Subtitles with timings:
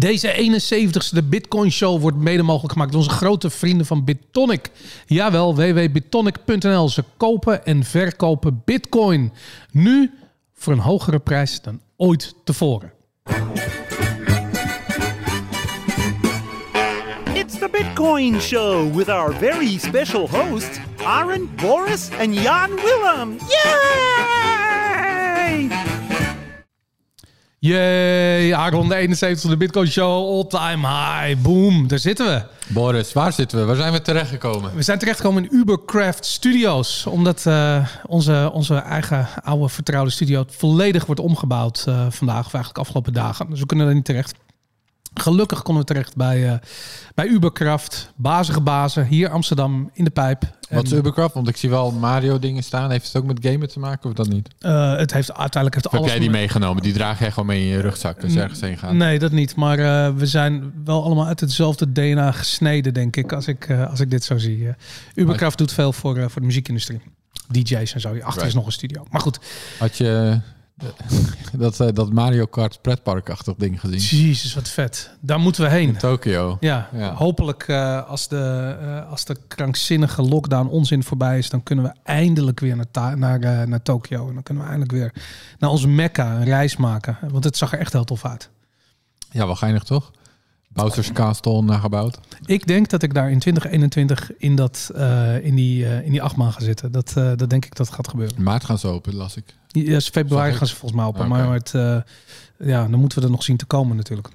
[0.00, 4.70] Deze 71ste Bitcoin Show wordt mede mogelijk gemaakt door onze grote vrienden van Bitonic.
[5.06, 6.88] Jawel, www.bitonic.nl.
[6.88, 9.32] Ze kopen en verkopen Bitcoin.
[9.70, 10.10] Nu
[10.54, 12.92] voor een hogere prijs dan ooit tevoren.
[17.34, 23.36] It's the Bitcoin Show with our very special hosts, Aaron, Boris, and Jan Willem.
[23.48, 24.39] Yay!
[27.62, 31.42] Yay, Aaron, de 71ste Bitcoin Show, all time high.
[31.42, 32.42] Boom, daar zitten we.
[32.74, 33.64] Boris, waar zitten we?
[33.64, 34.74] Waar zijn we terechtgekomen?
[34.74, 37.06] We zijn terechtgekomen in Ubercraft Studios.
[37.06, 42.46] Omdat uh, onze, onze eigen oude vertrouwde studio volledig wordt omgebouwd uh, vandaag.
[42.46, 43.50] Of eigenlijk afgelopen dagen.
[43.50, 44.34] Dus we kunnen er niet terecht.
[45.14, 46.54] Gelukkig konden we terecht bij, uh,
[47.14, 48.12] bij Ubercraft.
[48.16, 50.42] Bazige bazen, hier Amsterdam, in de pijp.
[50.70, 51.34] Wat is Ubercraft?
[51.34, 52.90] Want ik zie wel Mario dingen staan.
[52.90, 54.48] Heeft het ook met gamen te maken of dat niet?
[54.60, 56.04] Uh, het heeft uiteindelijk heeft of alles...
[56.04, 56.82] Heb jij die meegenomen?
[56.82, 58.96] Die draag jij gewoon mee in je rugzak dus ergens heen gaan?
[58.96, 59.56] Nee, dat niet.
[59.56, 63.32] Maar uh, we zijn wel allemaal uit hetzelfde DNA gesneden, denk ik.
[63.32, 64.68] Als ik, als ik dit zo zie.
[65.14, 67.00] Ubercraft doet veel voor, voor de muziekindustrie.
[67.48, 68.08] DJ's en zo.
[68.08, 68.46] Achter right.
[68.46, 69.06] is nog een studio.
[69.10, 69.38] Maar goed.
[69.78, 70.40] Had je
[71.52, 74.26] dat, dat Mario Kart pretparkachtig ding gezien.
[74.26, 75.10] Jezus, wat vet.
[75.20, 75.88] Daar moeten we heen.
[75.88, 76.56] In Tokio.
[76.60, 77.14] Ja, ja.
[77.14, 81.50] hopelijk uh, als, de, uh, als de krankzinnige lockdown onzin voorbij is...
[81.50, 84.28] dan kunnen we eindelijk weer naar, naar, naar Tokio.
[84.28, 85.22] En dan kunnen we eindelijk weer
[85.58, 87.18] naar onze Mekka een reis maken.
[87.30, 88.50] Want het zag er echt heel tof uit.
[89.30, 90.10] Ja, wel geinig toch?
[90.68, 92.18] Bowser's Castle nagebouwd.
[92.44, 94.90] Ik denk dat ik daar in 2021 in, dat,
[95.42, 96.92] in, die, in die achtmaan ga zitten.
[96.92, 98.36] Dat, dat denk ik dat gaat gebeuren.
[98.36, 99.54] In maart gaan ze open, las ik.
[99.72, 101.26] Ja, februari gaan ze volgens mij open.
[101.26, 101.46] Okay.
[101.46, 101.70] Maar het,
[102.58, 104.28] ja, dan moeten we er nog zien te komen natuurlijk.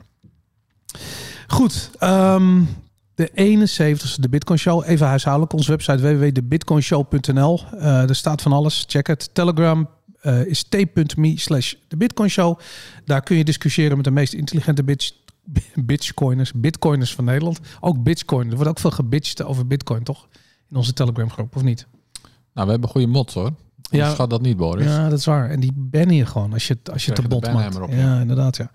[1.47, 2.67] Goed, um,
[3.15, 4.83] de 71ste de Bitcoin Show.
[4.85, 5.53] Even huishoudelijk.
[5.53, 7.61] Onze website www.debitcoinshow.nl.
[7.79, 8.85] er staat van alles.
[8.87, 9.29] Check het.
[9.33, 9.89] Telegram,
[10.21, 12.59] uh, is t.me slash de Bitcoin Show.
[13.05, 15.11] Daar kun je discussiëren met de meest intelligente bitch
[15.75, 17.59] bitcoiners, bitcoiners van Nederland.
[17.79, 18.49] Ook bitcoin.
[18.49, 20.27] Er wordt ook veel gebitcht over bitcoin, toch?
[20.69, 21.87] In onze Telegram groep, of niet?
[22.53, 23.51] Nou, we hebben goede mods hoor.
[23.89, 24.85] Ja, schat dat niet, Boris.
[24.85, 25.49] Ja, dat is waar.
[25.49, 27.79] En die bannen je gewoon als je, als je te bot maakt.
[27.79, 28.71] Op, ja, ja, inderdaad, ja.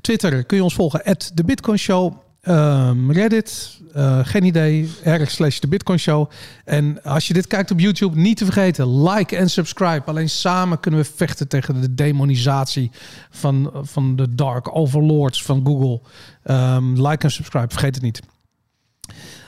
[0.00, 1.02] Twitter kun je ons volgen.
[1.02, 2.14] At de Bitcoin Show.
[2.42, 6.30] Um, Reddit, uh, geen idee, r slash de Bitcoin Show.
[6.64, 10.04] En als je dit kijkt op YouTube, niet te vergeten, like en subscribe.
[10.04, 12.90] Alleen samen kunnen we vechten tegen de demonisatie
[13.30, 16.00] van, van de dark overlords van Google.
[16.44, 18.20] Um, like en subscribe, vergeet het niet.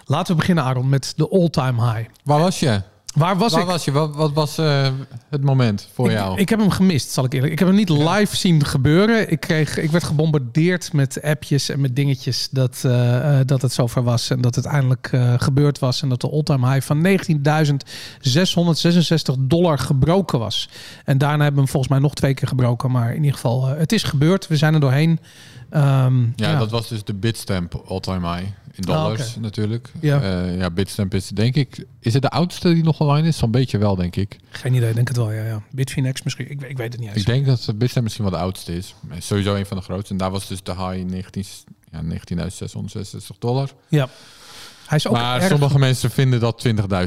[0.04, 2.08] Laten we beginnen, Aaron, met de all-time high.
[2.24, 2.82] Waar was je?
[3.14, 3.66] Waar was Waar ik?
[3.66, 3.92] was je?
[3.92, 4.88] Wat, wat was uh,
[5.30, 6.38] het moment voor ik, jou?
[6.38, 7.52] Ik heb hem gemist, zal ik eerlijk.
[7.52, 9.30] Ik heb hem niet live zien gebeuren.
[9.30, 14.02] Ik, kreeg, ik werd gebombardeerd met appjes en met dingetjes dat, uh, dat het zover
[14.02, 14.30] was.
[14.30, 16.02] En dat het eindelijk uh, gebeurd was.
[16.02, 17.12] En dat de all-time high van 19.666
[19.38, 20.68] dollar gebroken was.
[21.04, 22.90] En daarna hebben we hem volgens mij nog twee keer gebroken.
[22.90, 24.46] Maar in ieder geval, het is gebeurd.
[24.46, 25.18] We zijn er doorheen.
[25.72, 28.48] Um, ja, ja, dat was dus de Bitstamp all-time high.
[28.74, 29.40] In dollars Ah, oké.
[29.40, 29.92] natuurlijk.
[30.00, 30.44] Ja.
[30.44, 31.84] Ja, Bitstamp is denk ik...
[32.00, 33.36] Is het de oudste die nog online is?
[33.36, 34.36] Zo'n beetje wel, denk ik.
[34.50, 35.32] Geen idee, denk het wel.
[35.32, 35.62] Ja, ja.
[35.70, 36.50] Bitfinex misschien.
[36.50, 37.18] Ik, ik weet het niet eens.
[37.20, 38.94] Ik denk dat Bitstamp misschien wel de oudste is.
[39.18, 40.12] Sowieso een van de grootste.
[40.12, 41.44] En daar was dus de high 19,
[41.92, 43.68] ja, 19.666 dollar.
[43.88, 44.08] Ja.
[44.86, 46.62] Hij is ook Maar erg- sommige mensen vinden dat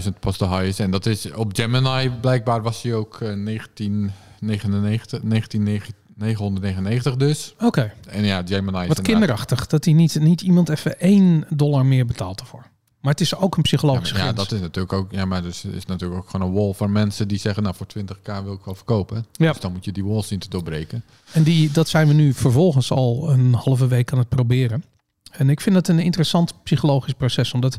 [0.06, 0.80] 20.000 pas de high is.
[0.80, 7.54] En dat is op Gemini blijkbaar was hij ook eh, 1999, 1999 dus.
[7.60, 9.68] Oké, En ja, Gemini is wat kinderachtig.
[9.68, 12.66] Dat hij niet, niet iemand even 1 dollar meer betaalt ervoor.
[13.04, 14.50] Maar het is ook een Ja, psychologische maar ja, grens.
[14.50, 15.12] dat is natuurlijk ook.
[15.12, 17.88] Ja, maar dus is natuurlijk ook gewoon een wall van mensen die zeggen, nou voor
[17.98, 19.26] 20k wil ik wel verkopen.
[19.32, 19.52] Ja.
[19.52, 21.04] Dus dan moet je die wall zien te doorbreken.
[21.32, 24.84] En die, dat zijn we nu vervolgens al een halve week aan het proberen.
[25.32, 27.54] En ik vind het een interessant psychologisch proces.
[27.54, 27.78] Omdat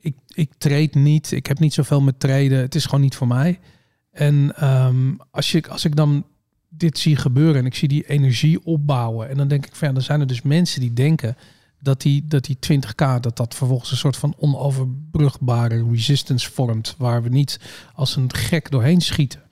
[0.00, 1.32] ik, ik trade niet.
[1.32, 2.58] Ik heb niet zoveel met traden.
[2.58, 3.58] Het is gewoon niet voor mij.
[4.10, 6.24] En ehm, als, je, als ik dan
[6.68, 9.28] dit zie gebeuren en ik zie die energie opbouwen.
[9.28, 11.36] En dan denk ik van ja, dan zijn er dus mensen die denken
[11.80, 16.94] dat die, dat die 20k, dat dat vervolgens een soort van onoverbrugbare resistance vormt.
[16.98, 17.60] Waar we niet
[17.94, 19.42] als een gek doorheen schieten.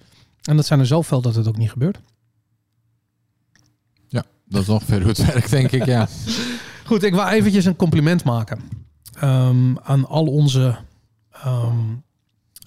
[0.42, 1.98] En dat zijn er zoveel dat het ook niet gebeurt.
[4.08, 5.84] Ja, dat is ongeveer hoe het werkt, denk ik.
[5.84, 6.08] Ja.
[6.84, 8.60] Goed, ik wil eventjes een compliment maken
[9.12, 10.78] ehm, aan al onze
[11.30, 11.94] ehm,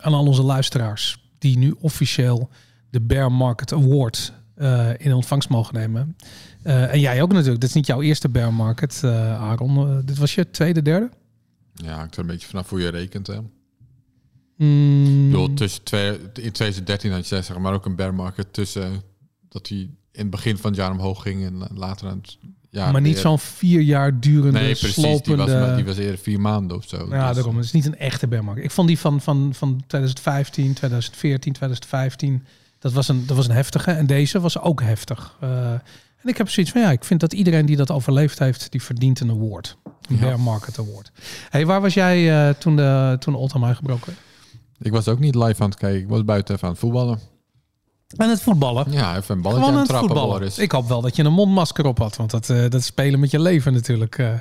[0.02, 2.50] aan al onze luisteraars die nu officieel
[2.90, 6.16] de Bear Market Award eh, in ontvangst mogen nemen.
[6.62, 7.60] Eh, en jij ook natuurlijk.
[7.60, 9.78] Dit is niet jouw eerste Bear Market, eh, Aaron.
[9.78, 11.10] Eh, dit was je tweede, derde?
[11.74, 13.28] ja, hangt er een beetje vanaf hoe je rekent.
[13.28, 13.40] Hè.
[14.56, 18.54] Mm, Ik bedoel, tussen twee, in 2013 had je zeg maar ook een bear market
[18.54, 19.02] tussen
[19.50, 19.92] dat hij in
[20.22, 22.38] het begin van het jaar omhoog ging en later aan het
[22.70, 22.92] jaar.
[22.92, 24.96] maar niet zo'n vier jaar durende, Nee, precies.
[25.22, 27.08] Die was, die was eerder vier maanden of zo.
[27.10, 27.56] Ja, Dus- daarom.
[27.56, 28.64] Het is niet een echte bear market.
[28.64, 32.44] Ik vond die van, van, van 2015, 2014, 2015.
[32.80, 33.92] Dat was, een, dat was een heftige.
[33.92, 35.36] En deze was ook heftig.
[35.40, 35.74] Eh,
[36.24, 38.84] En ik heb zoiets van ja, ik vind dat iedereen die dat overleefd heeft, die
[38.84, 39.78] verdient een award.
[39.84, 40.22] Een Ja.
[40.22, 41.12] bear market award.
[41.50, 43.40] Hey, waar was jij eh, toen de toen de
[43.76, 44.18] gebroken werd?
[44.82, 46.02] Ik was ook niet live aan het kijken.
[46.02, 47.20] Ik was buiten even aan het voetballen.
[48.18, 48.92] En het voetballen.
[48.92, 50.38] Ja, even een balletje aan trappen, voetballen.
[50.38, 50.58] Boris.
[50.58, 53.20] Ik hoop wel dat je een mondmasker op had, want dat, eh, dat is spelen
[53.20, 54.18] met je leven natuurlijk.
[54.18, 54.34] eh.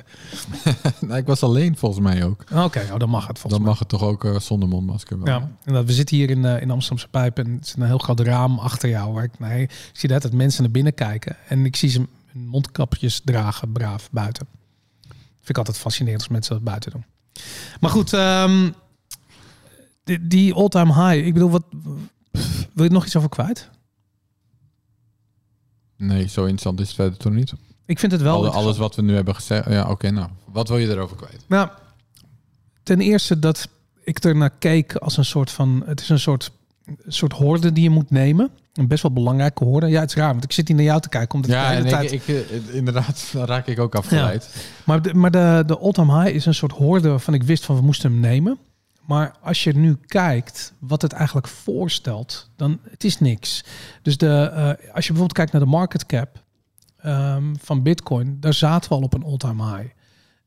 [1.07, 2.43] Nee, ik was alleen volgens mij ook.
[2.55, 3.69] Oké, nou, dan mag het volgens Dan mij.
[3.69, 5.27] mag het toch ook eh, zonder mondmasker wel.
[5.33, 7.83] Ja, en dat, we zitten hier in, eh, in Amsterdamse Pijp en het is een
[7.83, 9.13] heel groot raam achter jou.
[9.13, 12.05] Waar ik, nee, ik zie dat het mensen naar binnen kijken en ik zie ze
[12.31, 14.47] hun mondkapjes dragen, braaf, buiten.
[15.37, 17.05] Vind ik altijd fascinerend als mensen dat buiten doen.
[17.79, 18.69] Maar goed, ehm,
[20.03, 21.63] die, die all-time high, ik bedoel, wat,
[22.31, 22.41] wil
[22.73, 23.69] je er nog iets over kwijt?
[25.97, 27.53] Nee, zo interessant is het verder toch niet.
[27.85, 29.69] Ik vind het wel Alle- alles wat we nu hebben gezegd.
[29.69, 30.29] Ja, oké, nou.
[30.51, 31.43] Wat wil je erover kwijt?
[31.47, 31.69] Nou,
[32.83, 33.67] ten eerste dat
[34.03, 35.83] ik er naar keek als een soort van...
[35.85, 36.51] Het is een soort,
[37.07, 38.49] soort hoorde die je moet nemen.
[38.73, 39.87] Een best wel belangrijke hoorde.
[39.87, 41.35] Ja, het is raar, want ik zit hier naar jou te kijken.
[41.35, 42.11] Omdat Ja, en tijd...
[42.11, 44.49] ik, ik, eh, inderdaad, raak ik ook afgeleid.
[44.85, 47.75] Maar, de, maar de, de all-time high is een soort hoorde waarvan ik wist van
[47.75, 48.57] we moesten hem nemen.
[49.09, 53.63] Maar als je nu kijkt wat het eigenlijk voorstelt, dan het is niks.
[54.01, 56.43] Dus de, eh, als je bijvoorbeeld kijkt naar de market cap
[56.97, 59.93] ehm, van Bitcoin, daar zaten we al op een all-time high.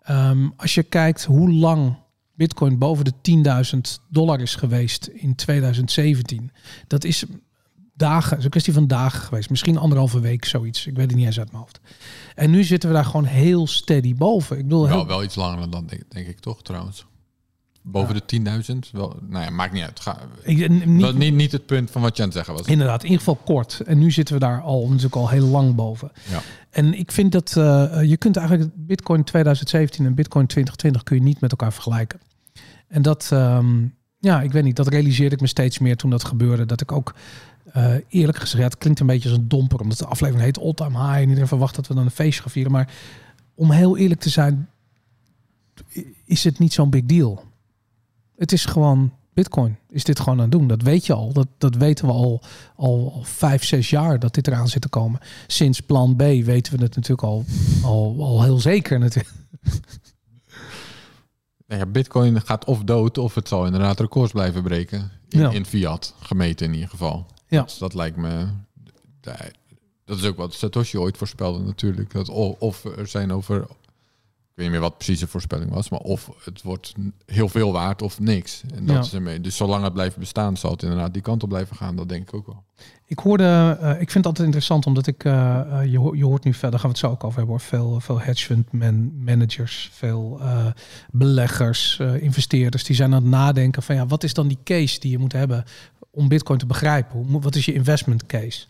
[0.00, 1.97] Ehm, als je kijkt hoe lang
[2.35, 6.50] Bitcoin boven de 10.000 dollar is geweest in 2017,
[6.87, 7.25] dat is
[7.94, 9.50] dagen, is een kwestie van dagen geweest.
[9.50, 10.87] Misschien anderhalve week, zoiets.
[10.87, 11.81] Ik weet het niet eens uit mijn hoofd.
[12.35, 14.59] En nu zitten we daar gewoon heel steady boven.
[14.59, 17.06] Ik bedoel, Wel, heel, wel iets langer dan denk, denk ik toch trouwens.
[17.82, 18.40] Boven de
[18.75, 18.90] 10.000?
[18.93, 20.00] Wel, nou ja, maakt niet uit.
[20.00, 22.67] Ga, ik, dat niet, niet, niet het punt van wat je aan het zeggen was.
[22.67, 23.81] inderdaad, in ieder geval kort.
[23.81, 26.12] En nu zitten we daar al natuurlijk al heel lang boven.
[26.31, 26.40] Ja.
[26.70, 31.23] En ik vind dat eh, je kunt eigenlijk Bitcoin 2017 en Bitcoin 2020 kun je
[31.23, 32.20] niet met elkaar vergelijken.
[32.88, 33.87] En dat, ehm,
[34.19, 36.67] ja, ik weet niet, dat realiseerde ik me steeds meer toen dat gebeurde.
[36.67, 37.14] Dat ik ook
[37.73, 40.75] eh, eerlijk gezegd, het klinkt een beetje als een domper, omdat de aflevering heet All
[40.75, 42.73] Time High en iedereen verwacht dat we dan een feestje gaan vieren.
[42.73, 42.93] Maar
[43.55, 44.69] om heel eerlijk te zijn,
[46.25, 47.44] is het niet zo'n big deal.
[48.43, 49.79] Het is gewoon Bitcoin.
[49.89, 50.67] Is dit gewoon aan het doen?
[50.67, 51.33] Dat weet je al.
[51.33, 52.41] Dat, dat weten we al,
[52.77, 55.21] al, al vijf, zes jaar dat dit eraan zit te komen.
[55.47, 57.44] Sinds plan B weten we het natuurlijk al,
[57.83, 58.99] al, al heel zeker.
[58.99, 59.35] Natuurlijk.
[61.67, 65.11] Nou ja, Bitcoin gaat of dood of het zal inderdaad records blijven breken.
[65.29, 65.50] In, Ja.
[65.50, 67.27] in fiat, gemeten in ieder geval.
[67.49, 67.62] Ja.
[67.62, 68.47] Dus dat lijkt me...
[70.05, 72.12] Dat is ook wat Satoshi ooit voorspelde natuurlijk.
[72.12, 72.29] Dat
[72.59, 73.67] of er zijn over...
[74.54, 75.88] Ik weet niet meer wat precies de voorspelling was.
[75.88, 76.93] Maar of het wordt
[77.26, 78.62] heel veel waard of niks.
[78.75, 79.02] En dat Ja.
[79.02, 79.40] is ermee.
[79.40, 81.96] Dus zolang het blijft bestaan zal het inderdaad die kant op blijven gaan.
[81.96, 82.64] Dat denk ik ook wel.
[83.06, 86.25] Ik hoorde, eh, ik vind het altijd interessant omdat ik, eh, eh, je, ho- je
[86.25, 87.64] hoort nu verder, gaan we het zo ook over hebben hoor.
[87.64, 90.40] Veel, veel hedge fund man, managers, veel
[91.10, 95.10] beleggers, investeerders, die zijn aan het nadenken van ja, wat is dan die case die
[95.10, 95.64] je moet hebben
[96.10, 97.26] om Bitcoin te begrijpen?
[97.26, 98.66] Hoe, wat is je investment case?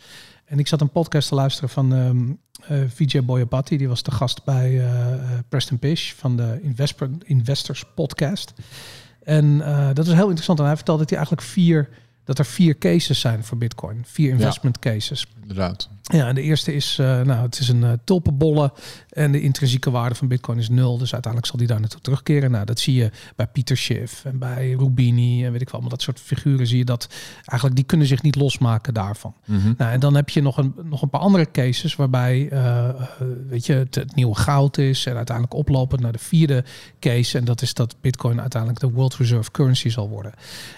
[0.53, 2.31] En ik zat een podcast te luisteren van ehm
[2.63, 7.11] eh, Vijay Boyapati, die was de gast bij eh, eh, Preston Pish van de Investor,
[7.25, 8.53] Investors Podcast.
[9.23, 9.59] En
[9.95, 10.59] dat is heel interessant.
[10.59, 11.89] En hij vertelde dat hij eigenlijk vier,
[12.25, 14.03] dat er vier cases zijn voor Bitcoin.
[14.07, 15.27] Vier investment cases.
[15.41, 15.89] Inderdaad.
[16.03, 18.73] Ja, en de eerste is, eh, nou, het is een uh, tulpenbolle
[19.09, 20.99] en de intrinsieke waarde van Bitcoin is nul.
[20.99, 22.51] Dus uiteindelijk zal die daar naartoe terugkeren.
[22.51, 25.81] Nou, dat zie je bij Pieter Schiff en bij Rubini en weet ik wel.
[25.81, 29.35] Maar dat soort figuren zie je dat eigenlijk die kunnen zich niet losmaken daarvan.
[29.45, 29.73] Mhm.
[29.77, 32.89] Nou, en dan heb je nog een, nog een paar andere cases waarbij eh,
[33.49, 36.65] weet je, het, het nieuwe goud is en uiteindelijk oplopend naar de vierde
[37.01, 37.39] case.
[37.39, 40.32] En dat is dat Bitcoin uiteindelijk de world reserve currency zal worden.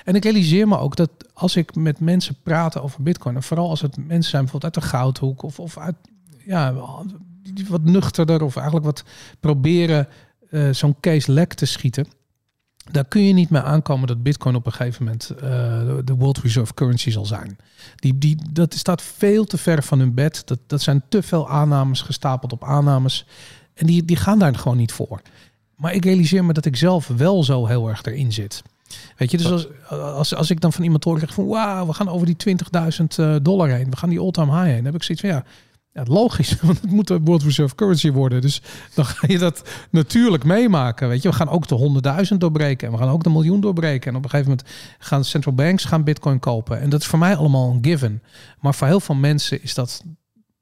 [0.05, 3.69] En ik realiseer me ook dat als ik met mensen praat over Bitcoin, en vooral
[3.69, 5.97] als het mensen zijn bijvoorbeeld uit de goudhoek of, of uit
[6.45, 6.75] ja,
[7.69, 9.05] wat nuchterder of eigenlijk wat
[9.41, 10.09] proberen
[10.51, 12.07] eh, zo'n case lek te schieten.
[12.91, 15.41] Daar kun je niet mee aankomen dat Bitcoin op een gegeven moment eh,
[16.05, 17.57] de world reserve currency zal zijn.
[17.97, 20.43] Die, die, dat staat veel te ver van hun bed.
[20.47, 23.27] Dat, dat zijn te veel aannames gestapeld op aannames.
[23.75, 25.23] En die, die gaan daar gewoon niet voor.
[25.77, 28.63] Maar ik realiseer me dat ik zelf wel zo heel erg erin zit.
[29.17, 31.93] Weet je, dus als, als, als ik dan van iemand hoor zeg van wauw, we
[31.93, 32.57] gaan over die
[33.37, 33.91] 20.000 dollar heen.
[33.91, 34.77] We gaan die all-time high heen.
[34.77, 35.45] Dan heb ik zoiets van ja,
[35.95, 38.41] ja, logisch, want het moet de World Reserve Currency worden.
[38.41, 38.63] Dus
[38.95, 41.09] dan ga je dat natuurlijk meemaken.
[41.09, 44.11] Weet je, we gaan ook de 100.000 doorbreken en we gaan ook de miljoen doorbreken.
[44.11, 46.81] En op een gegeven moment gaan central banks gaan Bitcoin kopen.
[46.81, 48.23] En dat is voor mij allemaal een given.
[48.61, 50.03] Maar voor heel veel mensen is dat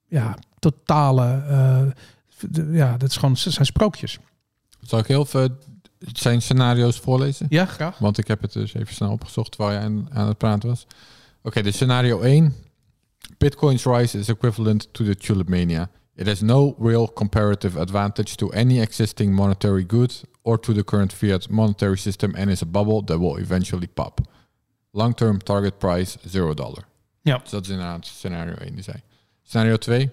[0.08, 4.18] ja, totale, uh, ja, dat is gewoon, zijn sprookjes.
[4.80, 5.48] Zal ik heel veel
[6.12, 7.46] zijn scenario's voorlezen?
[7.48, 7.98] Ja, graag.
[7.98, 10.82] Want ik heb het dus even snel opgezocht terwijl je aan, aan het praten was.
[10.82, 12.54] Oké, okay, dus scenario 1.
[13.38, 15.90] Bitcoin's rise is equivalent to the tulip mania.
[16.14, 21.12] It has no real comparative advantage to any existing monetary good or to the current
[21.12, 24.20] fiat monetary system and is a bubble that will eventually pop.
[24.90, 26.84] Long-term target price zero dollar.
[27.22, 27.38] Ja.
[27.38, 28.96] Dus dat is inderdaad scenario 1 die zei.
[29.42, 30.10] Scenario 2.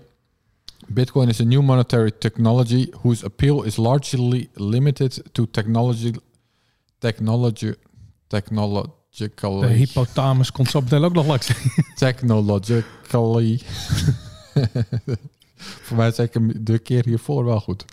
[0.87, 6.13] Bitcoin is a new monetary technology whose appeal is largely limited to technology,
[6.99, 7.75] technology,
[8.29, 11.51] De technologically, hypothalamus komt zo meteen ook nog langs.
[11.95, 13.59] technologically.
[15.55, 17.85] Voor mij zei ik hem de keer hiervoor wel goed.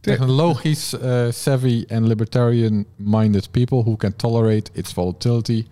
[0.00, 5.66] Technologisch uh, savvy and libertarian-minded people who can tolerate its volatility,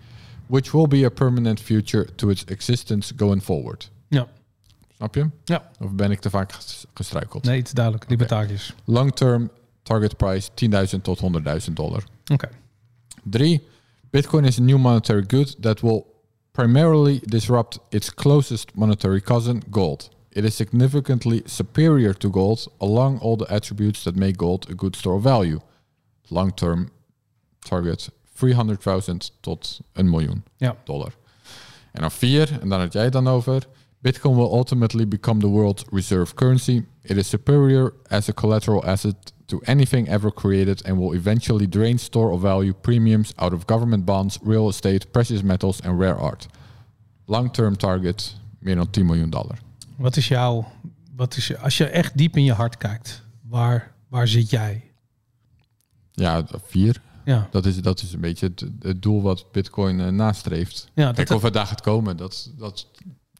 [0.47, 3.89] which will be a permanent future to its existence going forward.
[5.03, 5.09] Ja.
[5.09, 5.29] Snap je?
[5.53, 5.85] Ja.
[5.85, 7.43] Of ben ik te vaak ges- gestruikeld?
[7.43, 8.09] Nee, het is duidelijk.
[8.09, 8.73] Libertariërs.
[8.85, 9.49] Long-term
[9.83, 10.49] target price
[10.95, 11.19] 10.000 tot
[11.67, 12.03] 100.000 dollar.
[12.31, 12.49] Oké.
[13.29, 13.67] Three,
[14.09, 16.05] Bitcoin is a new monetary good that will
[16.51, 20.09] primarily disrupt its closest monetary cousin, gold.
[20.29, 24.95] It is significantly superior to gold along all the attributes that make gold a good
[24.95, 25.59] store of value.
[26.27, 26.89] Long term
[27.59, 30.75] target 300.000 tot een miljoen Ja.
[30.83, 31.15] dollar.
[31.91, 33.67] En dan vier, en daar had jij het dan over.
[34.03, 36.83] Bitcoin will ultimately become the world's reserve currency.
[37.03, 41.97] It is superior as a collateral asset to anything ever created and will eventually drain
[41.97, 46.47] store of value premiums out of government bonds, real estate, precious metals en rare art.
[47.25, 49.57] Long-term target meer dan 10 miljoen dollar.
[49.97, 50.71] Wat is jouw...
[51.15, 54.91] Wat is, als je echt diep in je hart kijkt, waar, waar zit jij?
[56.11, 57.01] Ja, vier.
[57.25, 57.47] Ja.
[57.51, 60.89] Dat is, dat is een beetje het, het doel wat Bitcoin eh, nastreeft.
[60.93, 62.87] Ja, dat, Kijk, of het daar gaat komen, dat, dat,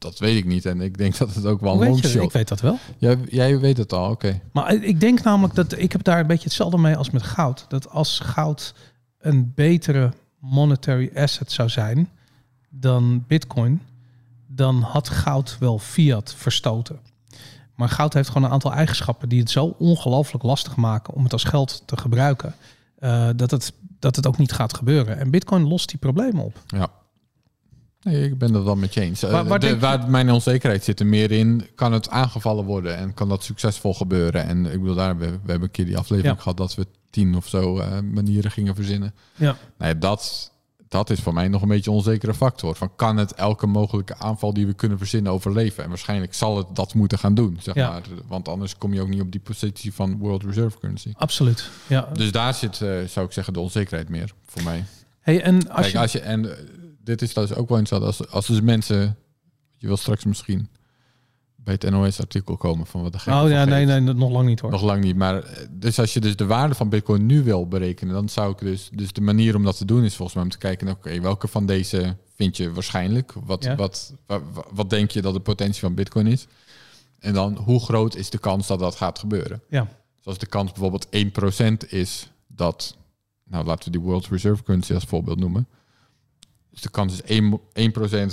[0.04, 0.66] dat weet ik niet.
[0.66, 2.78] En ik denk dat het ook wel een longshot ik weet dat wel.
[2.98, 4.40] Jij, jij weet het al, oké.
[4.52, 7.64] Maar ik denk namelijk dat ik heb daar een beetje hetzelfde mee als met goud.
[7.68, 8.74] Dat als goud
[9.18, 12.08] een betere monetary asset zou zijn
[12.68, 13.82] dan bitcoin,
[14.46, 16.98] dan had goud wel fiat verstoten.
[17.74, 21.32] Maar goud heeft gewoon een aantal eigenschappen die het zo ongelooflijk lastig maken om het
[21.32, 22.54] als geld te gebruiken,
[22.98, 25.18] eh, dat, het, dat het ook niet gaat gebeuren.
[25.18, 26.62] En bitcoin lost die problemen op.
[26.66, 26.88] Ja.
[28.04, 29.22] Nee, ik ben dat wel met je eens.
[29.22, 32.08] Eh, Waar- waar de- denk je- waar mijn onzekerheid zit er meer in, kan het
[32.10, 34.44] aangevallen worden en kan dat succesvol gebeuren?
[34.44, 36.42] En ik bedoel, daar, we, we hebben een keer die aflevering Ja.
[36.42, 39.14] gehad dat we tien of zo eh, manieren gingen verzinnen.
[39.34, 39.56] Ja.
[39.78, 40.52] Nee, dat,
[40.88, 42.74] dat is voor mij nog een beetje een onzekere factor.
[42.74, 45.82] Van kan het elke mogelijke aanval die we kunnen verzinnen overleven?
[45.82, 47.90] En waarschijnlijk zal het dat moeten gaan doen, zeg Ja.
[47.90, 48.02] maar.
[48.28, 51.12] Want anders kom je ook niet op die positie van World Reserve Currency.
[51.16, 51.68] Absoluut.
[51.86, 52.08] Ja.
[52.12, 54.84] Dus daar zit, eh, zou ik zeggen, de onzekerheid meer voor mij.
[55.20, 56.50] Hey, en als Kijk, je, als je, en
[57.04, 59.16] dit is dus ook wel eens dat als, als dus mensen,
[59.76, 60.68] je wil straks misschien
[61.56, 64.70] bij het NOS-artikel komen van wat de oh ja, nee, nee, nog lang niet hoor.
[64.70, 65.16] Nog lang niet.
[65.16, 68.52] Maar eh, dus als je dus de waarde van Bitcoin nu wil berekenen, dan zou
[68.52, 70.88] ik dus, dus de manier om dat te doen is volgens mij om te kijken,
[70.88, 73.32] oké, welke van deze vind je waarschijnlijk?
[73.44, 73.74] Wat, Ja.
[73.76, 76.46] wat, wat, wat denk je dat de potentie van Bitcoin is?
[77.18, 79.62] En dan hoe groot is de kans dat dat gaat gebeuren?
[79.68, 79.88] Ja.
[80.20, 81.06] Zoals de kans bijvoorbeeld
[81.86, 82.96] 1% is dat,
[83.44, 85.68] nou laten we die World Reserve Currency als voorbeeld noemen.
[86.74, 87.60] Dus de kans is 1,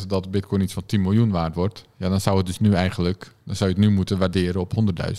[0.03, 1.85] 1% dat Bitcoin iets van 10 miljoen waard wordt.
[1.97, 4.73] Ja, dan zou het dus nu eigenlijk, dan zou je het nu moeten waarderen op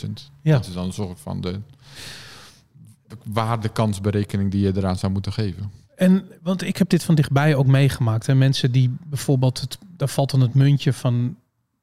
[0.05, 0.11] 100.000.
[0.43, 0.53] Ja.
[0.53, 1.61] Dat is dan een soort van de
[3.25, 5.71] waardekansberekening die je eraan zou moeten geven.
[5.97, 8.29] En want ik heb dit van dichtbij ook meegemaakt.
[8.29, 11.37] En mensen die bijvoorbeeld, het, daar valt dan het muntje van,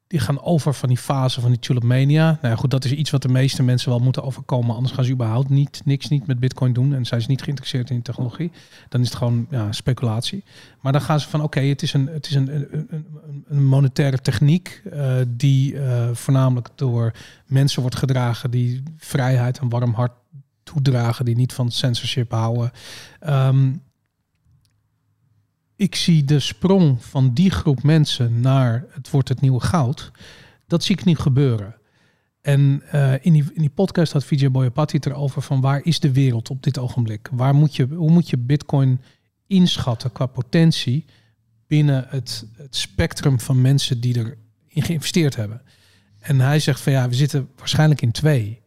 [0.10, 2.26] die gaan over van die fase van die tulipmania.
[2.26, 4.76] Nou ja, goed, dat is iets wat de meeste mensen wel moeten overkomen.
[4.76, 6.94] Anders gaan ze überhaupt niet, niks niet met bitcoin doen.
[6.94, 8.52] En zijn ze niet geïnteresseerd in technologie.
[8.90, 10.44] Dan is het gewoon ja, speculatie.
[10.82, 13.06] Maar dan gaan ze van, oké, het is een, het is een, een, een,
[13.48, 17.14] een monetaire techniek eh, die eh, voornamelijk door
[17.46, 20.14] mensen wordt gedragen die vrijheid en warm hart
[20.64, 22.72] toedragen, die niet van censorship houden.
[23.20, 23.72] Ehm,
[25.80, 30.12] ik zie de sprong van die groep mensen naar het wordt het nieuwe goud.
[30.68, 31.76] Dat zie ik niet gebeuren.
[32.42, 36.00] En eh, in, die, in die podcast had Vijay Boyapati het erover van waar is
[36.00, 37.30] de wereld op dit ogenblik?
[37.32, 39.02] Waar moet je, hoe moet je bitcoin
[39.48, 41.06] inschatten qua potentie
[41.68, 45.62] binnen het, het spectrum van mensen die erin geïnvesteerd hebben?
[46.20, 48.62] En hij zegt van ja, we zitten waarschijnlijk in twee.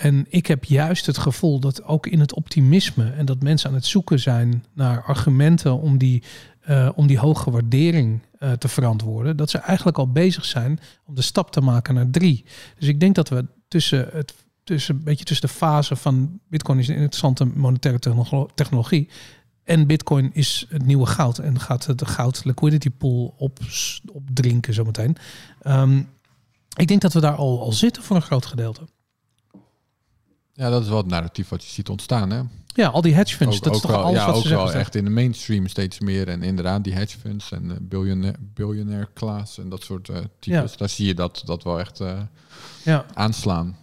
[0.00, 3.74] En ik heb juist het gevoel dat ook in het optimisme en dat mensen aan
[3.74, 6.22] het zoeken zijn naar argumenten om die,
[6.60, 11.14] eh, om die hoge waardering eh, te verantwoorden, dat ze eigenlijk al bezig zijn om
[11.14, 12.44] de stap te maken naar drie.
[12.78, 16.78] Dus ik denk dat we tussen het tussen een beetje tussen de fase van Bitcoin
[16.78, 19.08] is een interessante monetaire technolo- technologie.
[19.64, 23.58] En Bitcoin is het nieuwe goud en gaat de goud liquidity pool op,
[24.12, 25.16] opdrinken zometeen.
[25.62, 26.02] Ehm
[26.76, 28.82] ik denk dat we daar al, al zitten voor een groot gedeelte.
[30.60, 32.30] Ja, dat is wel het narratief wat je ziet ontstaan.
[32.30, 32.40] Hè?
[32.66, 33.56] Ja, al die hedge funds.
[33.56, 34.66] Ook, dat is toch wel, alles ja, wat ze zeggen.
[34.66, 36.28] wel echt in de mainstream steeds meer.
[36.28, 40.70] En inderdaad, die hedge funds en uh, biljonair, biljonair class en dat soort uh, types.
[40.72, 40.78] Ja.
[40.78, 42.20] Daar zie je dat, dat wel echt uh,
[42.84, 43.04] ja.
[43.14, 43.76] aanslaan.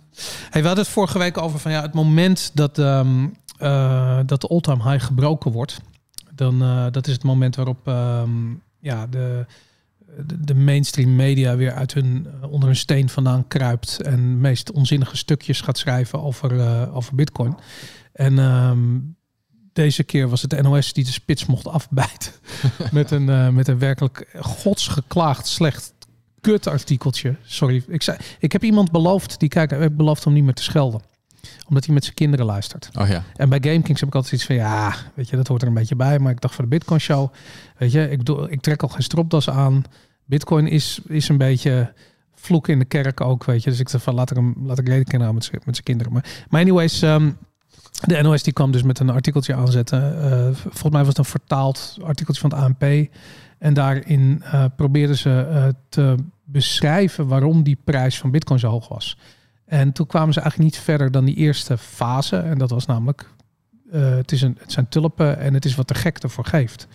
[0.50, 4.41] Hey, we hadden het vorige week over van ja, het moment dat, um, uh, dat
[4.41, 5.81] de all-time high gebroken wordt.
[6.34, 6.60] Dan
[6.91, 9.46] dat is het moment waarop um, ja, de,
[10.26, 15.18] de, mainstream media weer uit hun eh, onder hun steen vandaan kruipt en meest onzinnige
[15.18, 17.58] stukjes gaat schrijven over, eh, over Bitcoin.
[18.14, 19.00] En ehm,
[19.74, 22.32] deze keer was het de NOS die de spits mocht afbijten
[22.92, 25.94] met een eh, met een werkelijk godsgeklaagd slecht
[26.42, 27.36] kut artikeltje.
[27.44, 30.54] Sorry, ik zei, ik heb iemand beloofd die kijkt, ik heb beloofd om niet meer
[30.54, 31.02] te schelden,
[31.67, 32.89] omdat hij met zijn kinderen luistert.
[33.00, 33.24] Oh ja.
[33.36, 35.74] En bij GameKings heb ik altijd iets van ja, weet je, dat hoort er een
[35.74, 36.20] beetje bij.
[36.20, 37.34] Maar ik dacht voor de Bitcoin Show,
[37.77, 39.84] weet je, ik, doe, ik trek al geen stropdas aan.
[40.25, 41.94] Bitcoin is, is een beetje
[42.36, 43.70] vloek in de kerk ook, weet je.
[43.70, 46.13] Dus ik dacht van laat ik hem, laat ik reden kennen met, met zijn kinderen.
[46.13, 47.32] Maar, maar anyways, ehm,
[48.06, 50.24] de NOS die kwam dus met een artikeltje aanzetten.
[50.24, 53.10] Eh, volgens mij was het een vertaald artikeltje van het ANP.
[53.58, 58.88] En daarin eh, probeerden ze eh, te beschrijven waarom die prijs van Bitcoin zo hoog
[58.88, 59.17] was.
[59.67, 62.38] En toen kwamen ze eigenlijk niet verder dan die eerste fase.
[62.38, 63.29] En dat was namelijk,
[63.91, 66.88] eh, het, is een, het zijn tulpen en het is wat de gek ervoor geeft.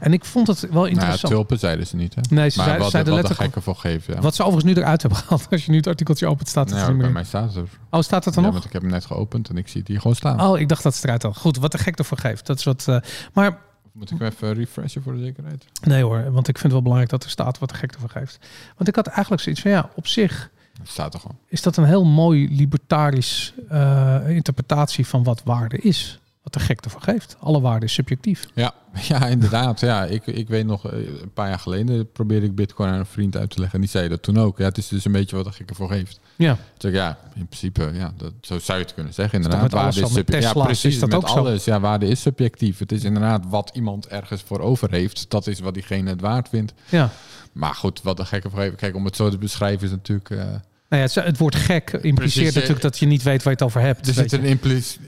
[0.00, 1.32] En ik vond het wel Nou interessant.
[1.32, 2.20] tulpen zeiden ze niet, hè?
[2.20, 3.62] nee, ze maar zeiden, wat, zeiden wat de letterlijk...
[3.64, 4.20] voor geven, ja.
[4.20, 5.46] Wat ze overigens nu eruit hebben gehaald.
[5.50, 7.46] Als je nu het artikeltje opent, staat het Nou er ja, niet bij mij staat
[7.54, 7.68] het er.
[7.90, 8.54] Oh, staat het er Ja, nog?
[8.54, 10.40] want ik heb hem net geopend en ik zie het hier gewoon staan.
[10.40, 11.36] Oh, ik dacht dat het eruit had.
[11.36, 12.46] Goed, wat de gek ervoor geeft.
[12.46, 12.88] Dat is wat.
[12.88, 12.96] eh,
[13.32, 13.58] maar
[13.92, 15.64] Moet ik hem even refreshen voor de zekerheid?
[15.82, 18.10] nee hoor, want ik vind het wel belangrijk dat er staat wat de gek ervoor
[18.10, 18.38] geeft.
[18.76, 20.50] Want ik had eigenlijk zoiets van ja, op zich
[20.82, 26.20] Staat is dat een heel mooi libertarisch eh, interpretatie van wat waarde is.
[26.46, 27.36] Wat de gek ervoor geeft.
[27.40, 28.46] Alle waarde is subjectief.
[28.54, 28.74] Ja,
[29.08, 29.80] ja inderdaad.
[29.80, 33.06] Ja, ik, ik weet nog, eh, een paar jaar geleden probeerde ik Bitcoin aan een
[33.06, 33.74] vriend uit te leggen.
[33.74, 34.58] En die zei dat toen ook.
[34.58, 36.20] Ja, het is dus een beetje wat de gek ervoor geeft.
[36.36, 39.42] Ja, ik, ja, in principe, ja, dat, zo zou je het kunnen zeggen.
[39.42, 40.40] Inderdaad, waarde is subjectief.
[40.40, 40.94] Ja, precies.
[40.94, 41.34] is dat met ook zo?
[41.34, 41.64] alles.
[41.64, 42.78] Ja, waarde is subjectief.
[42.78, 45.30] Het is inderdaad wat iemand ergens voor over heeft.
[45.30, 46.72] Dat is wat diegene het waard vindt.
[46.88, 47.10] ja.
[47.52, 48.76] Maar goed, wat de gek ervoor heeft.
[48.76, 50.30] Kijk, om het zo te beschrijven is natuurlijk...
[50.30, 50.52] eh, Nou
[50.88, 53.58] ja, het, het woord gek impliceert Precies, eh, natuurlijk dat je niet weet waar je
[53.58, 54.06] het over hebt.
[54.06, 54.98] Er zit een, implic-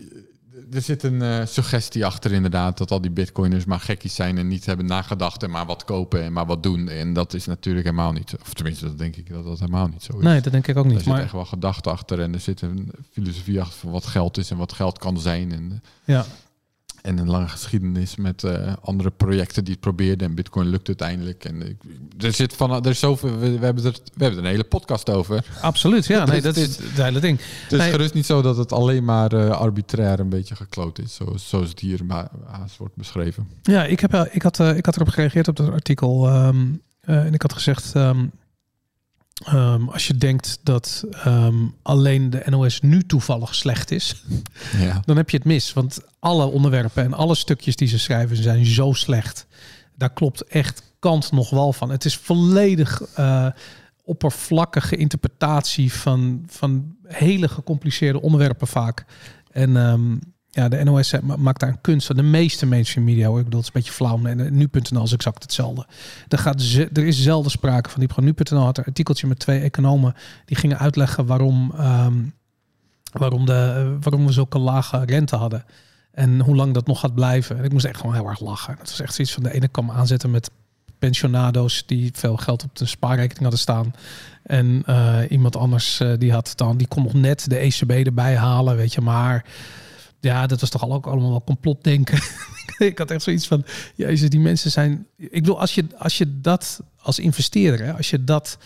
[0.73, 4.49] er zit een eh, suggestie achter inderdaad dat al die bitcoiners maar gekkies zijn en
[4.49, 6.89] niet hebben nagedacht en maar wat kopen en maar wat doen.
[6.89, 8.35] En dat is natuurlijk helemaal niet.
[8.41, 10.23] Of tenminste, dat denk ik dat dat helemaal niet zo is.
[10.23, 10.99] Nee, dat denk ik ook er niet.
[10.99, 14.39] zit Maar echt wel gedachte achter en er zit een filosofie achter van wat geld
[14.39, 15.53] is en wat geld kan zijn.
[15.53, 16.25] En, ja,
[17.03, 20.29] en een lange geschiedenis met eh, andere projecten die het probeerden.
[20.29, 21.45] En Bitcoin lukt uiteindelijk.
[21.45, 21.83] En ik-
[22.25, 23.39] er zit van, er is zoveel.
[23.39, 25.45] We, we hebben er, we hebben er een hele podcast over.
[25.61, 26.07] absoluut.
[26.07, 27.39] Ja, nee, Dus dat het is het hele ding.
[27.63, 27.91] Het is Nee.
[27.91, 31.69] gerust niet zo dat het alleen maar eh, arbitrair een beetje gekloot is, zoals, zoals
[31.69, 33.49] het hier ma- haast wordt beschreven.
[33.63, 36.27] Ja, ik, heb, ik, had, eh, ik had erop gereageerd op dat artikel.
[36.29, 36.67] ehm,
[37.01, 38.27] eh, en ik had gezegd, ehm,
[39.45, 44.25] ehm, als je denkt dat ehm, alleen de NOS nu toevallig slecht is,
[44.79, 45.03] Ja.
[45.05, 45.73] dan heb je het mis.
[45.73, 49.47] Want alle onderwerpen en alle stukjes die ze schrijven zijn zo slecht.
[49.97, 51.91] Daar klopt echt kant nog wel van.
[51.91, 53.47] Het is volledig eh,
[54.05, 59.05] oppervlakkige interpretatie van, van hele gecompliceerde onderwerpen vaak.
[59.51, 60.17] En ehm,
[60.59, 62.17] ja, de NOS ma- maakt daar een kunst van.
[62.17, 63.39] De meeste mainstream media, hoor.
[63.39, 64.25] ik bedoel, het is een beetje flauw.
[64.25, 65.87] En nu.nl is exact hetzelfde.
[66.29, 66.61] Er, gaat
[66.93, 68.01] er is zelden sprake van.
[68.01, 70.15] Die nu.nl had een artikeltje met twee economen.
[70.45, 72.15] Die gingen uitleggen waarom, ehm,
[73.13, 75.65] waarom, de, eh, waarom we zulke lage rente hadden.
[76.13, 77.59] En hoe lang dat nog gaat blijven.
[77.59, 78.77] En ik moest echt gewoon heel erg lachen.
[78.79, 80.51] Het was echt zoiets van de ene kwam aanzetten met
[80.99, 83.95] pensionado's die veel geld op de spaarrekening hadden staan.
[84.43, 88.37] En eh, iemand anders eh, die had dan, die kon nog net de ECB erbij
[88.37, 89.01] halen, weet je.
[89.01, 89.45] Maar
[90.21, 92.19] ja, dat was toch al ook allemaal wel complotdenken.
[92.79, 95.07] ik had echt zoiets van, jezus, die mensen zijn.
[95.17, 98.59] Ik bedoel, als je, als je dat als investeerder, hè, als je dat,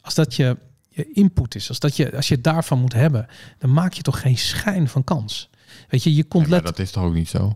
[0.00, 0.56] als dat je,
[0.88, 3.26] je input is, als dat je, als je daarvan moet hebben,
[3.58, 5.50] dan maak je toch geen schijn van kans.
[5.88, 7.52] Weet je, je komt Ja, let, dat is toch ook niet zo?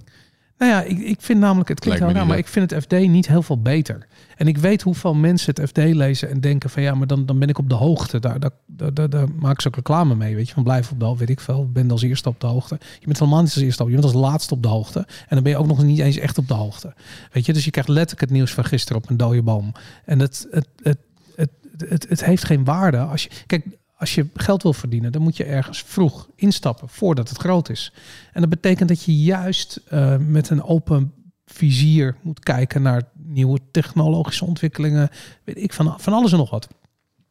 [0.63, 2.93] Nou ja, ik, ik vind namelijk, het klinkt heel raar, maar ik vind het FD
[2.93, 4.07] niet heel veel beter.
[4.37, 7.39] En ik weet hoeveel mensen het FD lezen en denken van ja, maar dan, dan
[7.39, 8.21] ben ik op de hoogte.
[8.21, 10.55] Daar, daar, daar, daar, maak ik ze ook reclame mee, weet je.
[10.55, 11.69] Van blijf op de hoogte, weet ik veel.
[11.73, 12.79] Ben als eerste op de hoogte.
[12.99, 14.99] Je bent helemaal niet als eerste op, je bent als laatste op de hoogte.
[14.99, 16.95] En dan ben je ook nog niet eens echt op de hoogte.
[17.33, 19.73] Weet je, dus je krijgt letterlijk het nieuws van gisteren op een dode boom.
[20.05, 20.99] En het, het, het,
[21.37, 21.51] het,
[21.89, 22.99] het, het heeft geen waarde.
[22.99, 23.65] Als je, kijk,
[24.03, 27.93] als je geld wil verdienen, dan moet je ergens vroeg instappen voordat het groot is.
[28.33, 31.13] En dat betekent dat je juist eh, met een open
[31.45, 35.09] vizier moet kijken naar nieuwe technologische ontwikkelingen,
[35.45, 36.69] weet ik van, van alles en nog wat.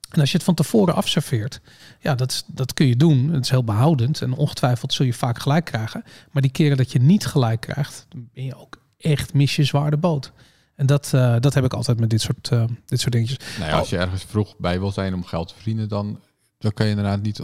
[0.10, 1.62] En als je het van tevoren afserveert,
[1.99, 3.29] ja, dat, dat kun je doen.
[3.29, 6.03] Het is heel behoudend en ongetwijfeld zul je vaak gelijk krijgen.
[6.31, 9.63] Maar die keren dat je niet gelijk krijgt, dan ben je ook echt mis je
[9.63, 10.31] zwaar de boot.
[10.75, 13.38] En dat, eh, dat heb ik altijd met dit soort, eh, dit soort dingetjes.
[13.60, 16.19] Nou ja, als je ergens vroeg bij wil zijn om geld te verdienen, dan,
[16.62, 17.41] dan kan je inderdaad niet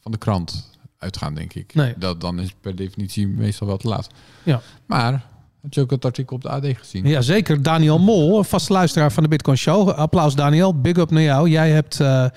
[0.00, 1.74] van de krant uitgaan, denk ik.
[1.74, 1.94] Nee.
[1.98, 4.08] Dat, dan is het per definitie meestal wel te laat.
[4.42, 4.60] Ja.
[4.86, 5.26] Maar,
[5.62, 7.06] had je ook het artikel op de AD gezien?
[7.06, 7.62] Ja, zeker.
[7.62, 9.88] Daniel Mol, vaste luisteraar van de Bitcoin Show.
[9.88, 11.48] Applaus Daniel, big up naar jou.
[11.48, 12.30] Jij hebt eh, eh,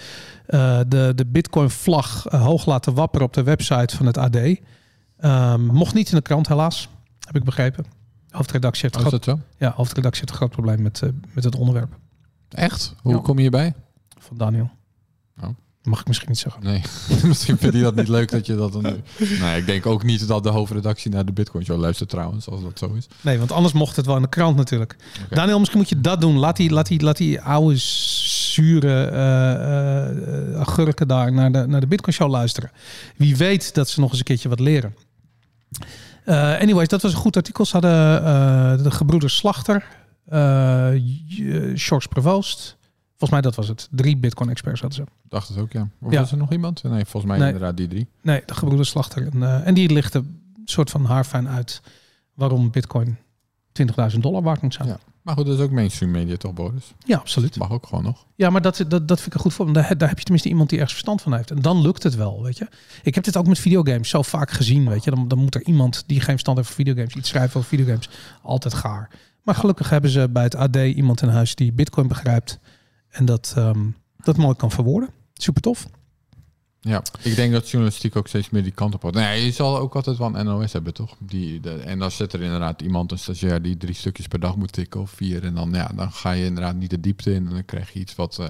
[0.87, 4.37] de, de Bitcoin vlag eh, hoog laten wapperen op de website van het AD.
[5.17, 7.85] Ehm, mocht niet in de krant helaas, heb ik begrepen.
[8.29, 11.01] Hoofdredactie heeft, Oh, groot, ja, hoofdredactie heeft een groot probleem met,
[11.33, 11.97] met het onderwerp.
[12.49, 12.95] Echt?
[13.01, 13.19] Hoe Ja.
[13.19, 13.73] kom je hierbij?
[14.19, 14.69] Van Daniel.
[15.41, 15.49] Oh.
[15.83, 16.63] Mag ik misschien niet zeggen.
[16.63, 16.81] Nee,
[17.23, 18.81] misschien vind je dat niet leuk dat je dat dan...
[19.41, 22.61] Nee, ik denk ook niet dat de hoofdredactie naar de Bitcoin Show luistert trouwens, als
[22.61, 23.07] dat zo is.
[23.21, 24.95] Nee, want anders mocht het wel in de krant natuurlijk.
[25.25, 25.35] Oké.
[25.35, 26.37] Daniel, misschien moet je dat doen.
[26.37, 31.81] Laat die, laat die, laat die oude zure eh, eh, agurken daar naar de, naar
[31.81, 32.71] de Bitcoin Show luisteren.
[33.15, 34.95] Wie weet dat ze nog eens een keertje wat leren.
[36.23, 37.65] Eh, anyways, dat was een goed artikel.
[37.65, 39.85] Ze hadden eh, de gebroeders Slachter,
[40.25, 40.89] eh
[41.75, 42.77] Sjors Prevoost.
[43.23, 43.87] Volgens mij dat was het.
[43.91, 45.11] Drie Bitcoin-experts hadden ze.
[45.29, 45.87] Dacht het ook, ja.
[46.01, 46.19] Of Ja.
[46.19, 46.83] was er nog iemand?
[46.83, 47.47] Nee, volgens mij Nee.
[47.47, 48.07] inderdaad die drie.
[48.21, 49.27] Nee, de gebroeders Slachter.
[49.33, 50.21] En, eh, en die lichten
[50.55, 51.81] een soort van haarfijn uit
[52.33, 53.17] waarom Bitcoin
[53.71, 54.87] 20.000 dollar waard moet zijn.
[54.87, 54.97] Ja.
[55.21, 56.93] Maar goed, dat is ook mainstream media toch, Boris?
[57.05, 57.57] ja absoluut.
[57.57, 58.25] Mag ook gewoon nog.
[58.35, 59.77] Ja, maar dat, dat, dat vind ik een goed voorbeeld.
[59.77, 61.51] Daar, daar heb je tenminste iemand die ergens verstand van heeft.
[61.51, 62.67] En dan lukt het wel, weet je.
[63.03, 65.11] Ik heb dit ook met videogames zo vaak gezien, weet je.
[65.11, 68.09] Dan, dan moet er iemand die geen verstand heeft van videogames iets schrijven over videogames.
[68.41, 69.09] Altijd gaar.
[69.43, 72.59] Maar gelukkig hebben ze bij het AD iemand in huis die bitcoin begrijpt.
[73.13, 73.85] En dat, ehm,
[74.23, 75.09] dat mooi kan verwoorden.
[75.33, 75.87] Super tof.
[76.79, 79.13] Ja, ik denk dat journalistiek ook steeds meer die kant op gaat.
[79.13, 81.15] Nee, je zal ook altijd wel een NOS hebben, toch?
[81.19, 84.55] Die, de, en dan zit er inderdaad iemand, een stagiair, die drie stukjes per dag
[84.55, 85.43] moet tikken of vier.
[85.43, 87.99] En dan, ja, dan ga je inderdaad niet de diepte in en dan krijg je
[87.99, 88.47] iets wat eh,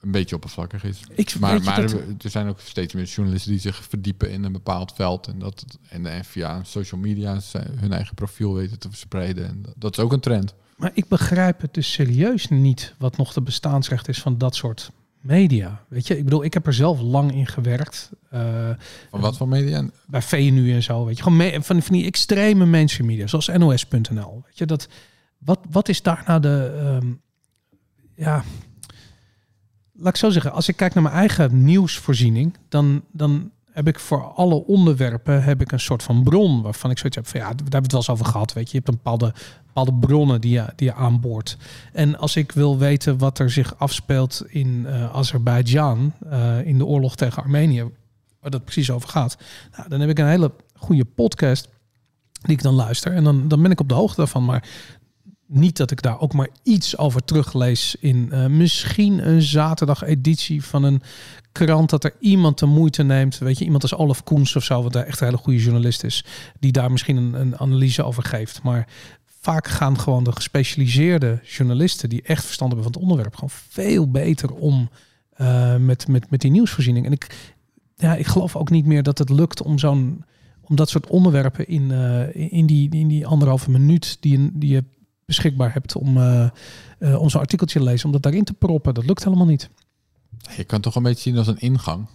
[0.00, 1.00] een beetje oppervlakkig is.
[1.14, 1.92] Ik, Maar, maar dat-
[2.24, 5.26] er zijn ook steeds meer journalisten die zich verdiepen in een bepaald veld.
[5.26, 9.46] En, dat, en, en via social media zijn- hun eigen profiel weten te verspreiden.
[9.48, 10.54] En dat, dat is ook een trend.
[10.82, 14.90] Maar ik begrijp het dus serieus niet wat nog de bestaansrecht is van dat soort
[15.20, 15.84] media.
[15.88, 18.10] Weet je, ik bedoel, ik heb er zelf lang in gewerkt.
[18.30, 18.70] eh,
[19.10, 19.88] Van wat voor media?
[20.06, 23.46] bij VNU en zo, weet je, gewoon me- van, van die extreme mainstream media, zoals
[23.48, 24.42] NOS.nl.
[24.46, 24.88] Weet je, dat,
[25.38, 27.12] wat, wat is daar nou de, ehm,
[28.14, 28.44] ja,
[29.92, 33.98] laat ik zo zeggen, als ik kijk naar mijn eigen nieuwsvoorziening, dan, dan heb ik
[33.98, 37.46] voor alle onderwerpen heb ik een soort van bron waarvan ik zoiets heb van ja,
[37.46, 39.34] daar hebben we het wel eens over gehad, weet je, je hebt een bepaalde,
[39.66, 41.56] bepaalde bronnen die je, die je aanboort.
[41.92, 46.84] En als ik wil weten wat er zich afspeelt in eh Azerbeidzjan, eh, in de
[46.84, 47.84] oorlog tegen Armenië,
[48.40, 49.36] waar dat precies over gaat,
[49.76, 51.68] nou, dan heb ik een hele goede podcast
[52.42, 53.12] die ik dan luister.
[53.12, 54.44] En dan, dan ben ik op de hoogte daarvan.
[54.44, 54.68] Maar
[55.52, 60.64] niet dat ik daar ook maar iets over teruglees in eh, misschien een zaterdag editie
[60.64, 61.02] van een
[61.52, 63.38] krant dat er iemand de moeite neemt.
[63.38, 66.04] Weet je, iemand als Olaf Koens of zo, wat daar echt een hele goede journalist
[66.04, 66.24] is,
[66.60, 68.62] die daar misschien een, een analyse over geeft.
[68.62, 68.88] Maar
[69.40, 74.10] vaak gaan gewoon de gespecialiseerde journalisten die echt verstand hebben van het onderwerp gewoon veel
[74.10, 74.90] beter om
[75.32, 77.06] eh, met, met, met die nieuwsvoorziening.
[77.06, 77.52] En ik,
[77.96, 80.24] ja, ik geloof ook niet meer dat het lukt om zo'n
[80.62, 84.84] om dat soort onderwerpen in, eh, in, die, in die anderhalve minuut die die je
[85.34, 86.48] beschikbaar hebt om, eh,
[86.98, 88.94] eh, om zo'n artikeltje te lezen, om dat daarin te proppen.
[88.94, 89.70] Dat lukt helemaal niet.
[90.56, 92.06] Je kan toch een beetje zien als een ingang.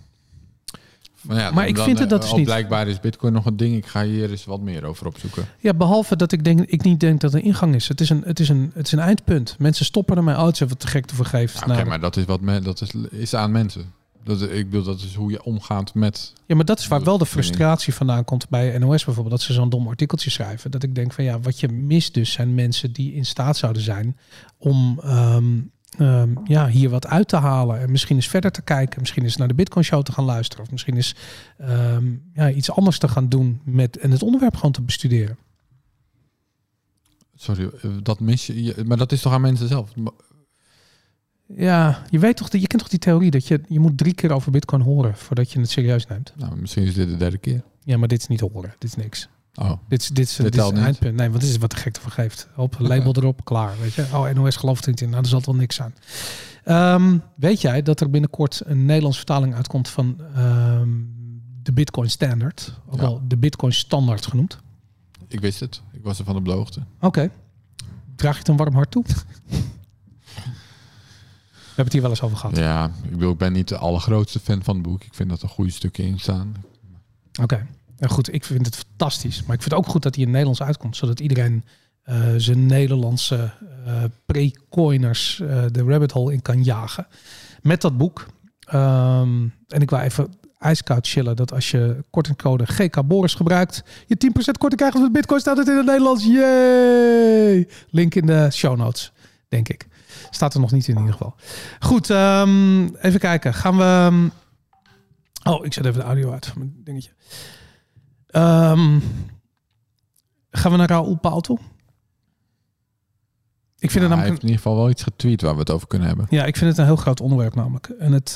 [1.22, 2.46] Maar, ja, Maar ik vind het dat dus oh, niet.
[2.46, 3.76] Blijkbaar is Bitcoin nog een ding.
[3.76, 5.48] Ik ga hier eens wat meer over opzoeken.
[5.60, 7.88] Ja, behalve dat ik, denk, ik niet denk dat een ingang is.
[7.88, 9.56] Het is een, het is een, het is een eindpunt.
[9.60, 11.64] Mensen stoppen ermee uit, ze wat te gek te vergeeft.
[11.66, 13.94] Ja, Oké, maar dat is wat men, dat is, is aan mensen.
[14.28, 16.34] Dat, ik bedoel, dat is hoe je omgaat met.
[16.46, 19.36] Ja, maar dat is waar wel de frustratie vandaan komt bij NOS bijvoorbeeld.
[19.36, 20.72] Dat ze zo'n dom artikeltje schrijven.
[20.72, 23.82] Dat ik denk van ja, wat je mist dus zijn mensen die in staat zouden
[23.82, 24.18] zijn
[24.58, 25.60] om ehm,
[25.98, 27.80] ehm, ja, hier wat uit te halen.
[27.80, 29.00] En misschien eens verder te kijken.
[29.00, 30.64] Misschien eens naar de Bitcoin Show te gaan luisteren.
[30.66, 31.16] Of misschien eens
[31.58, 35.38] ehm, ja, iets anders te gaan doen met en het onderwerp gewoon te bestuderen.
[37.36, 39.90] Sorry, eh, dat mis je- Maar dat is toch aan mensen zelf?
[41.56, 44.32] Ja, je weet toch, je kent toch die theorie dat je, je moet drie keer
[44.32, 46.34] over Bitcoin horen voordat je het serieus neemt.
[46.38, 47.64] Nou, misschien is dit de derde keer.
[47.84, 48.74] Ja, maar dit is niet horen.
[48.78, 49.30] Dit is niks.
[49.56, 51.16] Oh, Dit is, dit is, dit is een eindpunt.
[51.16, 52.48] Nee, want dit is wat de gekte vergeeft.
[52.56, 53.74] Op, label erop, klaar.
[53.82, 54.02] Weet je?
[54.14, 55.10] Oh, NOS gelooft er niet in.
[55.10, 55.94] Nou, er zal wel niks aan.
[56.64, 60.90] Ehm, weet jij dat er binnenkort een Nederlandse vertaling uitkomt van ehm,
[61.64, 62.74] de Bitcoin Standard?
[62.88, 63.02] Ook Ja.
[63.02, 64.58] wel de Bitcoin Standaard genoemd.
[65.28, 65.82] ik wist het.
[65.92, 66.82] Ik was er van de hoogte.
[67.00, 67.30] Oké.
[68.16, 69.04] Draag je het een warm hart toe?
[71.78, 72.58] We hebben het hier wel eens over gehad.
[72.58, 75.04] Ja, ik bedoel, ik ben niet de allergrootste fan van het boek.
[75.04, 76.56] Ik vind dat er goede stukken in staan.
[77.42, 77.68] Oké.
[77.98, 79.44] Ja, goed, ik vind het fantastisch.
[79.44, 80.96] Maar ik vind het ook goed dat hij in het Nederlands uitkomt.
[80.96, 81.64] Zodat iedereen
[82.04, 83.52] eh, zijn Nederlandse
[83.86, 87.08] eh pre-coiners eh, de rabbit hole in kan jagen.
[87.62, 88.26] Met dat boek.
[88.60, 94.16] Ehm, en ik wil even ijskoud chillen dat als je kortingcode GK Boris gebruikt, je
[94.18, 95.40] 10% korting krijgt op het Bitcoin.
[95.40, 96.26] Staat het in het Nederlands.
[96.26, 97.68] Yay!
[97.90, 99.12] Link in de show notes,
[99.48, 99.88] denk ik.
[100.30, 101.36] Staat er nog niet in, in ieder geval.
[101.80, 103.54] Goed, ehm, even kijken.
[103.54, 104.30] Gaan we...
[105.44, 107.12] Oh, ik zet even de audio uit van mijn dingetje.
[108.28, 109.00] Ehm,
[110.52, 111.58] gaan we naar Raoul Paul toe?
[113.80, 115.60] Ik vind Ja, het hij namelijk heeft in ieder geval wel iets getweet waar we
[115.60, 116.26] het over kunnen hebben.
[116.30, 117.88] ja, ik vind het een heel groot onderwerp namelijk.
[117.88, 118.32] En het,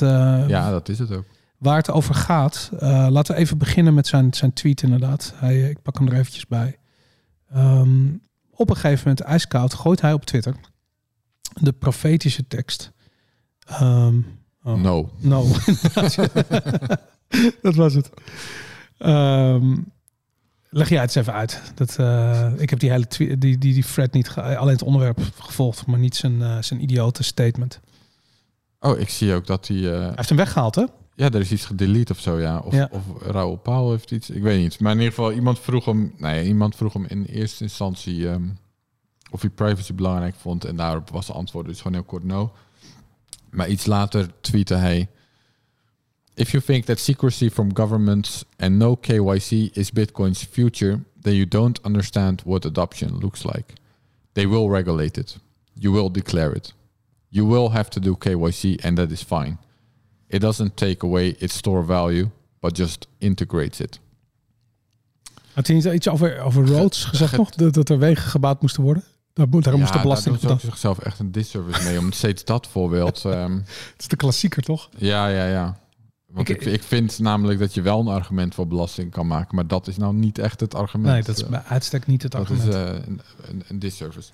[0.48, 1.24] Ja, dat is het ook.
[1.58, 5.32] waar het over gaat, eh, laten we even beginnen met zijn, zijn tweet inderdaad.
[5.36, 6.78] Hij, ik pak hem er eventjes bij.
[7.52, 8.06] Ehm,
[8.50, 10.54] op een gegeven moment, ijskoud, gooit hij op Twitter.
[11.60, 12.92] De profetische tekst.
[13.66, 14.16] Ehm,
[14.62, 14.74] oh.
[14.82, 15.10] No.
[15.18, 15.46] No,
[17.62, 18.10] dat was het.
[18.98, 19.76] Ehm,
[20.68, 21.62] leg jij het eens even uit.
[21.74, 25.86] Dat, eh, ik heb die hele die, die, die thread niet, alleen het onderwerp gevolgd,
[25.86, 27.80] maar niet zijn, eh, zijn idiote statement.
[28.80, 29.76] Oh, ik zie ook dat hij...
[29.76, 30.84] eh, Hij heeft hem weggehaald, hè?
[31.14, 32.58] ja, er is iets gedelete of zo, ja.
[32.58, 32.88] Of, Ja.
[32.90, 34.80] of Raoul Pauw heeft iets, ik weet niet.
[34.80, 36.14] Maar in ieder geval, iemand vroeg hem...
[36.18, 38.28] Nee, iemand vroeg hem in eerste instantie...
[38.28, 38.42] ehm,
[39.32, 40.64] of hij privacy belangrijk vond.
[40.64, 42.52] En daarop was de antwoord dus gewoon heel kort no.
[43.50, 45.08] Maar iets later tweette hij...
[46.34, 51.48] If you think that secrecy from governments and no KYC is Bitcoin's future, then you
[51.48, 53.64] don't understand what adoption looks like.
[54.32, 55.38] They will regulate it.
[55.72, 56.74] You will declare it.
[57.28, 59.58] You will have to do KYC and that is fine.
[60.26, 64.00] It doesn't take away its store value, but just integrates it.
[65.52, 67.50] Had hij niet iets over, over roads gezegd nog?
[67.50, 69.04] Dat, dat er wegen gebouwd moesten worden?
[69.32, 72.44] Daar, moet- daar moest de belasting daar ook zichzelf echt een disservice mee om steeds
[72.44, 73.24] dat voorbeeld.
[73.24, 74.88] ehm, Het is de klassieker, toch?
[74.96, 75.80] ja, ja, ja.
[76.26, 79.54] Want Ik- ik, ik, vind namelijk dat je wel een argument voor belasting kan maken,
[79.56, 81.12] maar dat is nou niet echt het argument.
[81.12, 82.74] Nee, dat is Eh, bij uitstek niet het dat is argument.
[82.74, 84.30] eh, een, een, een disservice.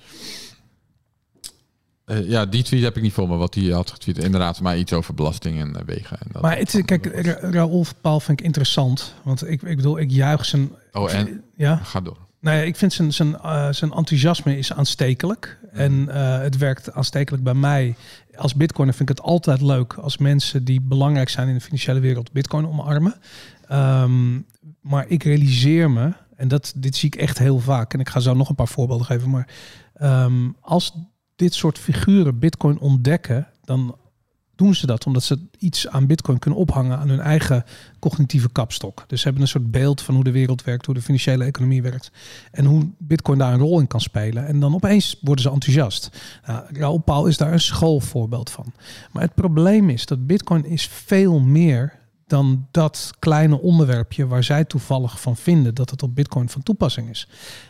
[2.05, 4.19] Eh, ja, die tweet heb ik niet voor me, wat hij had getweet.
[4.19, 6.21] Inderdaad, maar iets over belasting en wegen.
[6.21, 9.15] En dat, maar het, is- kijk, Ra- Raoul Paul vind ik interessant.
[9.23, 10.71] Want ik, ik bedoel, ik juich zijn...
[10.93, 11.77] Oh, en Ja?
[11.77, 12.17] ga door.
[12.41, 15.59] Nou ja, ik vind zijn, zijn, eh, zijn enthousiasme is aanstekelijk.
[15.73, 17.95] En eh, het werkt aanstekelijk bij mij.
[18.37, 22.01] Als bitcoiner vind ik het altijd leuk als mensen die belangrijk zijn in de financiële
[22.01, 23.15] wereld bitcoin omarmen.
[23.69, 24.41] Ehm,
[24.81, 28.21] maar ik realiseer me, en dat, dit zie ik echt heel vaak, en ik ga
[28.21, 29.49] zo nog een paar voorbeelden geven, maar
[29.95, 30.93] ehm, als
[31.37, 33.97] dit soort figuren bitcoin ontdekken, dan
[34.59, 37.65] doen ze dat omdat ze iets aan bitcoin kunnen ophangen aan hun eigen
[37.99, 39.05] cognitieve kapstok.
[39.07, 41.83] Dus ze hebben een soort beeld van hoe de wereld werkt, hoe de financiële economie
[41.83, 42.11] werkt
[42.51, 44.47] en hoe bitcoin daar een rol in kan spelen.
[44.47, 46.11] En dan opeens worden ze enthousiast.
[46.47, 48.73] Nou, Raoul Paul is daar een schoolvoorbeeld van.
[49.13, 54.65] Maar het probleem is dat bitcoin is veel meer dan dat kleine onderwerpje waar zij
[54.65, 57.29] toevallig van vinden dat het op bitcoin van toepassing is.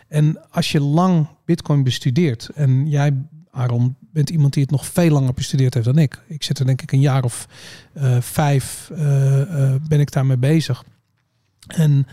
[0.09, 3.13] En als je lang bitcoin bestudeert en jij
[3.59, 6.23] Aaron bent iemand die het nog veel langer bestudeerd heeft dan ik.
[6.27, 7.47] Ik zit er denk ik een jaar of
[7.93, 10.85] eh, vijf eh, eh, ben ik daarmee bezig.
[11.67, 12.07] En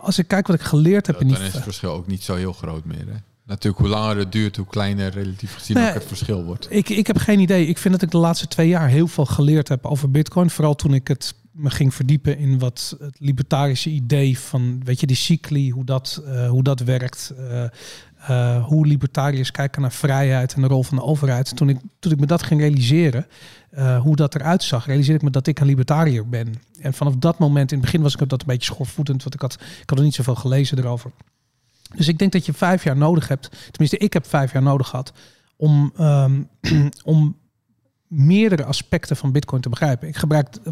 [0.00, 2.22] als ik kijk wat ik geleerd heb in die Dan is het verschil ook niet
[2.22, 3.06] zo heel groot meer.
[3.06, 3.16] Hè?
[3.44, 6.66] Natuurlijk, hoe langer het duurt, hoe kleiner relatief gezien Nee, ook het verschil wordt.
[6.70, 7.66] Ik, ik heb geen idee.
[7.66, 10.50] Ik vind dat ik de laatste twee jaar heel veel geleerd heb over Bitcoin.
[10.50, 15.06] Vooral toen ik het me ging verdiepen in wat het libertarische idee van, weet je,
[15.06, 17.32] die cycli, hoe dat, hoe dat werkt.
[18.26, 21.56] Eh, hoe libertariërs kijken naar vrijheid en de rol van de overheid.
[21.56, 23.26] Toen ik, toen ik me dat ging realiseren,
[23.70, 26.54] eh, hoe dat eruit zag, realiseerde ik me dat ik een libertariër ben.
[26.80, 29.40] En vanaf dat moment, in het begin was ik dat een beetje schoorvoetend, want ik
[29.40, 31.10] had, ik had er niet zoveel gelezen erover.
[31.96, 33.48] Dus ik denk dat je vijf jaar nodig hebt.
[33.70, 35.12] Tenminste, ik heb vijf jaar nodig gehad
[35.56, 36.42] om, ehm,
[37.04, 37.36] om
[38.06, 40.08] meerdere aspecten van Bitcoin te begrijpen.
[40.08, 40.20] Ik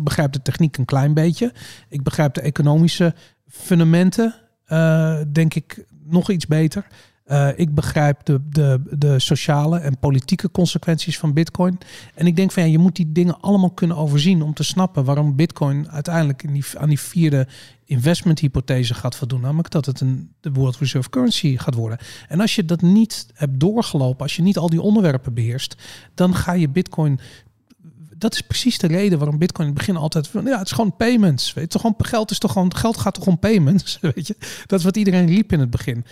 [0.02, 1.52] begrijp de techniek een klein beetje.
[1.88, 3.14] Ik begrijp de economische
[3.48, 6.86] fundamenten, eh, denk ik, nog iets beter.
[7.24, 11.78] Eh, ik begrijp de, de, de sociale en politieke consequenties van Bitcoin.
[12.14, 15.04] En ik denk van ja, je moet die dingen allemaal kunnen overzien om te snappen
[15.04, 17.46] waarom Bitcoin uiteindelijk in die, aan die vierde
[17.84, 19.40] investmenthypothese gaat voldoen.
[19.40, 21.98] Namelijk dat het een de World Reserve Currency gaat worden.
[22.28, 25.76] En als je dat niet hebt doorgelopen, als je niet al die onderwerpen beheerst,
[26.14, 27.20] dan ga je Bitcoin
[28.18, 30.96] dat is precies de reden waarom Bitcoin in het begin altijd ja, het is gewoon
[30.96, 31.52] payments.
[31.52, 34.36] Weet gewoon geld is toch gewoon geld gaat toch om payments, weet je?
[34.66, 36.04] Dat is wat iedereen riep in het begin.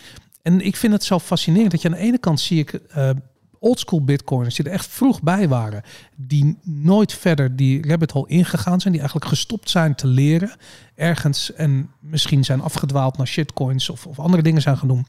[0.43, 3.11] En ik vind het zo fascinerend dat je aan de ene kant zie ik uh,
[3.59, 5.83] oldschool bitcoiners die er echt vroeg bij waren,
[6.17, 10.57] die nooit verder die rabbit hole ingegaan zijn, die eigenlijk gestopt zijn te leren
[10.95, 15.07] ergens en misschien zijn afgedwaald naar shitcoins of, of andere dingen zijn gaan doen.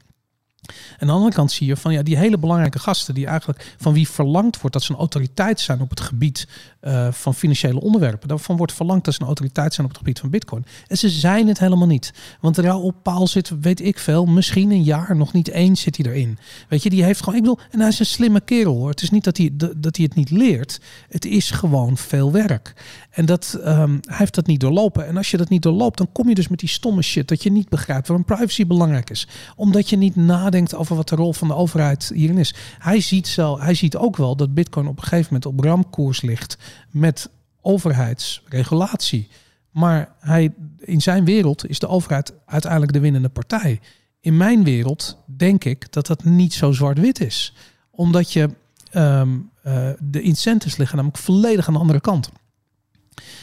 [0.98, 3.92] Aan de andere kant zie je van ja, die hele belangrijke gasten die eigenlijk van
[3.92, 6.48] wie verlangd wordt dat ze een autoriteit zijn op het gebied
[6.82, 8.28] uh, van financiële onderwerpen.
[8.28, 10.64] Daarvan wordt verlangd dat ze een autoriteit zijn op het gebied van bitcoin.
[10.86, 12.12] En ze zijn het helemaal niet.
[12.40, 16.06] Want op paal zit, weet ik veel, misschien een jaar, nog niet eens zit hij
[16.06, 16.38] erin.
[16.68, 18.88] Weet je, die heeft gewoon, ik bedoel, en hij is een slimme kerel hoor.
[18.88, 20.80] Het is niet dat hij, dat hij het niet leert.
[21.08, 22.74] Het is gewoon veel werk.
[23.10, 25.06] En dat, um, hij heeft dat niet doorlopen.
[25.06, 27.42] En als je dat niet doorloopt, dan kom je dus met die stomme shit dat
[27.42, 29.28] je niet begrijpt waarom privacy belangrijk is.
[29.56, 32.54] Omdat je niet nadenkt over wat de rol van de overheid hierin is.
[32.78, 36.22] Hij ziet, zo, hij ziet ook wel dat bitcoin op een gegeven moment op ramkoers
[36.22, 36.58] ligt
[36.90, 39.28] met overheidsregulatie.
[39.70, 43.80] Maar hij, in zijn wereld is de overheid uiteindelijk de winnende partij.
[44.20, 47.54] In mijn wereld denk ik dat dat niet zo zwart-wit is.
[47.90, 48.50] Omdat je
[48.92, 52.30] um, uh, de incentives liggen namelijk volledig aan de andere kant.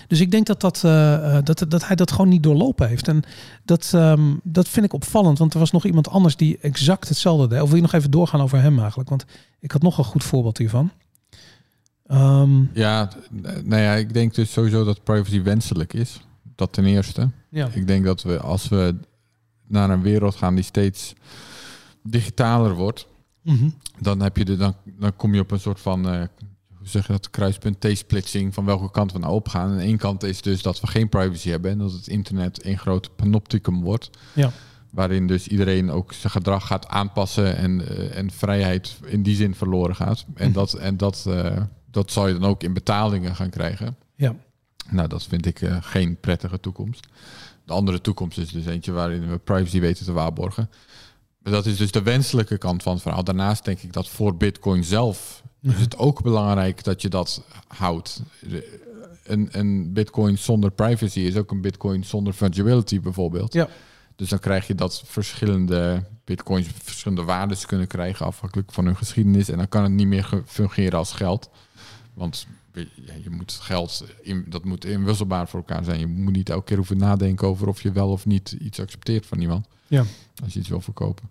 [0.07, 3.07] Dus ik denk dat, dat, uh, dat, dat hij dat gewoon niet doorlopen heeft.
[3.07, 3.23] En
[3.65, 5.37] dat, um, dat vind ik opvallend.
[5.37, 7.61] Want er was nog iemand anders die exact hetzelfde deed.
[7.61, 9.09] Of wil je nog even doorgaan over hem eigenlijk?
[9.09, 9.25] Want
[9.59, 10.91] ik had nog een goed voorbeeld hiervan.
[12.07, 13.09] Ehm, Ja,
[13.63, 16.21] nou ja, ik denk dus sowieso dat privacy wenselijk is.
[16.55, 17.29] Dat ten eerste.
[17.49, 17.67] ja.
[17.73, 18.95] Ik denk dat we als we
[19.67, 21.13] naar een wereld gaan die steeds
[22.03, 23.07] digitaler wordt,
[23.43, 23.69] Mhm.
[23.99, 26.21] dan heb je de, dan, dan kom je op een soort van eh,
[26.81, 29.71] hoe zeg je dat kruispunt T-splitsing van welke kant we nou opgaan.
[29.71, 32.77] En één kant is dus dat we geen privacy hebben en dat het internet een
[32.77, 34.09] groot panopticum wordt.
[34.33, 34.51] Ja.
[34.89, 39.55] Waarin dus iedereen ook zijn gedrag gaat aanpassen en, eh, en vrijheid in die zin
[39.55, 40.25] verloren gaat.
[40.35, 40.53] En Mhm.
[40.53, 43.95] dat, en dat, eh, dat zal je dan ook in betalingen gaan krijgen.
[44.15, 44.35] Ja.
[44.89, 47.07] Nou, dat vind ik eh, geen prettige toekomst.
[47.65, 50.69] De andere toekomst is dus eentje waarin we privacy weten te waarborgen.
[51.43, 53.23] Maar dat is dus de wenselijke kant van het verhaal.
[53.23, 58.21] Daarnaast denk ik dat voor Bitcoin zelf is het ook belangrijk dat je dat houdt.
[59.23, 63.53] Een, een Bitcoin zonder privacy is ook een Bitcoin zonder fungibility bijvoorbeeld.
[63.53, 63.69] Ja.
[64.15, 69.49] Dus dan krijg je dat verschillende Bitcoins verschillende waardes kunnen krijgen afhankelijk van hun geschiedenis.
[69.49, 71.49] En dan kan het niet meer ge- fungeren als geld.
[72.13, 72.47] Want
[73.23, 75.99] je moet geld, in, dat moet inwisselbaar voor elkaar zijn.
[75.99, 79.25] Je moet niet elke keer hoeven nadenken over of je wel of niet iets accepteert
[79.25, 79.67] van iemand.
[79.87, 80.03] Ja.
[80.43, 81.29] Als je iets wil verkopen.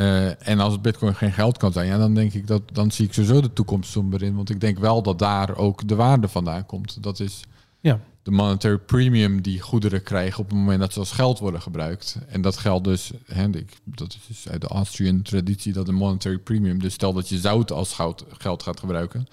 [0.00, 3.06] Eh, en als bitcoin geen geld kan zijn, ja, dan denk ik dat dan zie
[3.06, 4.34] ik sowieso de toekomst somber in.
[4.34, 7.02] Want ik denk wel dat daar ook de waarde vandaan komt.
[7.02, 7.44] Dat is
[7.80, 8.00] Ja.
[8.22, 12.18] de monetary premium die goederen krijgen op het moment dat ze als geld worden gebruikt.
[12.28, 15.94] En dat geldt dus, hè, ik, dat is dus uit de Austrian traditie, dat een
[15.94, 16.80] monetary premium.
[16.80, 19.26] Dus stel dat je zout als goud, geld gaat gebruiken.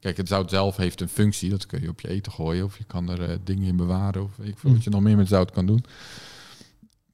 [0.00, 1.50] Kijk, het zout zelf heeft een functie.
[1.50, 4.22] Dat kun je op je eten gooien of je kan er eh, dingen in bewaren
[4.22, 4.76] of weet ik veel Mm.
[4.76, 5.84] wat je nog meer met zout kan doen.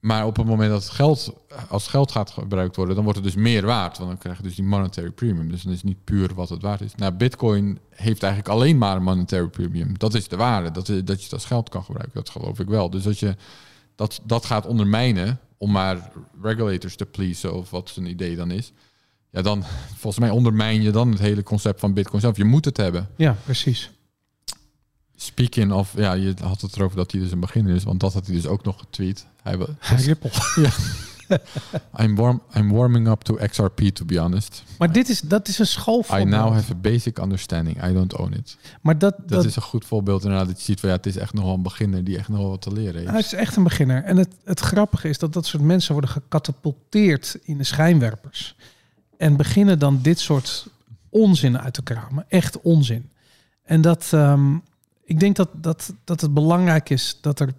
[0.01, 1.33] Maar op het moment dat geld
[1.69, 3.99] als geld gaat gebruikt worden, dan wordt het dus meer waard.
[3.99, 5.51] Want dan krijg je dus die monetary premium.
[5.51, 6.95] Dus dan is het niet puur wat het waard is.
[6.95, 9.99] Nou, Bitcoin heeft eigenlijk alleen maar een monetary premium.
[9.99, 10.71] Dat is de waarde.
[10.71, 12.15] Dat, is- dat je het als geld kan gebruiken.
[12.15, 12.91] Dat geloof ik wel.
[12.91, 13.37] Dus als je
[13.95, 16.11] dat, dat gaat ondermijnen om maar
[16.43, 18.73] regulators te pleasen of wat zijn idee dan is.
[19.31, 19.65] Ja, dan
[20.01, 22.37] volgens mij ondermijn je dan het hele concept van Bitcoin zelf.
[22.37, 23.09] Je moet het hebben.
[23.17, 23.91] ja, precies.
[25.21, 28.13] Speaking of, ja, je had het erover dat hij dus een beginner is, want dat
[28.13, 29.27] had hij dus ook nog getweet.
[29.43, 30.31] Hij wa- Ripple.
[32.01, 34.63] I'm, warm, I'm warming up to XRP, to be honest.
[34.79, 36.29] Maar dit is, dat is een I schoolvoorbeeld.
[36.29, 37.85] now have a basic understanding.
[37.85, 38.57] I don't own it.
[38.81, 40.47] maar dat, Dat, dat, is een goed voorbeeld inderdaad.
[40.47, 42.39] Dat je ziet van ja, het is echt nog wel een beginner die echt nog
[42.39, 43.11] wel wat te leren heeft.
[43.11, 44.05] hij is echt een beginner.
[44.05, 48.57] En het, het grappige is dat dat soort mensen worden gecatapulteerd in de schijnwerpers.
[49.17, 50.67] En beginnen dan dit soort
[51.09, 52.25] onzin uit te kramen.
[52.29, 53.11] Echt onzin.
[53.63, 54.57] En dat, ehm,
[55.09, 57.53] ik denk dat, dat, dat het belangrijk is dat er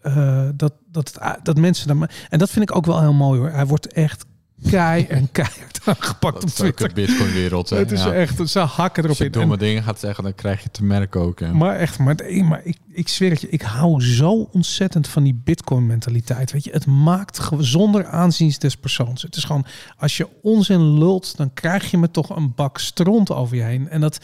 [0.00, 2.08] eh, dat, dat, dat mensen dan.
[2.28, 3.50] En dat vind ik ook wel heel mooi hoor.
[3.50, 4.24] Hij wordt echt
[4.70, 6.88] kei en keihard aangepakt Dat op is ook Twitter.
[6.88, 7.70] de Bitcoin-wereld.
[7.70, 8.12] Het is Ja.
[8.12, 9.30] echt, ze hakken erop Als je in.
[9.30, 11.40] domme En- dingen gaat zeggen, dan krijg je te merken ook.
[11.40, 11.52] hè.
[11.52, 15.40] maar echt, maar, maar ik, ik zweer het je, ik hou zo ontzettend van die
[15.44, 16.52] Bitcoin-mentaliteit.
[16.52, 19.22] Weet je, het maakt zonder aanzien des persoons.
[19.22, 23.30] Het is gewoon, als je onzin lult, dan krijg je me toch een bak stront
[23.30, 23.88] over je heen.
[23.88, 24.18] En dat,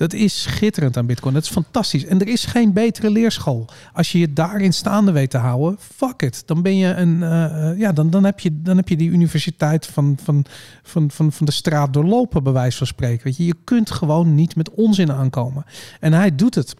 [0.00, 1.34] dat is schitterend aan Bitcoin.
[1.34, 2.04] Dat is fantastisch.
[2.04, 3.68] En er is geen betere leerschool.
[3.92, 6.42] Als je je daarin staande weet te houden, fuck it.
[6.46, 9.10] Dan ben je een, eh, eh, ja, dan, dan, heb je, dan heb je die
[9.10, 10.44] universiteit van, van,
[10.82, 13.24] van, van, van de straat doorlopen, bij wijze van spreken.
[13.24, 15.64] Weet je, je kunt gewoon niet met onzin aankomen.
[16.00, 16.74] En hij doet het.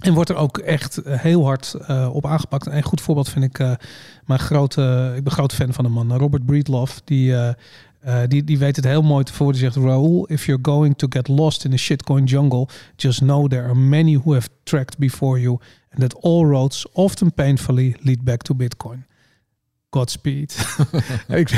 [0.00, 1.76] En wordt er ook echt eh, heel hard
[2.12, 2.66] op aangepakt.
[2.66, 3.58] En een goed voorbeeld vind ik
[4.26, 7.00] mijn grote, ik ben groot fan van de man, Robert Breedlove.
[7.04, 7.34] Die,
[8.06, 9.52] eh, die, die weet het heel mooi te voor.
[9.52, 13.48] Die zegt, Raoul, if you're going to get lost in the shitcoin jungle, just know
[13.48, 15.58] there are many who have tracked before you.
[15.90, 19.04] And that all roads, often painfully, lead back to Bitcoin.
[19.90, 20.76] Godspeed.
[21.28, 21.50] ik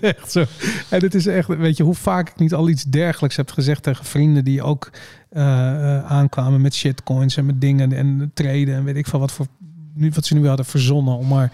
[0.00, 0.44] echt zo.
[0.90, 3.82] En het is echt, weet je, hoe vaak ik niet al iets dergelijks heb gezegd
[3.82, 4.90] tegen vrienden die ook
[5.28, 9.32] eh, eh, aankwamen met shitcoins en met dingen en treden en weet ik veel wat
[9.32, 9.46] voor
[9.94, 11.52] nu wat ze nu hadden verzonnen om maar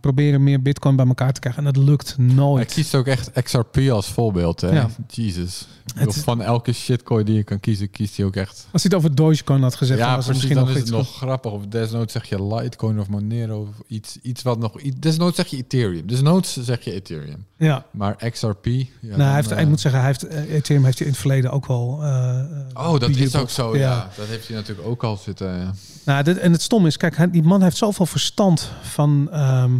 [0.00, 2.72] proberen meer bitcoin bij elkaar te krijgen en dat lukt Hij nooit.
[2.72, 4.60] kiest ook echt XRP als voorbeeld.
[4.60, 4.68] Hè?
[4.70, 4.88] Ja.
[5.08, 5.66] Jesus.
[5.94, 8.68] Het Van elke shitcoin die je kan kiezen, kiest hij ook echt.
[8.72, 10.54] Als hij het over Dogecoin had gezegd, dan ja, was het precies.
[10.56, 11.10] misschien Dan nog is het iets.
[11.20, 11.52] nog grappig.
[11.52, 13.60] Of desnoods zeg je Litecoin of Monero.
[13.60, 14.72] Of iets, iets wat nog...
[14.98, 16.06] Desnoods zeg je Ethereum.
[16.06, 17.46] Desnoods zeg je Ethereum.
[17.56, 18.64] Ja, Maar XRP...
[18.66, 21.06] Ja, nou, dan, hij, heeft, eh, ik moet zeggen, hij heeft, eh, Ethereum heeft hij
[21.06, 21.98] in het verleden ook wel.
[22.02, 22.40] eh,
[22.74, 23.76] Oh, dat is ook zo.
[23.76, 24.10] Ja.
[24.16, 25.58] dat heeft hij natuurlijk ook al zitten.
[25.58, 25.72] ja.
[26.04, 29.72] Nou, dit, en het stom is, kijk, hij- die man heeft zoveel verstand van, ehm,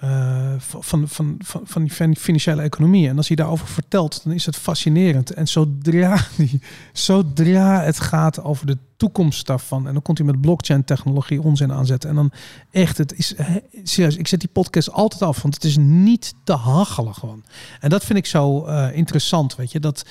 [0.00, 3.08] eh, van, van, van, van, die fin- financiële economie.
[3.08, 5.32] En als hij daarover vertelt, dan is het fascinerend.
[5.32, 6.60] En zodra, die,
[6.92, 12.10] zodra het gaat over de toekomst daarvan, en dan komt hij met blockchain-technologie onzin aanzetten.
[12.10, 12.32] En dan
[12.70, 13.34] echt, het is
[13.82, 17.44] serieus, ik zet die podcast altijd af, want het is niet te hachelen gewoon.
[17.80, 20.04] En dat vind ik zo eh, interessant, weet je, dat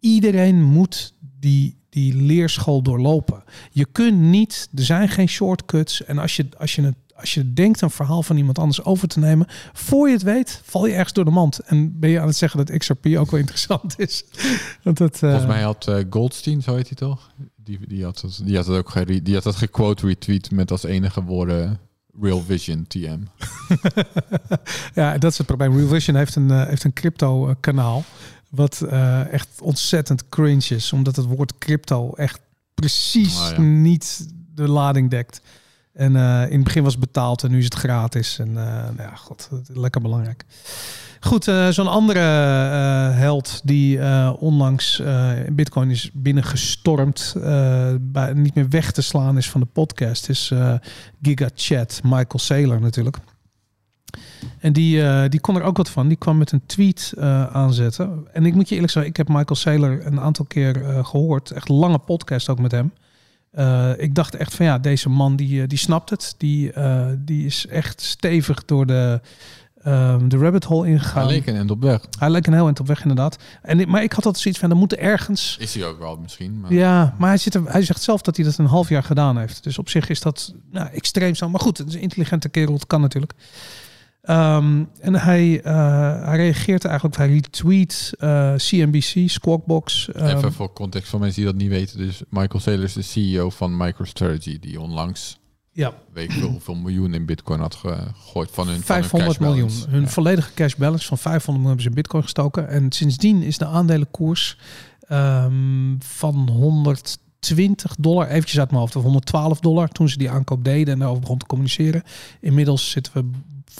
[0.00, 3.42] iedereen moet die, die leerschool doorlopen.
[3.70, 6.04] Je kunt niet, er zijn geen shortcuts.
[6.04, 9.08] En als je, als je, het, als je denkt een verhaal van iemand anders over
[9.08, 11.58] te nemen, voor je het weet, val je ergens door de mand.
[11.58, 14.24] En ben je aan het zeggen dat XRP ook wel interessant is.
[14.84, 17.30] Want dat, eh, Volgens mij had eh, Goldstein, zo heet hij toch?
[17.56, 20.82] Die, die, had het, die had het ook die had het gequote retweet met als
[20.82, 21.80] enige woorden
[22.20, 23.18] Real Vision TM.
[24.94, 25.76] ja, dat is het probleem.
[25.76, 28.04] Real Vision heeft een, eh, heeft een crypto eh, kanaal.
[28.48, 30.92] Wat eh, echt ontzettend cringe is.
[30.92, 32.40] Omdat het woord crypto echt
[32.74, 33.60] precies Ah, ja.
[33.60, 35.40] niet de lading dekt.
[35.98, 38.38] En eh, in het begin was het betaald en nu is het gratis.
[38.38, 40.44] En eh, nou ja, god, lekker belangrijk.
[41.20, 42.20] Goed, eh, zo'n andere
[43.14, 44.00] held die
[44.32, 45.00] onlangs
[45.46, 47.34] in Bitcoin is binnengestormd,
[48.00, 50.74] bij, niet meer weg te slaan is van de podcast, is eh
[51.22, 53.16] Giga Chat, Michael Saylor natuurlijk.
[54.58, 56.08] En die, die kon er ook wat van.
[56.08, 57.12] Die kwam met een tweet
[57.52, 58.26] aanzetten.
[58.32, 61.50] En ik moet je eerlijk zeggen, ik heb Michael Saylor een aantal keer eh, gehoord.
[61.50, 62.92] Echt lange podcast ook met hem.
[63.50, 66.34] Eh, ik dacht echt van ja, deze man die, eh, die snapt het.
[66.36, 69.20] Die, eh, die is echt stevig door de,
[69.82, 71.26] ehm, de rabbit hole Hij ingegaan.
[71.26, 72.00] leek een end op weg.
[72.18, 73.36] Hij leek een heel eind op weg inderdaad.
[73.62, 75.56] En, maar ik had altijd zoiets van, er moet ergens...
[75.60, 76.60] Is hij ook wel misschien.
[76.60, 79.02] Maar Ja, maar hij, zit er, hij zegt zelf dat hij dat een half jaar
[79.02, 79.62] gedaan heeft.
[79.62, 81.48] Dus op zich is dat nou, extreem zo.
[81.48, 83.32] Maar goed, het is een intelligente kerel, het kan natuurlijk.
[84.28, 85.60] Ehm, en hij,
[86.24, 90.08] hij reageert eigenlijk, hij retweet eh, CNBC, Squawkbox.
[90.12, 91.98] ehm, Even voor context voor mensen die dat niet weten.
[91.98, 94.58] Dus Michael Saylor is de CEO van MicroStrategy.
[94.58, 95.38] Die onlangs,
[95.72, 99.04] ja, weet ik veel hoeveel miljoen in bitcoin had ge- gegooid van hun van hun
[99.04, 99.70] 500 cash miljoen.
[99.88, 100.06] Hun Ja.
[100.08, 102.68] volledige cash balance van 500 miljoen hebben ze in bitcoin gestoken.
[102.68, 104.58] En sindsdien is de aandelenkoers
[105.08, 110.64] ehm, van 120 dollar, eventjes uit mijn hoofd, of 112 dollar toen ze die aankoop
[110.64, 112.02] deden en daarover begon te communiceren.
[112.40, 113.24] Inmiddels zitten we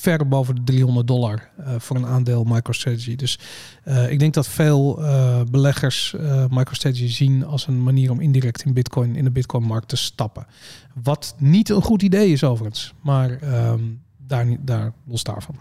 [0.01, 3.17] ver boven de 300 dollar eh, voor een aandeel MicroStrategy.
[3.17, 3.39] Dus
[3.85, 6.15] eh, ik denk dat veel eh, beleggers
[6.51, 10.47] MicroStrategy zien als een manier om indirect in Bitcoin in de Bitcoin-markt te stappen.
[11.03, 13.83] Wat niet een goed idee is overigens, maar ehm,
[14.17, 15.57] daar, daar los daarvan.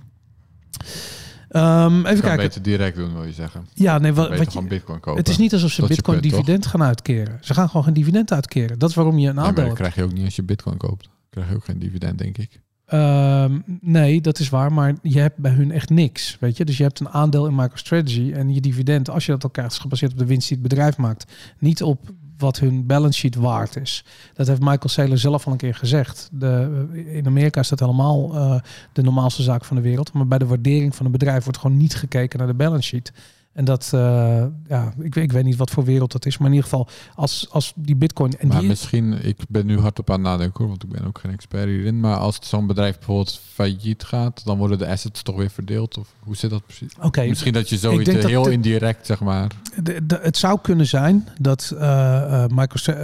[1.49, 2.37] Ehm, even Kan kijken.
[2.37, 3.67] beter direct doen, wil je zeggen.
[3.73, 5.19] Ja, nee, wat, wat je, gewoon bitcoin kopen.
[5.19, 6.39] het is niet alsof ze Dat Bitcoin punt, toch?
[6.41, 7.37] dividend gaan uitkeren.
[7.41, 8.79] Ze gaan gewoon geen dividend uitkeren.
[8.79, 9.75] Dat is waarom je een aandeel dat hebt.
[9.75, 11.09] krijg je ook niet als je bitcoin koopt.
[11.29, 12.61] krijg je ook geen dividend, denk ik.
[12.87, 16.65] Ehm, nee, dat is waar, maar je hebt bij hun echt niks, weet je.
[16.65, 19.77] Dus je hebt een aandeel in MicroStrategy en je dividend, als je dat krijgt, is
[19.77, 23.75] gebaseerd op de winst die het bedrijf maakt, niet op wat hun balance sheet waard
[23.75, 24.05] is.
[24.33, 26.29] Dat heeft Michael Saylor zelf al een keer gezegd.
[26.31, 28.59] De, in Amerika is dat helemaal eh,
[28.93, 31.77] de normaalste zaak van de wereld, maar bij de waardering van een bedrijf wordt gewoon
[31.77, 33.11] niet gekeken naar de balance sheet.
[33.57, 36.47] En dat, eh, ja, ik, weet- ik weet niet wat voor wereld dat is, maar
[36.47, 40.09] in ieder geval, als, als die Bitcoin en maar die, misschien, ik ben nu hardop
[40.09, 41.99] aan het nadenken hoor, want ik ben ook geen expert hierin.
[41.99, 45.97] Maar als zo'n bedrijf bijvoorbeeld failliet gaat, dan worden de assets toch weer verdeeld?
[45.97, 46.91] Of hoe zit dat precies?
[47.01, 49.51] oké, Misschien dat je zoiets dat heel de- indirect, zeg maar.
[49.83, 52.97] De, de- het zou kunnen zijn dat, eh eh Microsoft,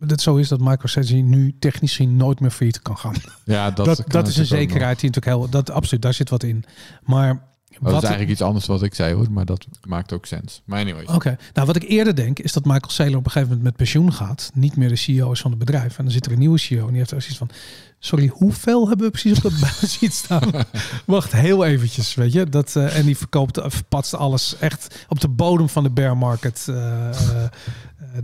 [0.00, 3.14] dat zo is dat MicroStrategy nu technisch gezien nooit meer failliet kan gaan.
[3.44, 6.42] Ja, dat, Dat, dat, is een zekerheid die natuurlijk heel, dat absoluut, daar zit wat
[6.42, 6.64] in.
[7.02, 7.48] Maar
[7.80, 10.62] Dat wat, is eigenlijk iets anders wat ik zei hoor, maar dat maakt ook sens.
[10.64, 11.08] Maar anyways.
[11.08, 13.76] Oké, nou wat ik eerder denk is dat Michael Saylor op een gegeven moment met
[13.76, 16.38] pensioen gaat, niet meer de CEO is van het bedrijf en dan zit er een
[16.38, 17.50] nieuwe CEO en die heeft er zoiets van,
[17.98, 20.50] sorry, hoeveel hebben we precies op de balance staan?
[21.06, 25.20] Wacht heel eventjes, weet je, dat eh, en die verkoopt, eh, verpatst alles echt op
[25.20, 26.66] de bodem van de bear market.
[26.68, 27.10] eh,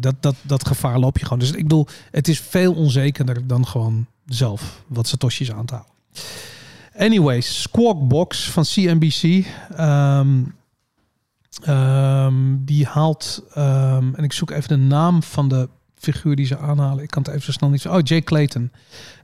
[0.00, 1.38] dat, dat, dat gevaar loop je gewoon.
[1.38, 5.94] Dus ik bedoel, het is veel onzekerder dan gewoon zelf wat Satoshi's aan te houden.
[6.98, 9.46] Anyways, Squawkbox van CNBC.
[9.76, 10.42] ehm,
[11.62, 16.58] ehm, die haalt, ehm, en ik zoek even de naam van de figuur die ze
[16.58, 17.02] aanhalen.
[17.02, 17.92] Ik kan het even zo snel niet zo.
[17.92, 18.70] Oh, Jay Clayton.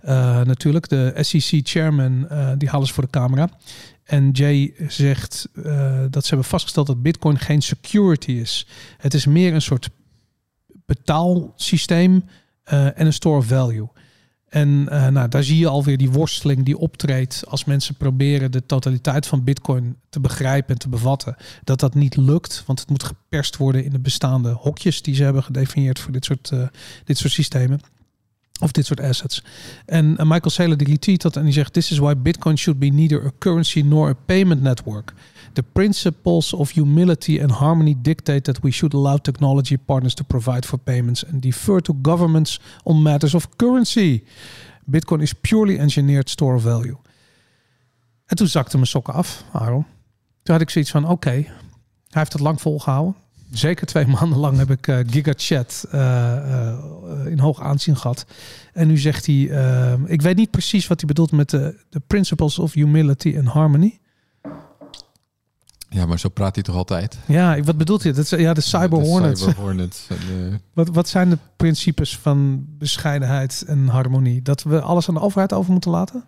[0.01, 3.49] Eh, natuurlijk, de SEC chairman, eh, die halen ze voor de camera.
[4.05, 8.67] En Jay zegt eh, dat ze hebben vastgesteld dat Bitcoin geen security is.
[8.99, 9.91] Het is meer een soort
[10.87, 12.25] betaalsysteem
[12.65, 13.89] en een store of value.
[14.53, 18.67] En eh, nou, daar zie je alweer die worsteling die optreedt als mensen proberen de
[18.67, 21.37] totaliteit van Bitcoin te begrijpen en te bevatten.
[21.65, 25.23] Dat dat niet lukt, want het moet geperst worden in de bestaande hokjes die ze
[25.25, 26.63] hebben gedefinieerd voor dit soort, eh,
[27.05, 27.81] dit soort systemen.
[28.61, 29.45] Of dit soort assets.
[29.87, 32.81] En eh, Michael Saylor die retweet dat en die zegt: This is why Bitcoin should
[32.81, 35.13] be neither a currency nor a payment network.
[35.53, 40.67] The principles of humility and harmony dictate that we should allow technology partners to provide
[40.67, 44.25] for payments and defer to governments on matters of currency.
[44.85, 46.97] Bitcoin is purely engineered store of value.
[48.27, 49.87] En toen zakte mijn sokken af, Aaron.
[50.43, 51.51] Toen had ik zoiets van: Oké, hij
[52.09, 53.15] heeft het lang volgehouden.
[53.53, 56.79] Zeker twee maanden lang heb ik eh, GigaChat eh, eh,
[57.27, 58.27] in hoog aanzien gehad.
[58.73, 59.35] En nu zegt hij,
[60.07, 64.01] ik weet niet precies wat hij bedoelt met de, de principles of humility and harmony.
[65.93, 67.19] Ja, maar zo praat hij toch altijd?
[67.27, 68.13] Ja, wat bedoelt hij?
[68.13, 69.41] Dat is, ja, de Cyber De Hornets.
[69.43, 70.07] Cyber Hornets.
[70.09, 74.43] de- Wat, wat zijn de principes van bescheidenheid en harmonie?
[74.43, 76.25] Dat we alles aan de overheid over moeten laten?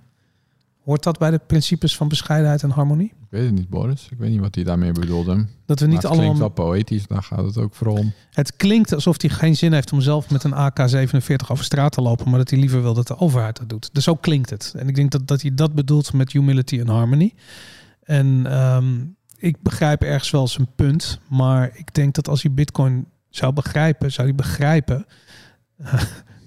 [0.85, 3.07] Hoort dat bij de principes van bescheidenheid en harmonie?
[3.07, 4.09] Ik weet het niet, Boris.
[4.11, 5.47] Ik weet niet wat hij daarmee bedoelde.
[5.67, 6.23] Dat we niet het allemaal.
[6.35, 8.13] klinkt wel poëtisch, daar gaat het ook vooral om.
[8.31, 12.01] Het klinkt alsof hij geen zin heeft om zelf met een AK-47 over straat te
[12.03, 13.91] lopen, maar dat hij liever wil dat de overheid dat doet.
[13.93, 14.75] Dus zo klinkt het.
[14.77, 17.35] En ik denk dat, dat hij dat bedoelt met humility en harmony.
[18.03, 18.95] En ehm,
[19.45, 24.13] ik begrijp ergens wel zijn punt, maar ik denk dat als hij Bitcoin zou begrijpen,
[24.13, 25.07] zou hij begrijpen.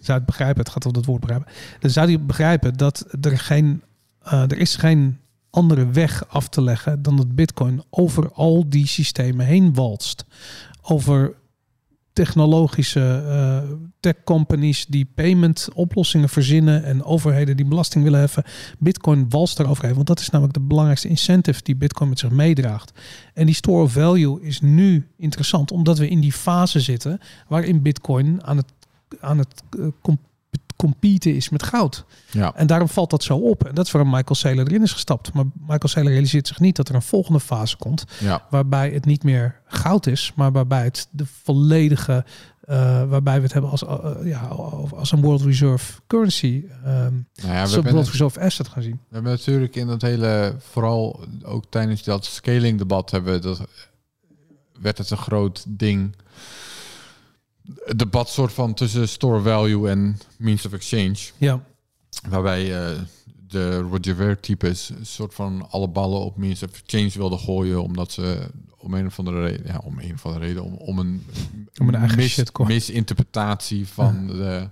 [0.06, 1.52] zou het begrijpen, het gaat om dat woord begrijpen.
[1.80, 3.84] Dan zou hij begrijpen dat er geen,
[4.22, 5.20] eh, er is geen
[5.50, 10.26] andere weg af te leggen dan dat Bitcoin over al die systemen heen walst.
[10.82, 11.36] Over
[12.18, 18.44] technologische eh, tech companies die payment oplossingen verzinnen en overheden die belasting willen heffen.
[18.80, 22.92] Bitcoin walst eroverheen, want dat is namelijk de belangrijkste incentive die Bitcoin met zich meedraagt.
[23.34, 27.82] En die store of value is nu interessant omdat we in die fase zitten waarin
[27.82, 28.74] Bitcoin aan het,
[29.20, 29.88] aan het eh,
[30.78, 32.06] competen is met goud.
[32.32, 33.66] Ja, En daarom valt dat zo op.
[33.66, 35.34] En dat is waarom Michael Saylor erin is gestapt.
[35.34, 38.46] Maar Michael Saylor realiseert zich niet dat er een volgende fase komt ja.
[38.50, 42.26] waarbij het niet meer goud is, maar waarbij het de volledige,
[42.62, 44.40] eh, waarbij we het hebben als, eh, ja,
[44.96, 49.00] als een World Reserve currency, ehm Nou ja, we World Reserve asset gaan zien.
[49.08, 53.62] we hebben natuurlijk in dat hele, vooral ook tijdens dat scaling debat hebben we dat
[54.82, 56.16] werd het een groot ding.
[57.86, 61.18] Het debat soort van tussen store value en means of exchange.
[61.38, 61.64] Ja,
[62.30, 63.00] Waarbij eh,
[63.48, 67.84] de Roger Ver types een soort van alle ballen op means of exchange wilden gooien.
[67.84, 71.00] Omdat ze om een of andere reden, ja, om een of andere reden, om, om
[71.00, 71.26] een,
[71.82, 74.70] Om een eigen mis- misinterpretatie van de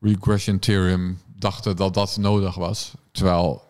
[0.00, 2.92] regression theorem dachten dat dat nodig was.
[3.12, 3.62] Terwijl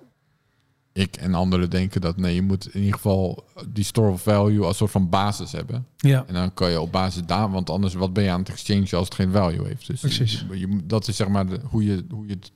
[0.93, 4.65] ik en anderen denken dat nee, je moet in ieder geval die store of value
[4.65, 5.87] als soort van basis hebben.
[5.97, 8.49] ja, En dan kan je op basis daar, want anders wat ben je aan het
[8.49, 9.87] exchange als het geen value heeft.
[9.87, 10.45] Dus Precies.
[10.51, 12.53] Je, je dat is zeg maar de, hoe, je, hoe je het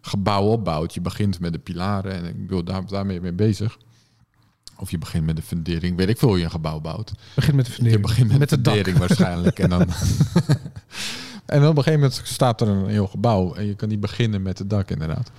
[0.00, 0.94] gebouw opbouwt.
[0.94, 3.78] Je begint met de pilaren en ik bedoel, daar, daarmee mee bezig.
[4.78, 5.96] Of je begint met de fundering.
[5.96, 7.12] Weet ik veel hoe je een gebouw bouwt.
[7.34, 8.06] begin met de Je fundering.
[8.06, 8.96] begint met, met de het dak.
[8.96, 9.58] waarschijnlijk.
[9.58, 9.80] en, dan
[11.46, 13.54] en op een gegeven moment staat er een heel gebouw.
[13.54, 15.30] En je kan niet beginnen met het dak inderdaad.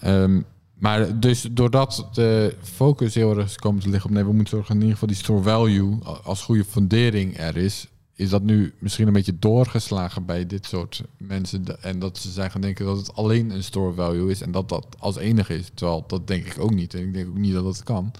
[0.00, 0.40] Ehm,
[0.74, 4.16] maar dus doordat de focus heel erg komen te liggen op...
[4.16, 5.98] nee, we moeten zorgen in ieder geval die store value...
[6.24, 7.88] als goede fundering er is...
[8.14, 11.82] is dat nu misschien een beetje doorgeslagen bij dit soort mensen.
[11.82, 14.40] En dat ze zijn gaan denken dat het alleen een store value is...
[14.40, 15.70] en dat dat als enige is.
[15.74, 16.94] Terwijl dat denk ik ook niet.
[16.94, 18.12] En ik denk ook niet dat dat kan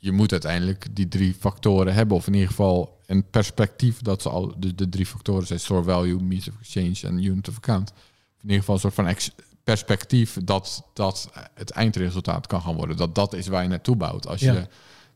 [0.00, 2.16] je moet uiteindelijk die drie factoren hebben.
[2.16, 5.82] Of in ieder geval een perspectief dat ze al de, de drie factoren zijn: store
[5.82, 7.90] value, means of exchange en unit of account.
[7.90, 9.30] In ieder geval een soort van ex-
[9.64, 12.96] perspectief dat dat het eindresultaat kan gaan worden.
[12.96, 14.26] Dat dat is waar je naartoe bouwt.
[14.26, 14.52] Als Ja.
[14.52, 14.66] je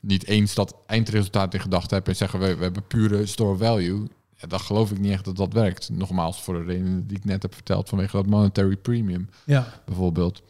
[0.00, 4.08] niet eens dat eindresultaat in gedachten hebt en zeggen we, we hebben pure store value.
[4.36, 5.88] Ja, dan geloof ik niet echt dat dat werkt.
[5.90, 9.66] Nogmaals, voor de reden die ik net heb verteld, vanwege dat monetary premium ja.
[9.86, 10.42] bijvoorbeeld.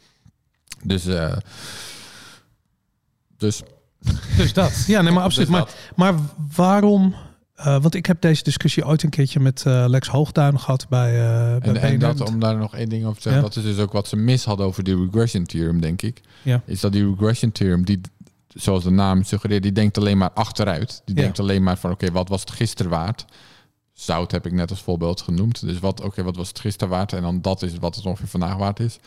[0.83, 1.37] Dus, eh,
[3.37, 3.61] dus
[4.37, 4.83] Dus dat.
[4.87, 5.47] Ja, nee, maar absoluut.
[5.47, 6.15] Dus maar, maar
[6.55, 7.15] waarom...
[7.55, 11.11] eh, want ik heb deze discussie ooit een keertje met eh, Lex Hoogduin gehad bij,
[11.59, 11.99] bij En, BNR.
[12.15, 13.47] dat, om daar nog één ding over te zeggen, Ja.
[13.47, 16.21] dat is dus ook wat ze mis hadden over die regression theorem, denk ik.
[16.41, 16.61] Ja.
[16.65, 18.01] Is dat die regression theorem, die,
[18.47, 21.01] zoals de naam suggereert, die denkt alleen maar achteruit.
[21.05, 21.21] Die Ja.
[21.21, 23.25] denkt alleen maar van, oké, wat was het gisteren waard?
[23.93, 25.61] Zout heb ik net als voorbeeld genoemd.
[25.61, 27.13] Dus wat, oké, wat was het gisteren waard?
[27.13, 28.99] En dan dat is wat het ongeveer vandaag waard is.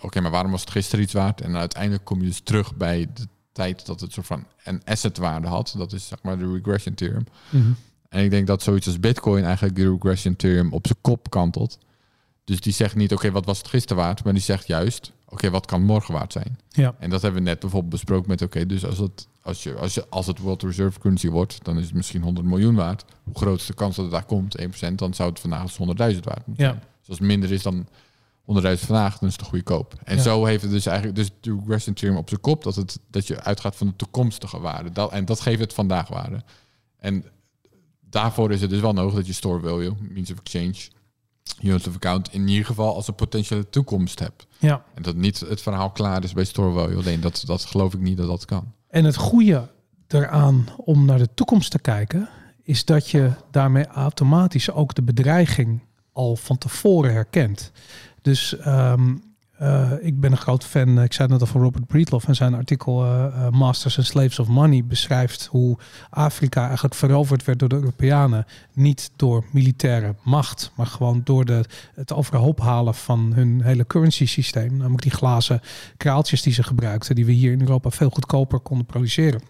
[0.00, 1.40] Oké, maar waarom was het gisteren iets waard?
[1.40, 3.26] En uiteindelijk kom je dus terug bij de
[3.56, 5.74] tijd dat het soort van een assetwaarde had.
[5.78, 7.26] Dat is zeg maar de regression theorem.
[7.50, 7.70] Mhm.
[8.08, 11.78] En ik denk dat zoiets als Bitcoin eigenlijk de regression theorem op zijn kop kantelt.
[12.44, 14.24] Dus die zegt niet, oké, wat was het gisteren waard?
[14.24, 16.58] Maar die zegt juist, oké, wat kan morgen waard zijn?
[16.68, 16.94] Ja.
[16.98, 19.94] En dat hebben we net bijvoorbeeld besproken met, oké, dus als het, als, je, als,
[19.94, 23.04] je, als het World Reserve Currency wordt, dan is het misschien 100 miljoen waard.
[23.24, 24.56] Hoe groot is de kans dat het daar komt?
[24.60, 26.70] 1%, dan zou het vandaag als 100.000 waard moeten Ja.
[26.70, 26.82] zijn.
[27.00, 27.86] Dus als het minder is dan
[28.46, 29.94] 100.000 vandaag, dan is het goede koop.
[30.04, 30.22] En Ja.
[30.22, 33.26] zo heeft het dus eigenlijk dus de regression theorem op zijn kop, dat, het, dat
[33.26, 34.90] je uitgaat van de toekomstige waarde.
[34.92, 36.42] Dat, en dat geeft het vandaag waarde.
[36.98, 37.24] En
[38.00, 40.74] daarvoor is het dus wel nodig dat je store value, means of exchange,
[41.62, 44.46] unit of account, in ieder geval als een potentiële toekomst hebt.
[44.58, 44.84] ja.
[44.94, 46.96] En dat niet het verhaal klaar is bij store value.
[46.96, 48.72] Alleen dat, dat geloof ik niet dat dat kan.
[48.88, 49.68] En het goede
[50.08, 52.28] eraan om naar de toekomst te kijken,
[52.62, 55.80] is dat je daarmee automatisch ook de bedreiging
[56.12, 57.72] al van tevoren herkent.
[58.26, 59.14] Dus ehm,
[59.58, 62.54] eh, ik ben een groot fan, ik zei net al van Robert Breedlove en zijn
[62.54, 65.78] artikel eh, eh, Masters and Slaves of Money beschrijft hoe
[66.10, 68.46] Afrika eigenlijk veroverd werd door de Europeanen.
[68.72, 71.64] Niet door militaire macht, maar gewoon door de,
[71.94, 74.76] het overhoop halen van hun hele currency systeem.
[74.76, 75.60] Namelijk die glazen
[75.96, 79.40] kraaltjes die ze gebruikten, die we hier in Europa veel goedkoper konden produceren.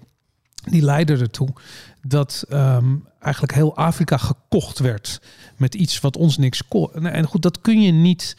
[0.70, 1.48] Die leidden ertoe
[2.02, 5.20] dat ehm, eigenlijk heel Afrika gekocht werd
[5.56, 6.94] met iets wat ons niks kost.
[6.94, 8.36] En goed, dat kun je niet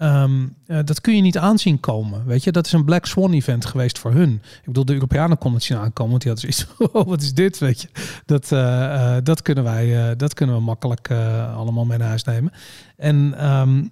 [0.00, 2.26] Ehm, eh, dat kun je niet aanzien komen.
[2.26, 4.32] Weet je, dat is een Black Swan event geweest voor hun.
[4.32, 6.78] Ik bedoel, de Europeanen konden het zien aankomen, want die hadden zoiets.
[6.92, 7.58] Oh, wat is dit?
[7.58, 7.88] Weet je,
[8.26, 11.10] dat, eh, eh, dat kunnen wij, dat kunnen we makkelijk
[11.54, 12.52] allemaal mee naar huis nemen.
[12.96, 13.84] En ehm,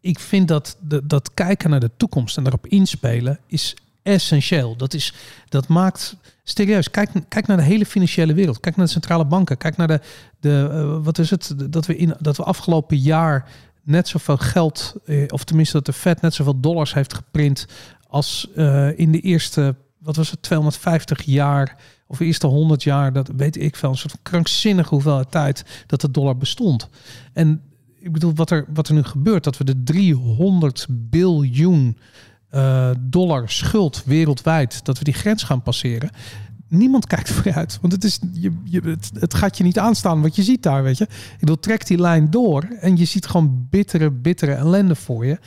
[0.00, 4.76] ik vind dat dat kijken naar de toekomst en daarop inspelen is essentieel.
[4.76, 5.14] Dat, is,
[5.48, 6.90] dat maakt serieus.
[6.90, 8.60] Kijk, kijk naar de hele financiële wereld.
[8.60, 9.56] Kijk naar de centrale banken.
[9.56, 10.00] Kijk naar de,
[10.40, 11.54] de wat is het?
[11.72, 13.48] Dat we in dat we afgelopen jaar
[13.90, 17.66] net zoveel geld, eh, of tenminste dat de Fed net zoveel dollars heeft geprint
[18.08, 21.76] als uh, in de eerste, wat was het, 250 jaar
[22.06, 26.00] of de eerste 100 jaar, dat weet ik veel, een soort krankzinnige hoeveelheid tijd dat
[26.00, 26.88] de dollar bestond.
[27.32, 27.62] En
[27.98, 31.98] ik bedoel, wat er, wat er nu gebeurt, dat we de 300 biljoen
[32.54, 36.10] uh, dollar schuld wereldwijd, dat we die grens gaan passeren
[36.70, 37.78] niemand kijkt vooruit.
[37.80, 40.82] Want het, is, je, je, het, het, gaat je niet aanstaan wat je ziet daar,
[40.82, 41.04] weet je.
[41.04, 45.38] Ik bedoel, trek die lijn door en je ziet gewoon bittere, bittere ellende voor je.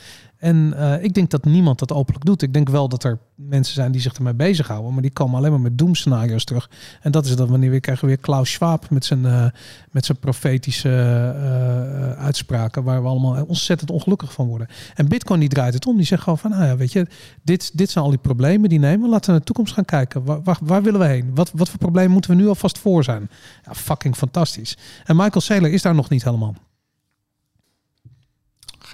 [0.44, 2.42] En uh, ik denk dat niemand dat openlijk doet.
[2.42, 5.50] Ik denk wel dat er mensen zijn die zich ermee bezighouden, maar die komen alleen
[5.50, 6.70] maar met doemscenario's terug.
[7.00, 9.46] En dat is dan wanneer we krijgen weer Klaus Schwab met zijn, uh,
[9.90, 14.66] met zijn profetische uh, uitspraken, waar we allemaal ontzettend ongelukkig van worden.
[14.94, 15.96] En Bitcoin die draait het om.
[15.96, 17.06] Die zegt gewoon van, nou ja, weet je,
[17.42, 19.08] dit, dit zijn al die problemen die nemen.
[19.08, 20.24] Laten we naar de toekomst gaan kijken.
[20.24, 21.34] Waar, waar, waar willen we heen?
[21.34, 23.30] Wat, wat voor problemen moeten we nu alvast voor zijn?
[23.64, 24.76] Ja, fucking fantastisch.
[25.04, 26.54] En Michael Saylor is daar nog niet helemaal.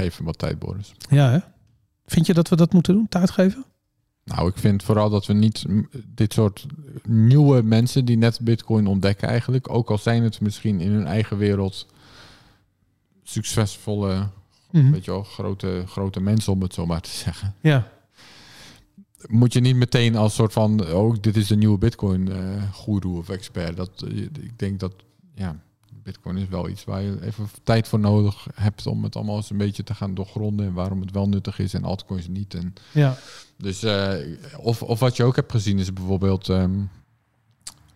[0.01, 0.93] Geef hem wat tijd, Boris.
[1.11, 1.39] Ja, hè?
[2.07, 3.09] Vind je dat we dat moeten doen?
[3.09, 3.65] Tijd geven?
[4.25, 5.65] Nou, ik vind vooral dat we niet
[6.07, 6.67] dit soort
[7.05, 11.37] nieuwe mensen die net Bitcoin ontdekken, eigenlijk, ook al zijn het misschien in hun eigen
[11.37, 11.87] wereld
[13.23, 14.29] succesvolle,
[14.71, 17.55] mm weet je wel, grote, grote mensen, om het zo maar te zeggen.
[17.61, 17.89] Ja.
[19.27, 23.77] Moet je niet meteen als soort van, oh, dit is de nieuwe Bitcoin-goeroe of expert.
[23.77, 24.05] Dat,
[24.41, 24.93] ik denk dat,
[25.35, 25.63] ja,
[26.03, 29.51] Bitcoin is wel iets waar je even tijd voor nodig hebt om het allemaal eens
[29.51, 32.55] een beetje te gaan doorgronden en waarom het wel nuttig is en altcoins niet.
[32.55, 33.17] En ja.
[33.57, 34.13] Dus uh,
[34.57, 36.91] of, of wat je ook hebt gezien is bijvoorbeeld, um,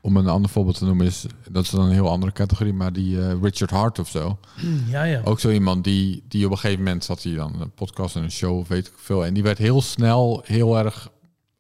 [0.01, 2.93] om een ander voorbeeld te noemen, is dat is dan een heel andere categorie, maar
[2.93, 4.39] die uh, Richard Hart of zo.
[4.91, 5.21] Ja, ja.
[5.25, 8.23] Ook zo iemand die, die op een gegeven moment zat hij dan een podcast en
[8.23, 11.11] een show, weet ik veel, en die werd heel snel heel erg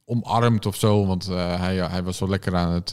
[0.04, 2.92] omarmd of zo, want uh, hij, hij was zo lekker aan het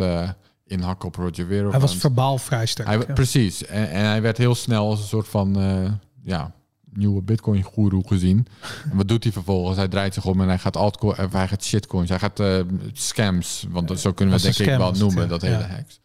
[0.71, 1.71] inhakken op Roger.
[1.71, 2.87] Hij was verbaal vrij sterk.
[2.87, 3.65] Hij, Precies.
[3.65, 5.91] En, en, hij werd heel snel als een soort van uh,
[6.23, 6.53] ja,
[6.93, 8.47] nieuwe bitcoin guru gezien.
[8.91, 9.77] en wat doet hij vervolgens?
[9.77, 12.59] Hij draait zich om en hij gaat altcoin, hij gaat shitcoins, hij gaat uh,
[12.93, 15.99] scams, want dat, zo kunnen we denk ik wel noemen, dat hele hacks.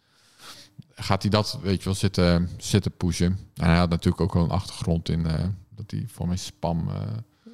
[0.95, 3.39] Gaat hij dat, weet je wel, zitten, zitten pushen?
[3.55, 5.23] En hij had natuurlijk ook wel een achtergrond in
[5.75, 6.89] dat hij voor mij spam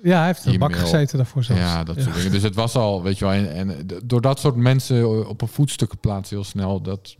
[0.03, 1.61] ja, hij heeft een bak gezeten daarvoor zelfs.
[1.61, 2.31] Ja, dat soort dingen.
[2.31, 5.47] Dus het was al, weet je wel, en, en, door dat soort mensen op een
[5.47, 7.15] voetstuk plaatsen heel snel, dat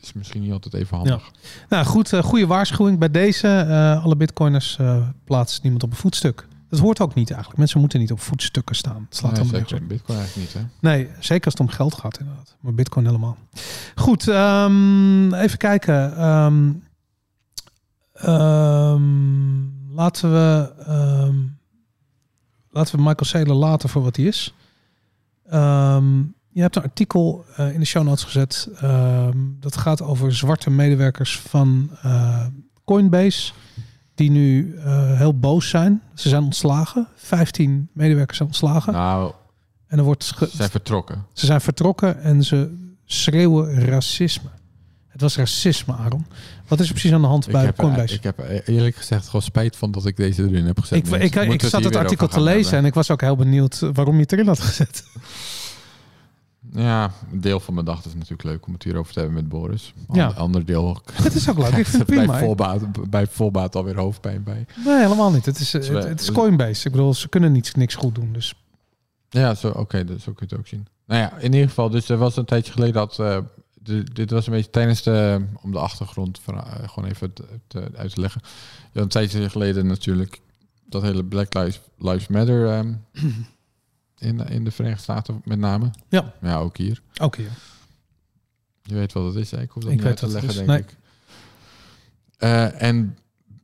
[0.00, 1.22] is misschien niet altijd even handig.
[1.24, 1.38] Ja.
[1.68, 3.64] Nou goed, uh, goede waarschuwing bij deze.
[3.68, 6.46] Uh, alle bitcoiners uh, plaatsen niemand op een voetstuk.
[6.68, 7.58] Dat hoort ook niet eigenlijk.
[7.58, 9.06] Mensen moeten niet op voetstukken staan.
[9.08, 10.68] Het slaat nee, zeker bitcoin eigenlijk niet, hè?
[10.80, 12.56] Nee, zeker als het om geld gaat inderdaad.
[12.60, 13.36] Maar bitcoin helemaal.
[13.94, 16.24] Goed, um, even kijken.
[16.24, 16.82] Um,
[18.26, 20.72] um, laten we
[22.70, 24.54] laten we Michael Saylor laten voor wat hij is.
[25.52, 28.68] Um, je hebt een artikel uh, in de show notes gezet.
[28.82, 32.46] Um, dat gaat over zwarte medewerkers van uh,
[32.84, 33.52] Coinbase.
[34.14, 36.02] Die nu uh, heel boos zijn.
[36.14, 37.08] Ze zijn ontslagen.
[37.14, 38.92] 15 medewerkers zijn ontslagen.
[38.92, 39.32] Nou,
[39.86, 41.26] en er wordt ze zijn vertrokken.
[41.32, 44.50] Ze zijn vertrokken en ze schreeuwen racisme.
[45.08, 46.26] Het was racisme, Aaron.
[46.70, 48.14] Wat is er precies aan de hand bij heb, Coinbase?
[48.14, 51.12] Ik heb eerlijk gezegd gewoon spijt van dat ik deze erin heb gezet.
[51.12, 54.14] Ik, ik, ik, zat het artikel te lezen en ik was ook heel benieuwd waarom
[54.14, 55.02] je het erin had gezet.
[56.72, 59.48] Ja, een deel van mijn dag is natuurlijk leuk om het hierover te hebben met
[59.48, 59.94] Boris.
[60.12, 60.26] Ja.
[60.26, 61.02] Ander deel.
[61.22, 61.66] Het is ook leuk.
[61.66, 62.26] Ik vind het prima.
[62.26, 64.66] Bij voorbaat, bij voorbaat alweer hoofdpijn bij.
[64.84, 65.46] Nee, helemaal niet.
[65.46, 66.86] Het is, het, het is Coinbase.
[66.86, 68.32] Ik bedoel, ze kunnen niets, niks goed doen.
[68.32, 68.54] Dus.
[69.28, 70.86] Ja, zo, oké, dus zo kun je het ook zien.
[71.06, 73.38] Nou ja, in ieder geval, dus er was een tijdje geleden dat uh,
[74.12, 77.32] dit was een beetje tijdens de, om de achtergrond van, uh, gewoon even
[77.66, 78.40] te, uit te leggen.
[78.92, 80.40] Ja, een tijdje geleden natuurlijk
[80.84, 83.04] dat hele Black Lives, Lives Matter um,
[84.18, 85.90] in, in de Verenigde Staten met name.
[86.08, 86.34] Ja.
[86.40, 87.02] Ja, ook hier.
[87.20, 87.50] Ook hier.
[88.82, 89.60] Je weet wat het is, hè?
[89.60, 90.78] ik hoef dat ik niet uit te leggen, denk nee.
[90.78, 90.96] ik.
[92.38, 93.18] Uh, en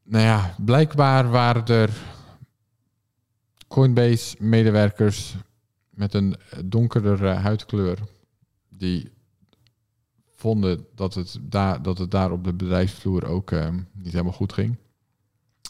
[0.05, 1.91] nou ja, blijkbaar waren er
[3.69, 5.35] Coinbase-medewerkers
[5.91, 7.99] met een donkerder huidkleur
[8.69, 9.13] die
[10.37, 14.53] vonden dat het, daar, dat het daar op de bedrijfsvloer ook uh, niet helemaal goed
[14.53, 14.77] ging.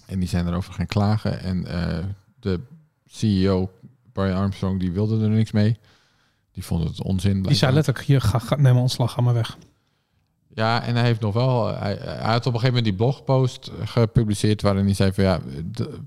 [0.07, 1.41] En die zijn erover gaan klagen.
[1.41, 1.99] En uh,
[2.41, 2.61] de
[3.07, 3.71] CEO,
[4.13, 5.77] Brian Armstrong, die wilde er niks mee.
[6.53, 7.31] Die vond het onzin.
[7.31, 7.51] Blijkbaar.
[7.51, 9.59] Die zei letterlijk, je ga, ga, neem ontslag, ga maar weg.
[10.55, 11.67] Ja, en hij heeft nog wel...
[11.67, 14.63] Hij, hij, had op een gegeven moment die blogpost gepubliceerd...
[14.63, 15.41] waarin hij zei van ja...
[15.65, 15.99] De,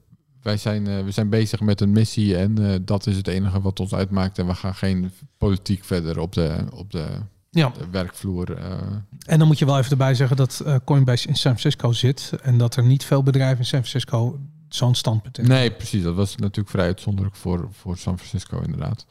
[0.41, 3.61] wij zijn, eh, we zijn bezig met een missie en eh, dat is het enige
[3.61, 4.37] wat ons uitmaakt.
[4.37, 7.07] En we gaan geen politiek verder op de, op de,
[7.51, 7.71] Ja.
[7.91, 8.57] werkvloer.
[8.57, 8.77] eh.
[9.25, 12.31] En dan moet je wel even erbij zeggen dat eh, Coinbase in San Francisco zit
[12.41, 14.39] en dat er niet veel bedrijven in San Francisco
[14.69, 15.55] zo'n standpunt hebben.
[15.55, 16.03] Nee, precies.
[16.03, 19.05] Dat was natuurlijk vrij uitzonderlijk voor, voor San Francisco inderdaad.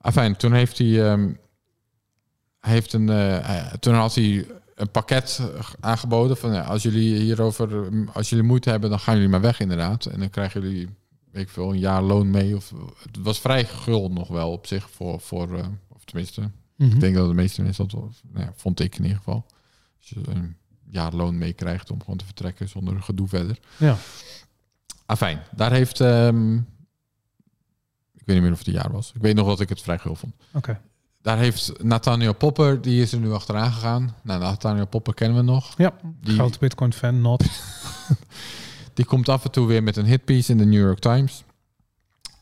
[0.00, 1.10] Afijn, toen heeft hij...
[1.10, 1.32] ehm,
[2.60, 5.40] heeft een, eh, toen had hij een pakket
[5.80, 9.60] aangeboden van ja, als jullie hierover, als jullie moeite hebben, dan gaan jullie maar weg
[9.60, 10.06] inderdaad.
[10.06, 10.88] En dan krijgen jullie,
[11.30, 12.56] weet ik veel, een jaar loon mee.
[12.56, 15.48] Of, het was vrij gul nog wel op zich voor, voor
[15.88, 16.90] of tenminste, Mhm.
[16.90, 19.46] ik denk dat de meeste mensen dat wel, nou ja, vond ik in ieder geval.
[19.98, 20.56] Als je een
[20.88, 23.58] jaar loon meekrijgt om gewoon te vertrekken zonder gedoe verder.
[23.76, 23.96] Ja.
[25.06, 26.56] Afijn, daar heeft, ehm,
[28.14, 29.12] ik weet niet meer of het een jaar was.
[29.14, 30.34] Ik weet nog dat ik het vrij gul vond.
[30.52, 30.80] Oké.
[31.22, 34.14] Daar heeft Nathaniel Popper, die is er nu achteraan gegaan.
[34.22, 35.74] Nou, Nathaniel Popper kennen we nog.
[35.76, 37.44] Ja, Die, grote Bitcoin fan, not.
[38.94, 41.44] die komt af en toe weer met een hitpiece in de New York Times.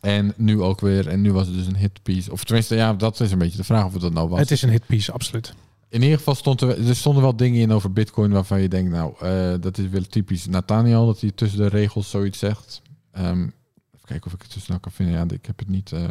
[0.01, 1.09] En nu ook weer.
[1.09, 2.33] En nu was het dus een hitpiece.
[2.33, 4.39] Of tenminste, ja, dat is een beetje de vraag of het dat nou was.
[4.39, 5.55] Het is een hitpiece, absoluut.
[5.89, 8.91] In ieder geval stond er, er stonden wel dingen in over Bitcoin waarvan je denkt,
[8.91, 12.83] nou, eh, dat is wel typisch Nathaniel, dat hij tussen de regels zoiets zegt.
[13.13, 15.15] Ehm, even kijken of ik het zo snel kan vinden.
[15.15, 15.93] Ja, ik heb het niet.
[15.93, 16.09] eh,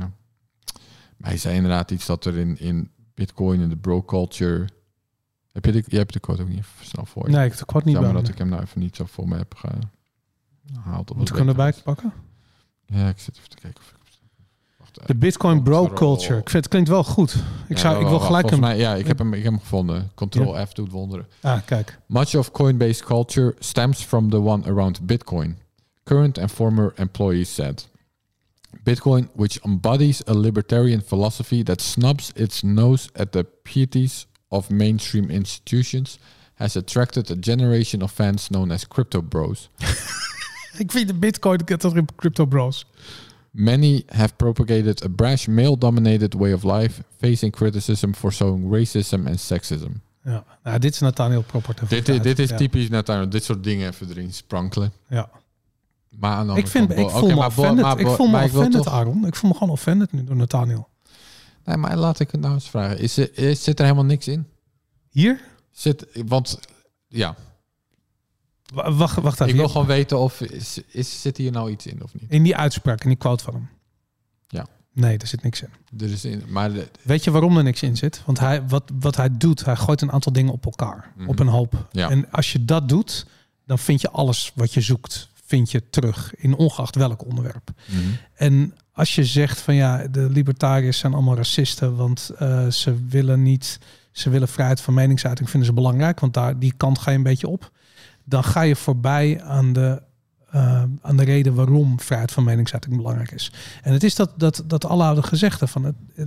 [1.18, 4.68] maar hij zei inderdaad iets dat er in, in Bitcoin en de bro culture.
[5.52, 7.36] Heb je de, jij hebt de code ook niet even snel voor je.
[7.36, 9.28] Nee, ik heb de kwart niet Jammer dat ik hem nou even niet zo voor
[9.28, 11.16] me heb gehaald.
[11.16, 12.14] Moet ik hem erbij pakken?
[12.92, 13.98] Ja, ik zit even te kijken of ik.
[14.78, 16.40] Wacht, De Bitcoin bro culture.
[16.40, 17.34] Ik vind het klinkt wel goed.
[17.68, 18.60] Ik, Ja, zou, ik wil gelijk een...
[18.60, 20.12] Mij, ja, ik heb, hem, ik heb hem gevonden.
[20.16, 21.28] Control F doet wonderen.
[21.42, 22.00] Ah, kijk.
[22.06, 25.58] Much of Coinbase culture stems from the one around Bitcoin.
[26.04, 27.88] Current and former employees said.
[28.84, 35.30] Bitcoin, which embodies a libertarian philosophy that snubs its nose at the pieties of mainstream
[35.30, 36.20] institutions,
[36.56, 39.70] has attracted a generation of fans known as crypto bros.
[40.84, 42.86] Ik vind de Bitcoin categorie crypto bros.
[43.52, 49.40] Many have propagated a brash, male-dominated way of life, facing criticism for showing racism and
[49.40, 49.92] sexism.
[50.24, 51.76] Ja, nou, dit is Nathaniel Proper.
[51.88, 54.92] Dit, dit, dit is typisch aan dit soort dingen even erin sprankelen.
[55.08, 55.30] Ja.
[56.10, 57.86] Maar aan de Ik, vind, ik voel me offended.
[57.86, 59.26] maar ik voel me ik offended, Aaron.
[59.26, 60.88] Ik voel me gewoon offended nu door Nathaniel.
[61.66, 63.00] Nee, maar laat ik het nou eens vragen.
[63.00, 64.48] Is, er- is, zit er helemaal niks in?
[65.10, 65.42] Hier?
[65.72, 66.60] Zit, want
[67.08, 67.36] ja,
[68.74, 69.48] Wacht, wacht even.
[69.54, 72.32] ik wil gewoon weten of is, is, zit hier nou iets in of niet.
[72.32, 73.70] In die uitspraak, in die quote van hem.
[74.48, 74.68] Ja.
[74.94, 75.70] Nee, er zit niks in.
[76.00, 78.22] Er is in, maar de- Weet je waarom er niks in zit?
[78.26, 81.14] Want hij, wat, wat hij doet, hij gooit een aantal dingen op elkaar.
[81.18, 81.28] Mhm.
[81.30, 81.88] Op een hoop.
[81.92, 82.10] Ja.
[82.10, 83.26] En als je dat doet,
[83.66, 86.36] dan vind je alles wat je zoekt, vind je terug.
[86.36, 87.72] In ongeacht welk onderwerp.
[87.86, 88.00] mhm.
[88.36, 93.42] En als je zegt van ja, de libertariërs zijn allemaal racisten, want eh, ze willen
[93.44, 93.80] niet,
[94.12, 97.24] ze willen vrijheid van meningsuiting, vinden ze belangrijk, want daar die kant ga je een
[97.24, 97.72] beetje op.
[98.30, 100.02] Dan ga je voorbij aan de,
[100.50, 103.52] eh, aan de reden waarom vrijheid van meningsuiting belangrijk is.
[103.82, 106.26] En het is dat, dat, dat aloude gezegde van het, eh,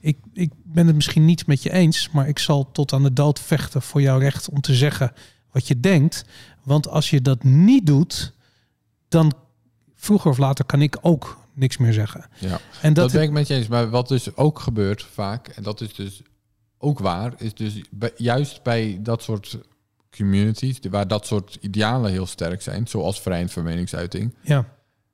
[0.00, 3.12] ik, ik ben het misschien niet met je eens, maar ik zal tot aan de
[3.12, 5.12] dood vechten voor jouw recht om te zeggen
[5.50, 6.24] wat je denkt.
[6.62, 8.32] Want als je dat niet doet,
[9.08, 9.32] dan
[9.94, 12.26] vroeger of later kan ik ook niks meer zeggen.
[12.38, 12.60] ja.
[12.80, 13.66] En Dat, dat, ben ik met je eens.
[13.68, 16.22] Maar wat dus ook gebeurt vaak, en dat is dus
[16.78, 19.58] ook waar, is dus bij- juist bij dat soort
[20.16, 24.34] communities, waar dat soort idealen heel sterk zijn, zoals vrijheid van meningsuiting.
[24.42, 24.64] ja.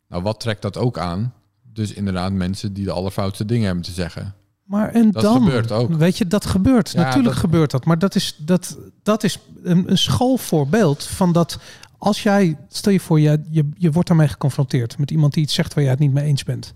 [0.08, 1.34] Nou, wat trekt dat ook aan?
[1.72, 4.34] Dus inderdaad mensen die de allerfoutste dingen hebben te zeggen.
[4.64, 5.92] Maar en Dat dan, gebeurt ook.
[5.94, 6.90] weet je, dat gebeurt.
[6.90, 7.84] Ja, Natuurlijk dat- gebeurt dat.
[7.84, 11.58] Maar dat is, dat, dat is een, een schoolvoorbeeld van dat
[11.98, 15.54] als jij, stel je voor, je, je, je wordt daarmee geconfronteerd met iemand die iets
[15.54, 16.72] zegt waar jij het niet mee eens bent.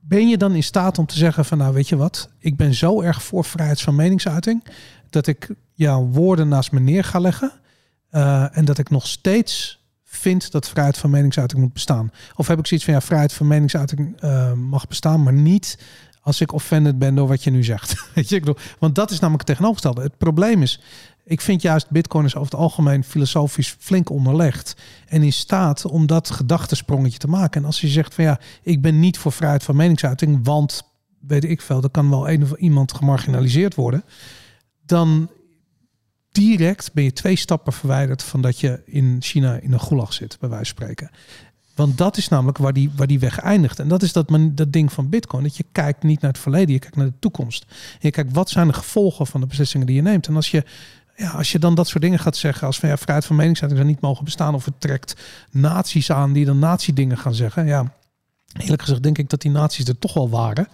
[0.00, 2.74] Ben je dan in staat om te zeggen van nou weet je wat, ik ben
[2.74, 4.62] zo erg voor vrijheid van meningsuiting
[5.12, 7.52] dat ik jouw woorden naast me neer ga leggen
[8.10, 12.10] eh, en dat ik nog steeds vind dat vrijheid van meningsuiting moet bestaan.
[12.34, 15.78] Of heb ik zoiets van ja, vrijheid van meningsuiting eh, mag bestaan, maar niet
[16.20, 17.94] als ik offended ben door wat je nu zegt.
[18.78, 20.02] Want dat is namelijk het tegenovergestelde.
[20.02, 20.80] Het probleem is,
[21.24, 26.06] ik vind juist Bitcoin is over het algemeen filosofisch flink onderlegd en in staat om
[26.06, 27.60] dat gedachtesprongetje te maken.
[27.60, 30.82] En als je zegt van ja, ik ben niet voor vrijheid van meningsuiting, want
[31.20, 34.04] weet ik veel, er kan wel een of iemand gemarginaliseerd worden,
[34.92, 35.30] dan
[36.32, 40.36] direct ben je twee stappen verwijderd van dat je in China in een gulag zit,
[40.40, 41.10] bij wijze van spreken.
[41.74, 43.78] Want dat is namelijk waar die, waar die weg eindigt.
[43.78, 45.42] En dat is dat, dat ding van Bitcoin.
[45.42, 47.64] Dat je kijkt niet naar het verleden, je kijkt naar de toekomst.
[47.68, 50.26] En je kijkt wat zijn de gevolgen van de beslissingen die je neemt.
[50.26, 50.64] En als je,
[51.16, 53.82] ja, als je dan dat soort dingen gaat zeggen, als van ja, vrijheid van meningsuiting
[53.82, 55.16] zou niet mogen bestaan, of het trekt
[55.50, 57.66] naties aan die dan nazi-dingen gaan zeggen.
[57.66, 57.94] Ja,
[58.52, 60.68] eerlijk gezegd denk ik dat die naties er toch wel waren.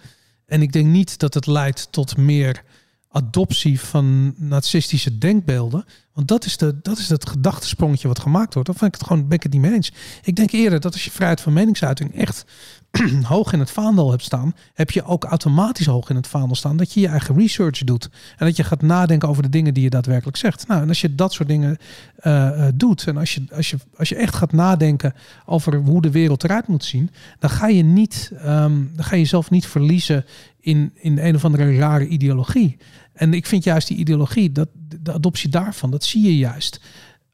[0.47, 2.63] En ik denk niet dat het leidt tot meer
[3.11, 5.85] adoptie van narcistische denkbeelden.
[6.13, 8.69] Want dat is, de, dat is het gedachtesprongetje wat gemaakt wordt.
[8.69, 9.93] Dan vind ik het gewoon, ben ik het niet mee eens.
[10.23, 12.45] Ik denk eerder dat als je vrijheid van meningsuiting echt
[13.23, 16.77] hoog in het vaandel hebt staan, heb je ook automatisch hoog in het vaandel staan
[16.77, 18.11] dat je je eigen research doet.
[18.37, 20.67] En dat je gaat nadenken over de dingen die je daadwerkelijk zegt.
[20.67, 21.77] Nou, en als je dat soort dingen
[22.23, 25.15] uh, doet en als je, als, je, als je echt gaat nadenken
[25.47, 29.21] over hoe de wereld eruit moet zien, dan ga je, niet, um, dan ga je
[29.21, 30.25] jezelf niet verliezen
[30.69, 32.77] in, in een of andere rare ideologie.
[33.13, 34.69] En ik vind juist die ideologie, dat,
[35.01, 36.81] de adoptie daarvan, dat zie je juist.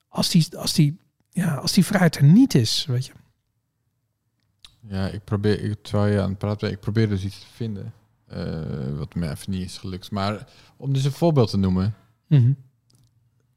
[0.09, 3.13] Als die, als die, ja, als die vrijheid er niet is, weet je.
[4.81, 7.93] Ja, ik probeer, ik, terwijl je aan het praten ik probeer dus iets te vinden.
[8.33, 10.11] Uh, wat me even niet is gelukt.
[10.11, 11.95] Maar om dus een voorbeeld te noemen.
[12.27, 12.53] Mhm.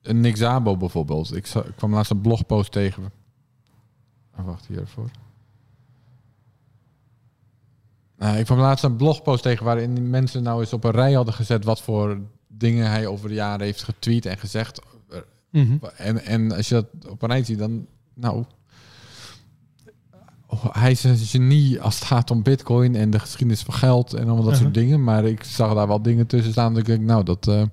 [0.01, 1.35] Een Nick Zabo bijvoorbeeld.
[1.35, 3.11] Ik, ik kwam laatst een blogpost tegen.
[4.37, 5.09] Oh, wacht hiervoor.
[8.17, 11.33] Nou, ik kwam laatst een blogpost tegen waarin mensen nou eens op een rij hadden
[11.33, 14.81] gezet wat voor dingen hij over de jaren heeft getweet en gezegd.
[15.51, 15.77] Mhm.
[15.97, 18.43] En, en als je dat op een rij ziet, dan nou.
[20.47, 24.13] oh, hij is een genie als het gaat om bitcoin en de geschiedenis van geld
[24.13, 24.61] en allemaal dat Uh-huh.
[24.61, 25.03] soort dingen.
[25.03, 27.63] Maar ik zag daar wel dingen tussen staan dat ik denk, nou, dat eh,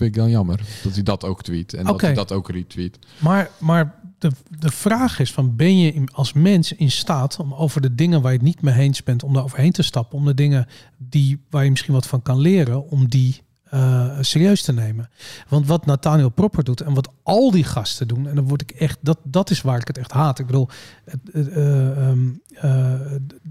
[0.00, 0.60] vind ik dan jammer.
[0.82, 2.98] Dat hij dat ook tweet en dat hij dat ook retweet.
[3.18, 7.80] Maar, maar de, de vraag is van ben je als mens in staat om over
[7.80, 10.24] de dingen waar je het niet mee eens bent, om daar overheen te stappen, om
[10.24, 14.72] de dingen die waar je misschien wat van kan leren, om die eh, serieus te
[14.72, 15.10] nemen.
[15.48, 18.70] Want wat Nathaniel Propper doet en wat al die gasten doen, en dan word ik
[18.70, 20.38] echt, dat, dat is waar ik het echt haat.
[20.38, 20.68] Ik bedoel,
[21.32, 23.00] eh, ehm, eh,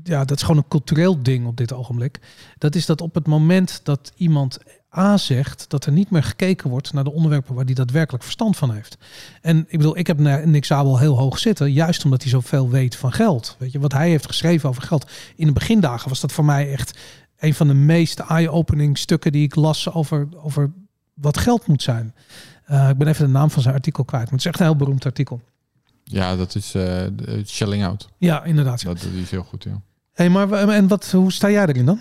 [0.04, 2.20] ja, dat is gewoon een cultureel ding op dit ogenblik.
[2.58, 4.60] Dat is dat op het moment dat iemand
[4.98, 8.58] A zegt, dat er niet meer gekeken wordt naar de onderwerpen waar hij daadwerkelijk verstand
[8.58, 8.98] van heeft.
[9.42, 12.96] En ik bedoel, ik heb Nick Zabel heel hoog zitten, juist omdat hij zoveel weet
[12.96, 13.56] van geld.
[13.60, 15.12] Weet je, wat hij heeft geschreven over geld.
[15.36, 17.00] In de begindagen was dat voor mij echt
[17.38, 20.72] een van de meest eye-opening stukken die ik las over, over
[21.14, 22.16] wat geld moet zijn.
[22.66, 24.66] Eh, ik ben even de naam van zijn artikel kwijt, maar het is echt een
[24.66, 25.42] heel beroemd artikel.
[26.04, 28.10] Ja, dat is de shelling out.
[28.18, 28.84] Ja, inderdaad.
[28.84, 29.82] Dat, dat is heel goed, ja.
[30.14, 32.00] Hey, maar en wat, hoe sta jij erin dan?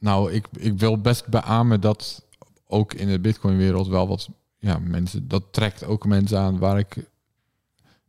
[0.00, 2.24] Nou, ik, ik wil best beamen dat
[2.66, 4.28] ook in de Bitcoin-wereld wel wat
[4.58, 6.96] ja, mensen, dat trekt ook mensen aan waar ik.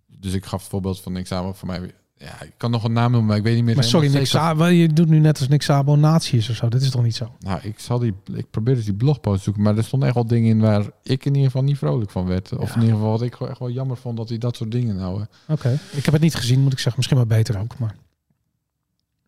[0.08, 1.92] Dus ik gaf het voorbeeld van aan voor mij.
[2.18, 3.76] Ja, ik kan nog een naam noemen, maar ik weet niet meer.
[3.76, 4.26] Maar sorry.
[4.26, 6.70] Sabo, je doet nu net als Nick Sabo nazi's of zo.
[6.70, 7.36] Dit is toch niet zo?
[7.40, 10.18] Nou, ik zal die, ik probeer dus die blogpost te zoeken, maar er stonden echt
[10.18, 12.58] wel dingen in waar ik in ieder geval niet vrolijk van werd.
[12.58, 12.76] Of Ja.
[12.76, 14.96] in ieder geval wat ik gewoon echt wel jammer vond dat hij dat soort dingen
[14.96, 15.22] nou.
[15.22, 15.80] eh, Oké.
[15.92, 16.94] Ik heb het niet gezien, moet ik zeggen.
[16.96, 17.78] Misschien maar beter ook.
[17.78, 17.96] Maar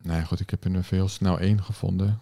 [0.02, 2.20] Nee, goed, ik heb er veel snel één gevonden.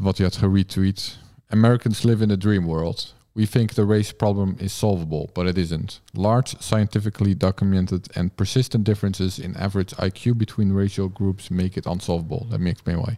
[0.00, 1.18] Wat hij had geretweet.
[1.48, 3.14] Americans live in a dream world.
[3.32, 6.00] We think the race problem is solvable, but it isn't.
[6.12, 12.46] Large, scientifically documented and persistent differences in average IQ between racial groups make it unsolvable.
[12.48, 13.14] Let me explain why.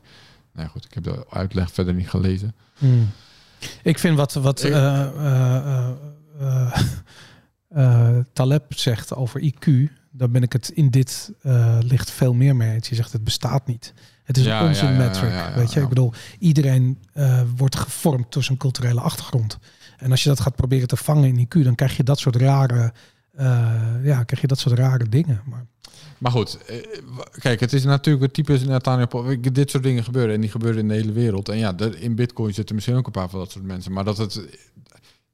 [0.53, 2.55] Nou goed, ik heb de uitleg verder niet gelezen.
[2.79, 3.09] Hmm.
[3.83, 5.91] ik vind wat, wat Ik- eh, eh,
[7.69, 9.71] eh, Taleb zegt over IQ,
[10.11, 12.89] daar ben ik het in dit eh, licht veel meer mee eens.
[12.89, 13.95] Je zegt het bestaat niet.
[14.23, 18.59] Het is een ja, ja, weet je, ik bedoel, iedereen eh, wordt gevormd door zijn
[18.59, 19.59] culturele achtergrond.
[19.97, 22.37] En als je dat gaat proberen te vangen in IQ, dan krijg je dat soort
[22.37, 22.93] rare,
[23.33, 25.43] eh, ja, krijg je dat soort rare dingen.
[25.45, 25.67] Maar
[26.19, 26.77] Maar goed, eh,
[27.39, 30.89] kijk, het is natuurlijk het type Nathaniel Dit soort dingen gebeuren en die gebeuren in
[30.89, 31.49] de hele wereld.
[31.49, 33.93] En ja, in Bitcoin zitten misschien ook een paar van dat soort mensen.
[33.93, 34.41] Maar dat het,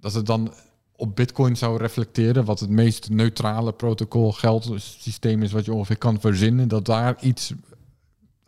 [0.00, 0.52] dat het dan
[0.96, 6.20] op Bitcoin zou reflecteren, wat het meest neutrale protocol geldsysteem is wat je ongeveer kan
[6.20, 7.52] verzinnen, dat daar iets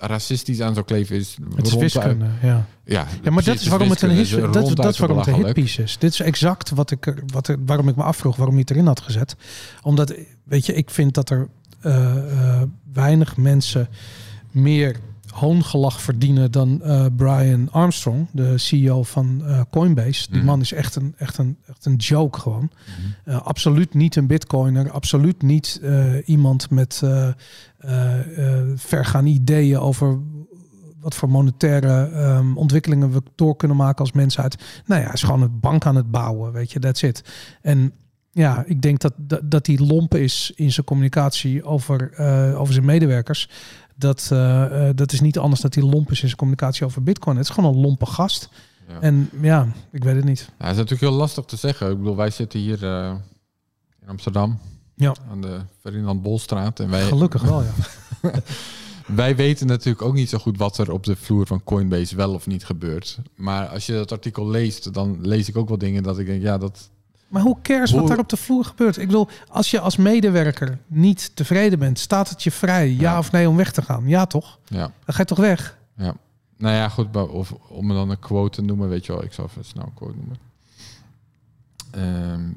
[0.00, 1.36] racistisch aan zou kleven is.
[1.54, 2.66] het is wiskunde, ja.
[2.84, 5.44] Ja, Ja, maar dat is waarom het een hit, dat, dat is waarom het een
[5.44, 5.98] hitpiece is.
[5.98, 9.00] Dit is exact wat ik, wat waarom ik me afvroeg waarom hij het erin had
[9.00, 9.36] gezet.
[9.82, 11.48] Omdat, weet je, ik vind dat er
[11.80, 13.88] eh, eh, weinig mensen
[14.50, 14.96] meer
[15.32, 20.26] hoongelach verdienen dan eh, Brian Armstrong, de CEO van eh, Coinbase.
[20.30, 20.46] Die Mhm.
[20.46, 22.70] man is echt een, echt een, echt een joke gewoon.
[23.24, 24.90] Eh, absoluut niet een bitcoiner.
[24.90, 25.80] Absoluut niet
[26.24, 27.02] iemand met
[28.74, 30.18] vergaande ideeën over
[31.00, 34.56] wat voor monetaire ehm, ontwikkelingen we door kunnen maken als mensheid.
[34.86, 37.24] Nou ja, hij is gewoon een bank aan het bouwen, weet je, that's it.
[37.62, 37.92] En
[38.32, 42.18] ja, ik denk dat, dat, dat hij lomp is in zijn communicatie over,
[42.56, 43.48] over zijn medewerkers.
[44.00, 47.02] Dat, eh, eh, dat is niet anders dat hij lomp is in zijn communicatie over
[47.02, 47.36] bitcoin.
[47.36, 48.48] Het is gewoon een lompe gast.
[48.88, 49.00] Ja.
[49.00, 50.38] En ja, ik weet het niet.
[50.40, 51.90] Ja, het is natuurlijk heel lastig te zeggen.
[51.90, 53.14] Ik bedoel, wij zitten hier eh,
[54.02, 54.58] in Amsterdam.
[54.94, 55.14] Ja.
[55.30, 56.80] Aan de Ferdinand Bolstraat.
[56.80, 57.72] En wij, Gelukkig wel, ja.
[59.22, 62.34] wij weten natuurlijk ook niet zo goed wat er op de vloer van Coinbase wel
[62.34, 63.18] of niet gebeurt.
[63.34, 66.42] Maar als je dat artikel leest, dan lees ik ook wel dingen dat ik denk,
[66.42, 66.90] ja, dat...
[67.30, 68.96] Maar hoe cares wat daar op de vloer gebeurt?
[68.96, 73.18] Ik bedoel, als je als medewerker niet tevreden bent, staat het je vrij, ja, Ja.
[73.18, 74.08] of nee, om weg te gaan?
[74.08, 74.58] Ja, toch?
[74.64, 75.78] Ja, Dan ga je toch weg?
[75.96, 76.14] ja.
[76.56, 79.32] Nou ja, goed, of om me dan een quote te noemen, weet je wel, ik
[79.32, 80.38] zal even snel een quote noemen.
[81.90, 82.50] Ehm,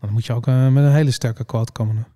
[0.00, 2.06] Dan moet je ook eh, met een hele sterke quote komen.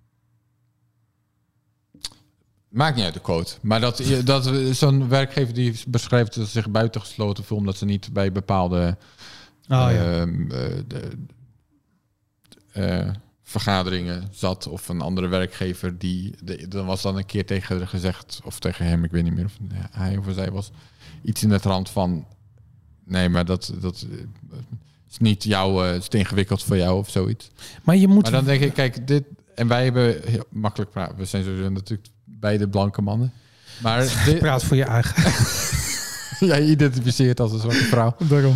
[2.77, 6.69] Maakt niet uit de quote, maar dat, dat zo'n werkgever die beschrijft dat ze zich
[6.69, 8.97] buitengesloten voelt omdat ze niet bij bepaalde
[9.69, 10.21] Oh ja.
[10.21, 10.27] eh,
[10.87, 11.09] de,
[12.71, 13.09] eh,
[13.43, 17.87] vergaderingen zat of een andere werkgever die de, dan was dan een keer tegen haar
[17.87, 19.57] gezegd of tegen hem, ik weet niet meer of
[19.91, 20.71] hij of zij was
[21.23, 22.25] iets in het rand van
[23.05, 24.57] nee, maar dat dat eh,
[25.09, 27.49] is niet jouw, eh, het is te ingewikkeld voor jou of zoiets.
[27.83, 28.23] Maar je moet...
[28.23, 29.23] Maar dan denk ik, kijk, dit
[29.55, 31.17] en wij hebben heel makkelijk praten.
[31.17, 33.31] We zijn sowieso natuurlijk beide blanke mannen.
[33.81, 35.33] Maar dit, Praat voor je eigen.
[36.47, 38.15] jij identificeert als een zwarte vrouw.
[38.29, 38.55] Daarom.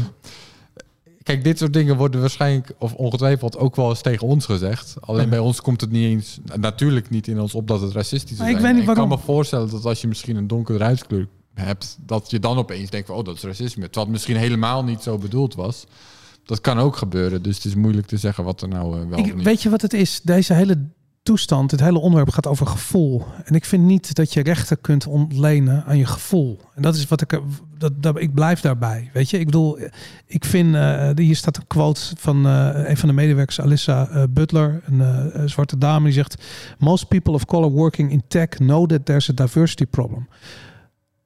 [1.23, 4.95] Kijk, dit soort dingen worden waarschijnlijk of ongetwijfeld ook wel eens tegen ons gezegd.
[4.99, 5.29] Alleen Ja.
[5.29, 8.37] bij ons komt het niet eens, natuurlijk niet in ons op dat het racistisch is.
[8.37, 11.27] Maar ik weet niet Ik kan me voorstellen dat als je misschien een donkere huidskleur
[11.53, 13.83] hebt, dat je dan opeens denkt van, oh, dat is racisme.
[13.83, 15.85] Terwijl het misschien helemaal niet zo bedoeld was.
[16.45, 19.19] Dat kan ook gebeuren, dus het is moeilijk te zeggen wat er nou eh, wel
[19.19, 19.43] Ik, niet.
[19.43, 20.19] weet je wat het is?
[20.23, 20.77] Deze hele
[21.23, 23.23] toestand, dit hele onderwerp gaat over gevoel.
[23.43, 26.59] En ik vind niet dat je rechten kunt ontlenen aan je gevoel.
[26.75, 27.39] En dat is wat ik
[27.95, 29.09] dat, ik blijf daarbij.
[29.13, 29.79] Weet je, ik bedoel,
[30.25, 34.23] ik vind, eh, hier staat een quote van eh, een van de medewerkers, Alyssa eh,
[34.29, 36.43] Butler, een zwarte dame, die zegt:
[36.77, 40.27] Most people of color working in tech know that there's a diversity problem.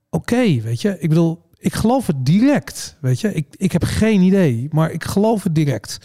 [0.09, 2.97] Oké, weet je, ik bedoel, ik geloof het direct.
[3.01, 5.99] Weet je, ik, ik heb geen idee, maar ik geloof het direct.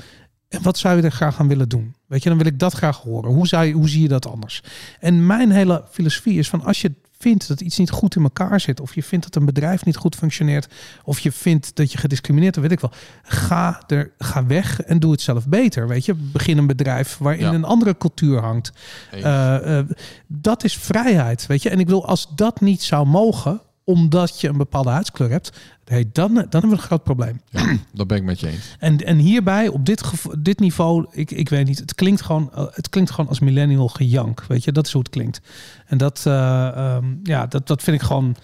[0.51, 1.95] En wat zou je er graag aan willen doen?
[2.07, 3.31] Weet je, dan wil ik dat graag horen.
[3.31, 4.63] Hoe, zou je, hoe zie je dat anders?
[5.01, 8.61] En mijn hele filosofie is van als je vindt dat iets niet goed in elkaar
[8.61, 10.73] zit, of je vindt dat een bedrijf niet goed functioneert,
[11.05, 13.01] of je vindt dat je gediscrimineerd wordt, weet ik wel.
[13.23, 15.89] Ga er, ga weg en doe het zelf beter.
[15.89, 17.53] Weet je, begin een bedrijf waarin Ja.
[17.53, 18.73] een andere cultuur hangt.
[19.11, 19.87] Eh, eh,
[20.27, 21.71] dat is vrijheid, weet je.
[21.71, 25.53] En ik wil als dat niet zou mogen, omdat je een bepaalde huidskleur hebt,
[25.84, 27.41] hey, dan, dan hebben we een groot probleem.
[27.49, 28.76] Ja, dat ben ik met je eens.
[28.78, 30.03] En, en hierbij, op dit,
[30.38, 33.88] dit niveau, ik, ik weet niet, het klinkt, gewoon, eh, het klinkt gewoon als millennial
[33.88, 34.45] gejank.
[34.49, 35.41] Weet je, dat is hoe het klinkt.
[35.86, 38.36] En dat, eh, ehm, ja, dat, dat vind ik gewoon,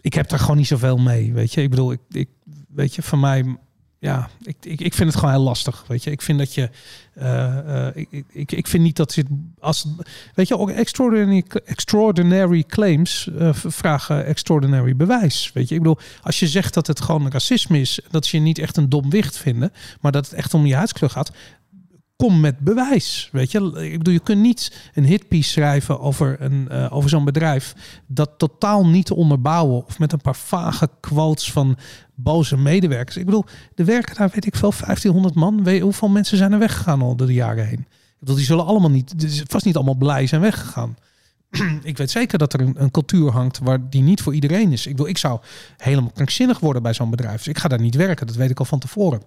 [0.00, 1.32] ik heb daar gewoon niet zoveel mee.
[1.32, 2.28] Weet je, ik bedoel, ik, ik,
[2.68, 3.56] weet je, van mij,
[4.00, 5.84] ja, ik, ik, ik vind het gewoon heel lastig.
[5.86, 6.70] Weet je, ik vind dat je,
[7.14, 9.26] eh, eh, ik, ik, ik vind niet dat zit
[9.60, 9.86] als,
[10.34, 15.50] weet je, ook extraordinary, extraordinary claims eh, vragen extraordinary bewijs.
[15.54, 18.42] Weet je, ik bedoel, als je zegt dat het gewoon racisme is, dat ze je
[18.42, 21.32] niet echt een dom wicht vinden, maar dat het echt om je huidskleur gaat,
[22.16, 23.28] kom met bewijs.
[23.32, 23.58] Weet je,
[23.90, 27.74] ik bedoel, je kunt niet een hitpiece schrijven over, een, over zo'n bedrijf
[28.06, 31.76] dat totaal niet onderbouwen of met een paar vage quotes van
[32.20, 33.16] boze medewerkers.
[33.16, 33.44] Ik bedoel,
[33.74, 35.64] er werken daar, weet ik veel, 1500 man.
[35.64, 37.78] Weet hoeveel mensen zijn er weggegaan al door de jaren heen?
[37.88, 40.96] Ik bedoel, die zullen allemaal niet, die vast niet allemaal blij zijn weggegaan.
[41.82, 44.86] ik weet zeker dat er een, een cultuur hangt waar die niet voor iedereen is.
[44.86, 45.40] Ik bedoel, ik zou
[45.76, 47.36] helemaal krankzinnig worden bij zo'n bedrijf.
[47.36, 48.26] Dus ik ga daar niet werken.
[48.26, 49.22] Dat weet ik al van tevoren.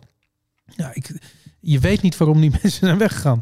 [0.66, 1.20] Ja, ik,
[1.60, 3.42] je weet niet waarom die mensen zijn weggegaan.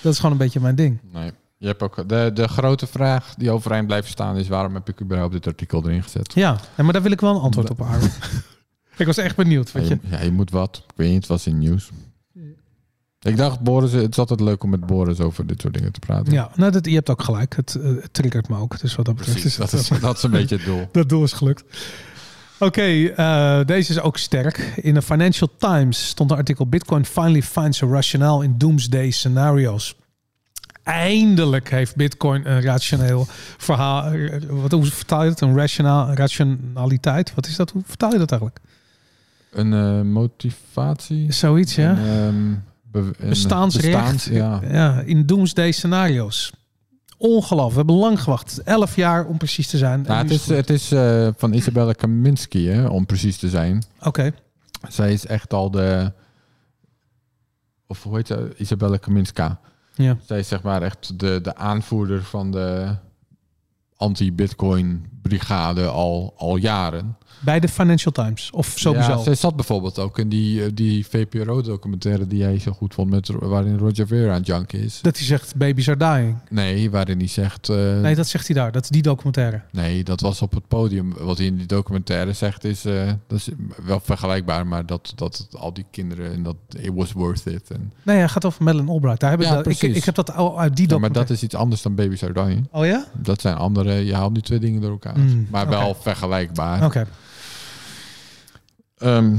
[0.00, 1.00] Dat is gewoon een beetje mijn ding.
[1.12, 1.30] Nee.
[1.58, 5.00] Je hebt ook de, de grote vraag die overeind blijft staan is waarom heb ik
[5.00, 6.32] überhaupt dit artikel erin gezet?
[6.34, 7.86] Ja, maar daar wil ik wel een antwoord op.
[8.96, 9.70] ik was echt benieuwd.
[9.70, 9.98] Ja, Weet je.
[10.10, 10.82] ja, je moet wat.
[10.86, 11.90] Ik weet niet, het was in nieuws.
[13.20, 15.98] Ik dacht, Boris, het is altijd leuk om met Boris over dit soort dingen te
[15.98, 16.32] praten.
[16.32, 17.56] Ja, nou, dat, je hebt ook gelijk.
[17.56, 18.80] Het, eh, het triggert me ook.
[18.80, 19.58] Dus wat dat betreft precies.
[19.58, 20.88] is Dat is, dat is een beetje het doel.
[20.92, 21.64] Dat doel is gelukt.
[22.58, 24.58] Oké, eh, deze is ook sterk.
[24.76, 26.66] In de Financial Times stond een artikel...
[26.66, 29.96] Bitcoin finally finds a rationale in doomsday scenario's.
[30.82, 33.26] Eindelijk heeft Bitcoin een rationeel
[33.56, 34.04] verhaal.
[34.12, 35.40] eh, Wat, hoe vertaal je dat?
[35.40, 37.34] Een rationaal, rationaliteit?
[37.34, 37.70] Wat is dat?
[37.70, 38.60] Hoe vertaal je dat eigenlijk?
[39.56, 41.32] Een eh, motivatie.
[41.32, 41.98] Zoiets, ja?
[41.98, 43.92] Een, be- een Bestaansrecht.
[43.94, 44.60] bestaans- ja.
[44.70, 46.52] ja, in doomsday scenario's.
[47.18, 47.70] Ongelooflijk.
[47.70, 48.62] We hebben lang gewacht.
[48.62, 50.02] Elf jaar om precies te zijn.
[50.02, 53.82] Nou, het is het het is eh, van Isabella Kaminski, hè, om precies te zijn.
[54.02, 54.32] Oké.
[54.88, 56.12] Zij is echt al de...
[57.86, 58.54] Of hoe heet ze?
[58.56, 59.60] Isabella Kaminska.
[59.94, 60.16] Ja.
[60.26, 62.94] Zij is zeg maar echt de, de aanvoerder van de
[63.96, 67.16] anti-Bitcoin brigade al, al jaren.
[67.40, 68.50] Bij de Financial Times.
[68.50, 69.10] Of sowieso.
[69.10, 73.10] Ja, zij zat bijvoorbeeld ook in die, eh, die VPRO-documentaire die jij zo goed vond,
[73.10, 74.98] met, waarin Roger Ver aan junk is.
[75.02, 76.36] Dat hij zegt babies are dying.
[76.50, 77.68] Nee, waarin hij zegt...
[77.68, 78.72] eh, Nee, dat zegt hij daar.
[78.72, 79.60] Dat is die documentaire.
[79.72, 81.12] Nee, dat was op het podium.
[81.18, 83.48] Wat hij in die documentaire zegt is, eh, dat is
[83.84, 87.70] wel vergelijkbaar, maar dat, dat al die kinderen en dat it was worth it.
[87.70, 89.20] En, Nee, hij gaat over Madeleine Albright.
[89.20, 89.96] Daar heb ik, Ja, dat, ik, precies.
[89.96, 92.32] ik heb dat al uit die ja, maar dat is iets anders dan Baby Are
[92.32, 92.68] Dying.
[92.70, 93.04] Oh ja?
[93.12, 95.18] Dat zijn andere, je haalt die twee dingen door elkaar.
[95.18, 96.84] Mm, maar wel vergelijkbaar.
[96.84, 97.06] Oké.
[98.98, 99.34] Ehm,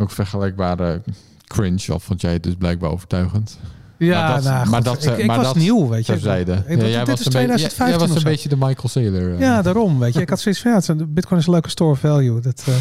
[0.00, 1.02] ook vergelijkbare
[1.46, 3.58] cringe, al vond jij het dus blijkbaar overtuigend.
[3.98, 6.12] Ja, Maar dat- nou, maar dat, ik, ik maar was dat nieuw, weet je.
[6.12, 6.52] Terzijde.
[6.52, 8.56] Ik, Ja, dit jij is was een beetje- 2015 jij was of een beetje de
[8.56, 9.32] Michael Saylor.
[9.34, 9.40] eh.
[9.40, 10.20] Ja, daarom, weet je.
[10.20, 12.40] Ik had zoiets van, ja, is Bitcoin is een leuke store of value.
[12.40, 12.74] Dat, eh,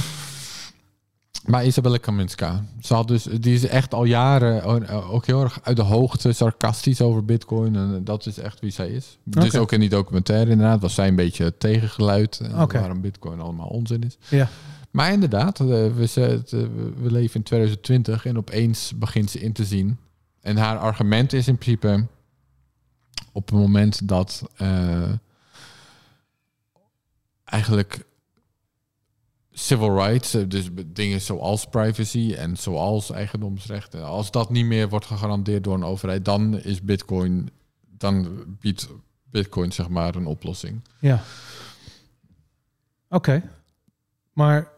[1.45, 5.59] Maar Isabelle Kaminska, ze had dus, die is echt al jaren eh, ook heel erg
[5.63, 7.75] uit de hoogte, sarcastisch over Bitcoin.
[7.75, 9.17] En dat is echt wie zij is.
[9.23, 9.59] Dus Oké.
[9.59, 12.79] ook in die documentaire inderdaad was zij een beetje tegengeluid Oké.
[12.79, 14.17] waarom Bitcoin allemaal onzin is.
[14.29, 14.49] ja.
[14.95, 16.59] Maar inderdaad, eh, we, eh,
[17.01, 19.97] we leven in 2020 en opeens begint ze in te zien.
[20.41, 22.07] En haar argument is in principe
[23.31, 25.11] op het moment dat eh,
[27.43, 28.05] eigenlijk
[29.51, 35.63] civil rights, dus dingen zoals privacy en zoals eigendomsrechten, als dat niet meer wordt gegarandeerd
[35.63, 37.49] door een overheid, dan is Bitcoin,
[37.97, 38.89] dan biedt
[39.23, 40.81] Bitcoin zeg maar een oplossing.
[40.99, 41.23] ja.
[43.09, 43.49] Oké.
[44.33, 44.73] Maar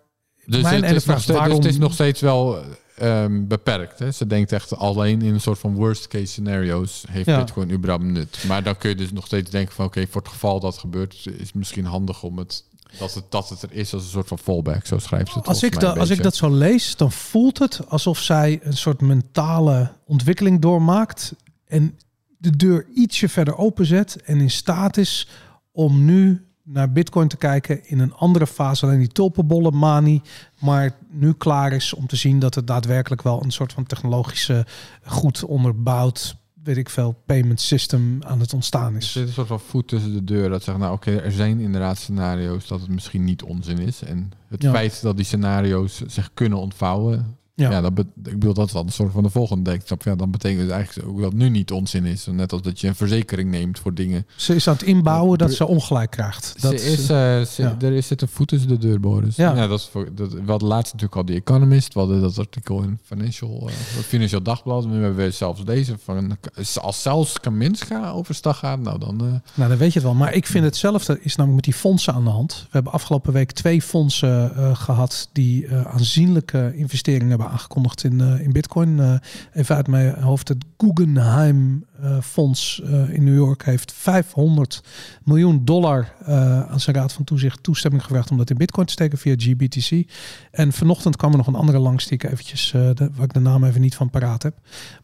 [0.48, 2.60] Dus Mijn het, is vraag nog steeds, dus het is nog steeds wel
[2.96, 4.00] ehm, beperkt.
[4.00, 4.12] Hè?
[4.12, 7.38] Ze denkt echt alleen in een soort van worst case scenario's heeft Ja.
[7.38, 8.44] Bitcoin überhaupt nut.
[8.48, 11.14] Maar dan kun je dus nog steeds denken van oké, voor het geval dat gebeurt,
[11.14, 12.64] is het misschien handig om het
[13.00, 14.86] dat het, dat het er is als een soort van fallback.
[14.86, 15.48] Zo schrijft ze het.
[15.48, 19.02] als ik, dat, als ik dat zo lees, dan voelt het alsof zij een soort
[19.02, 21.34] mentale ontwikkeling doormaakt.
[21.66, 22.00] En
[22.38, 24.22] de deur ietsje verder openzet.
[24.24, 25.28] En in staat is
[25.72, 28.86] om nu naar Bitcoin te kijken in een andere fase.
[28.86, 30.22] Alleen die tulpenbollen manie.
[30.60, 34.66] Maar nu klaar is om te zien dat het daadwerkelijk wel een soort van technologische,
[35.06, 39.12] goed onderbouwd, weet ik veel, payment system aan het ontstaan is.
[39.12, 40.50] zit een soort van voet tussen de deur.
[40.50, 44.04] Dat zegt, nou oké, er zijn inderdaad scenario's dat het misschien niet onzin is.
[44.04, 44.72] En het Ja.
[44.72, 47.38] feit dat die scenario's zich kunnen ontvouwen.
[47.60, 47.70] Ja.
[47.72, 50.04] Ja, dat be- ik bedoel, dat is dan een soort van de volgende denkstap.
[50.04, 52.26] Ja, dan betekent het eigenlijk ook dat nu niet onzin is.
[52.32, 54.26] Net als dat je een verzekering neemt voor dingen.
[54.36, 56.56] Ze is aan het inbouwen dat ze ongelijk krijgt.
[56.62, 57.76] Dat ze is, eh, ze- ja.
[57.82, 59.36] Er is zit een voet tussen de deur, Boris.
[59.36, 59.56] Ja.
[59.56, 59.68] Ja.
[59.68, 61.94] dat is voor, dat, we hadden laatst natuurlijk al die Economist.
[61.94, 64.86] We hadden dat artikel in Financial, eh, Financial Dagblad.
[64.86, 65.96] Nu hebben we zelfs deze.
[66.04, 66.38] Van,
[66.82, 69.20] als zelfs Kaminska overstag gaat, nou dan...
[69.22, 70.14] eh, Nou, dan weet je het wel.
[70.18, 72.54] Maar ik vind hetzelfde is namelijk met die fondsen aan de hand.
[72.62, 78.22] We hebben afgelopen week twee fondsen eh, gehad die eh, aanzienlijke investeringen hebben aangekondigd in,
[78.22, 79.00] eh, in Bitcoin.
[79.00, 79.14] Eh,
[79.54, 84.82] even uit mijn hoofd, het Guggenheim eh, Fonds eh, in New York heeft 500
[85.24, 88.94] miljoen dollar eh, aan zijn raad van toezicht toestemming gevraagd om dat in Bitcoin te
[88.94, 90.12] steken via GBTC.
[90.52, 93.34] En vanochtend kwam er nog een andere langs die ik eventjes, eh, de, waar ik
[93.34, 94.56] de naam even niet van paraat heb.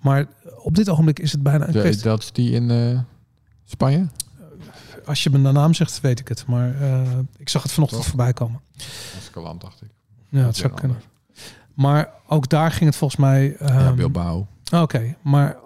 [0.01, 0.25] Maar
[0.57, 2.03] op dit ogenblik is het bijna een kwestie.
[2.03, 2.99] dat is die in eh,
[3.63, 4.07] Spanje.
[5.05, 6.45] Als je me de naam zegt, weet ik het.
[6.45, 7.01] Maar eh,
[7.37, 8.09] ik zag het vanochtend Toch?
[8.09, 8.61] voorbij komen.
[9.17, 9.89] Askeland, dacht ik.
[10.29, 10.97] Ja, Dat zou kunnen.
[11.73, 13.55] Maar ook daar ging het volgens mij...
[13.59, 14.47] ja, ehm, Bilbao.
[14.73, 15.57] Oké, maar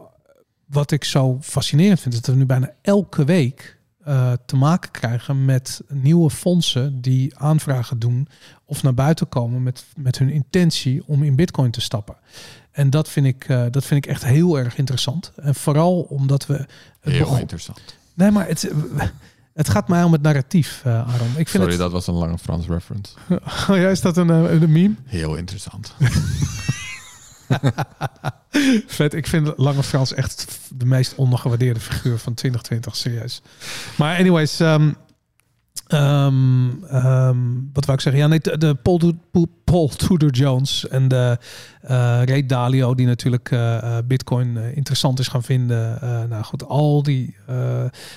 [0.66, 2.14] wat ik zo fascinerend vind...
[2.14, 7.02] is dat we nu bijna elke week eh, te maken krijgen met nieuwe fondsen...
[7.02, 8.28] die aanvragen doen
[8.66, 12.16] of naar buiten komen met, met hun intentie om in bitcoin te stappen.
[12.72, 15.32] En dat vind, ik, eh, dat vind ik echt heel erg interessant.
[15.36, 16.54] En vooral omdat we...
[16.54, 16.68] het
[17.00, 17.98] Heel begon- interessant.
[18.14, 18.72] Nee, maar het,
[19.58, 21.28] het gaat mij om het narratief, eh Aaron.
[21.28, 23.14] Ik vind Sorry, het, dat was een lange Frans reference.
[23.70, 24.96] Oh ja, is dat een, eh, een meme?
[25.06, 25.94] Heel interessant.
[28.88, 33.42] Vet, ik vind Lange Frans echt de meest ondergewaardeerde figuur van 2020, serieus.
[33.96, 34.92] Maar anyways, ehm,
[35.88, 37.38] ehm, ehm,
[37.74, 38.22] wat wou ik zeggen?
[38.22, 41.38] Ja, nee, de, de Paul, Do- Paul- Paul Tudor Jones en de
[41.82, 46.00] eh Ray Dalio, die natuurlijk eh, eh, Bitcoin interessant is gaan vinden.
[46.30, 47.36] Nou goed, al die,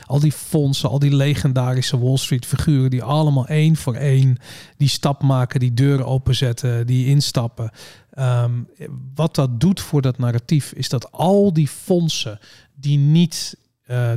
[0.06, 4.36] al die fondsen, al die legendarische Wall Street figuren, die allemaal één voor één
[4.76, 7.70] die stap maken, die deuren openzetten, die instappen.
[8.10, 8.52] Ehm,
[9.14, 12.38] wat dat doet voor dat narratief is dat al die fondsen
[12.74, 13.56] die niet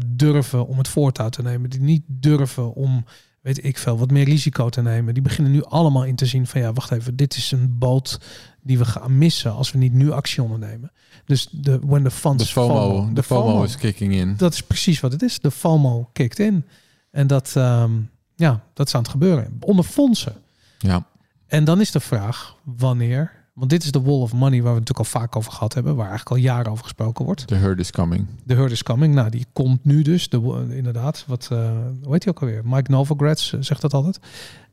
[0.06, 3.06] durven om het voortouw te nemen, die niet durven om,
[3.44, 6.48] weet ik veel, wat meer risico te nemen, die beginnen nu allemaal in te zien
[6.48, 8.20] van ja, wacht even, dit is een boot
[8.61, 10.91] die we gaan missen als we niet nu actie ondernemen.
[11.26, 14.34] Dus de when the funds De FOMO, de FOMO is kicking in.
[14.38, 15.40] dat is precies wat het is.
[15.40, 16.65] De FOMO kikt in.
[17.11, 17.91] En dat, ehm,
[18.36, 19.57] ja, dat is aan het gebeuren.
[19.60, 20.36] Onder fondsen.
[20.78, 21.06] Ja.
[21.48, 23.43] En dan is de vraag wanneer.
[23.54, 25.74] Want dit is de wall of money waar we het natuurlijk al vaak over gehad
[25.74, 25.96] hebben.
[25.96, 27.48] Waar eigenlijk al jaren over gesproken wordt.
[27.48, 28.28] The herd is coming.
[28.44, 29.14] De herd is coming.
[29.16, 30.30] Nou, die komt nu dus.
[30.30, 31.24] De, inderdaad.
[31.28, 31.58] Wat, eh
[32.04, 32.62] hoe heet hij ook alweer?
[32.66, 34.20] Mike Novogratz eh, zegt dat altijd.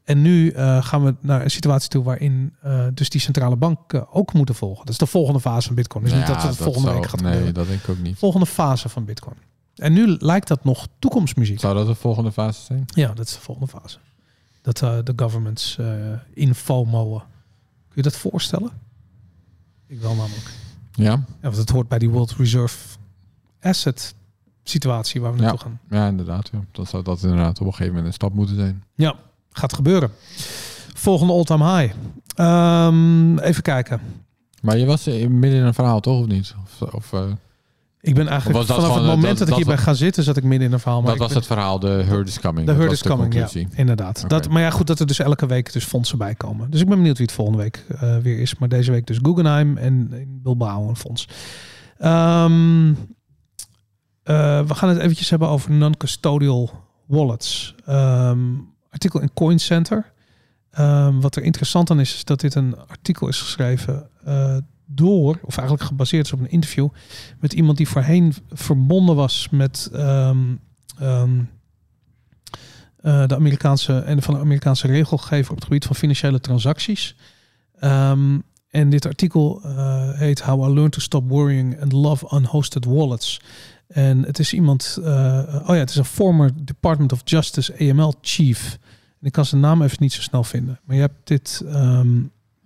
[0.04, 2.54] En nu eh, gaan we naar een situatie toe waarin
[2.94, 4.80] dus die centrale banken ook moeten volgen.
[4.84, 6.04] Dat is de volgende fase van Bitcoin.
[6.04, 7.54] Dus niet dat het volgende zou- week gaat Nee, gebeuren.
[7.54, 8.18] dat denk ik ook niet.
[8.18, 9.36] Volgende fase van Bitcoin.
[9.74, 11.60] En nu lijkt dat nog toekomstmuziek.
[11.60, 12.84] Zou dat de volgende fase zijn?
[12.86, 13.98] Ja, dat is de volgende fase.
[14.62, 15.86] Dat de governments eh
[16.34, 17.22] infomoen.
[17.92, 18.70] Kun je dat voorstellen?
[19.86, 20.50] Ik wel namelijk.
[20.92, 22.76] Ja, Ja, want het hoort bij die World Reserve
[23.60, 24.14] Asset
[24.62, 25.42] situatie waar we Ja.
[25.42, 25.80] naartoe gaan.
[25.90, 26.48] ja inderdaad.
[26.52, 26.60] Ja.
[26.72, 28.84] Dan zou dat inderdaad op een gegeven moment een stap moeten zijn.
[28.94, 29.14] Ja,
[29.50, 30.10] gaat gebeuren.
[30.94, 31.94] Volgende all-time high.
[32.34, 34.00] Ehm, even kijken.
[34.62, 36.20] Maar je was midden in een verhaal, toch?
[36.20, 36.54] Of niet?
[36.64, 37.24] Of, of, eh,
[38.02, 39.94] Ik ben eigenlijk Was dat vanaf het eh, moment dat, dat- ik hierbij dat- ga
[39.94, 41.00] zitten, zat ik midden in een verhaal.
[41.00, 42.66] Maar dat was ben- het verhaal, de herd is coming.
[42.66, 44.24] De herd is coming, ja, inderdaad.
[44.28, 46.70] Dat, maar ja, goed dat er dus elke week dus fondsen bij komen.
[46.70, 48.58] Dus ik ben benieuwd wie het volgende week eh, weer is.
[48.58, 50.10] Maar deze week dus Guggenheim en
[50.42, 51.28] Bilbao een fonds.
[51.98, 52.88] Ehm,
[54.22, 56.70] eh, we gaan het eventjes hebben over non-custodial
[57.06, 57.74] wallets.
[57.86, 58.38] Ehm,
[58.90, 60.12] artikel in Coin Center.
[60.70, 64.08] Ehm, wat er interessant aan is, is dat dit een artikel is geschreven
[64.94, 66.88] door, of eigenlijk gebaseerd is op een interview
[67.40, 70.54] met iemand die voorheen verbonden was met ehm,
[70.98, 71.40] ehm,
[72.96, 77.16] eh, de Amerikaanse en van de Amerikaanse regelgever op het gebied van financiële transacties.
[77.78, 78.38] Ehm,
[78.70, 83.40] en dit artikel eh, heet How I Learned to Stop Worrying and Love Unhosted Wallets.
[83.86, 88.14] En het is iemand, eh, oh ja, het is een former Department of Justice AML
[88.20, 88.78] chief.
[89.20, 90.80] En ik kan zijn naam even niet zo snel vinden.
[90.84, 91.64] Maar je hebt dit,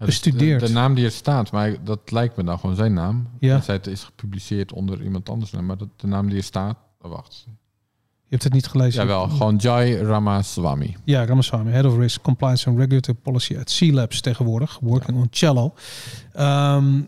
[0.06, 0.60] bestudeerd.
[0.60, 3.28] De, de naam die er staat, maar dat lijkt me dan gewoon zijn naam.
[3.38, 3.60] Ja.
[3.66, 6.76] Het is gepubliceerd onder iemand anders naam, maar dat, de naam die er staat...
[7.00, 7.44] Oh, wacht.
[7.46, 7.50] je
[8.28, 9.00] hebt het niet gelezen.
[9.00, 10.96] Jawel, gewoon Jai Ramaswamy.
[11.04, 15.74] Ja, Ramaswamy, Head of Risk, Compliance and Regulatory Policy at C-Labs tegenwoordig, working on cello.
[16.32, 17.00] Ehm,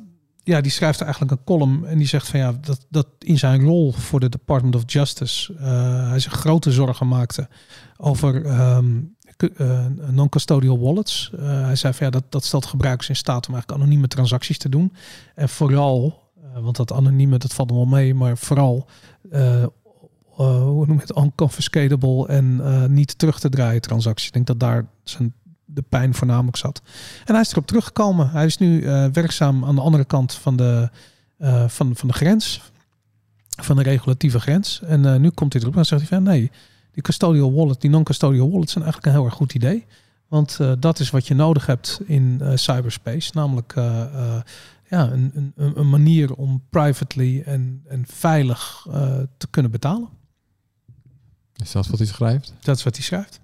[0.47, 3.62] ja, die schrijft eigenlijk een column en die zegt van ja, dat, dat in zijn
[3.62, 7.48] rol voor de Department of Justice eh, hij zich grote zorgen maakte
[7.97, 8.94] over ehm,
[9.36, 11.30] cu- eh, non-custodial wallets.
[11.38, 14.58] Eh, hij zei van ja, dat, dat stelt gebruikers in staat om eigenlijk anonieme transacties
[14.58, 14.92] te doen.
[15.34, 18.86] En vooral, eh, want dat anonieme, dat valt wel mee, maar vooral
[19.30, 19.68] eh, eh,
[20.62, 24.26] hoe noem je het, unconfiscatable en eh, niet terug te draaien transacties.
[24.26, 25.34] Ik denk dat daar zijn,
[25.64, 26.82] de pijn voornamelijk zat.
[27.24, 28.30] En hij is erop teruggekomen.
[28.30, 30.90] Hij is nu eh, werkzaam aan de andere kant van de,
[31.38, 32.60] eh, van, van de grens,
[33.62, 34.80] van de regulatieve grens.
[34.82, 36.50] En eh, nu komt hij erop en zegt hij van nee,
[36.97, 39.86] die custodial wallet, die non-custodial wallets zijn eigenlijk een heel erg goed idee.
[40.28, 43.31] Want eh, dat is wat je nodig hebt in eh, cyberspace.
[43.35, 44.36] Namelijk eh,
[44.89, 48.86] ja, een, een, een- manier om privately en, en veilig
[49.36, 50.09] te kunnen betalen.
[51.56, 52.55] Is dat wat hij schrijft?
[52.60, 53.40] Dat is wat hij schrijft.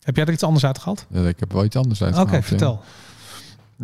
[0.00, 1.06] Heb jij er iets anders uit gehad?
[1.10, 2.18] Ja, ik heb wel iets anders uit.
[2.18, 2.82] Oké, vertel.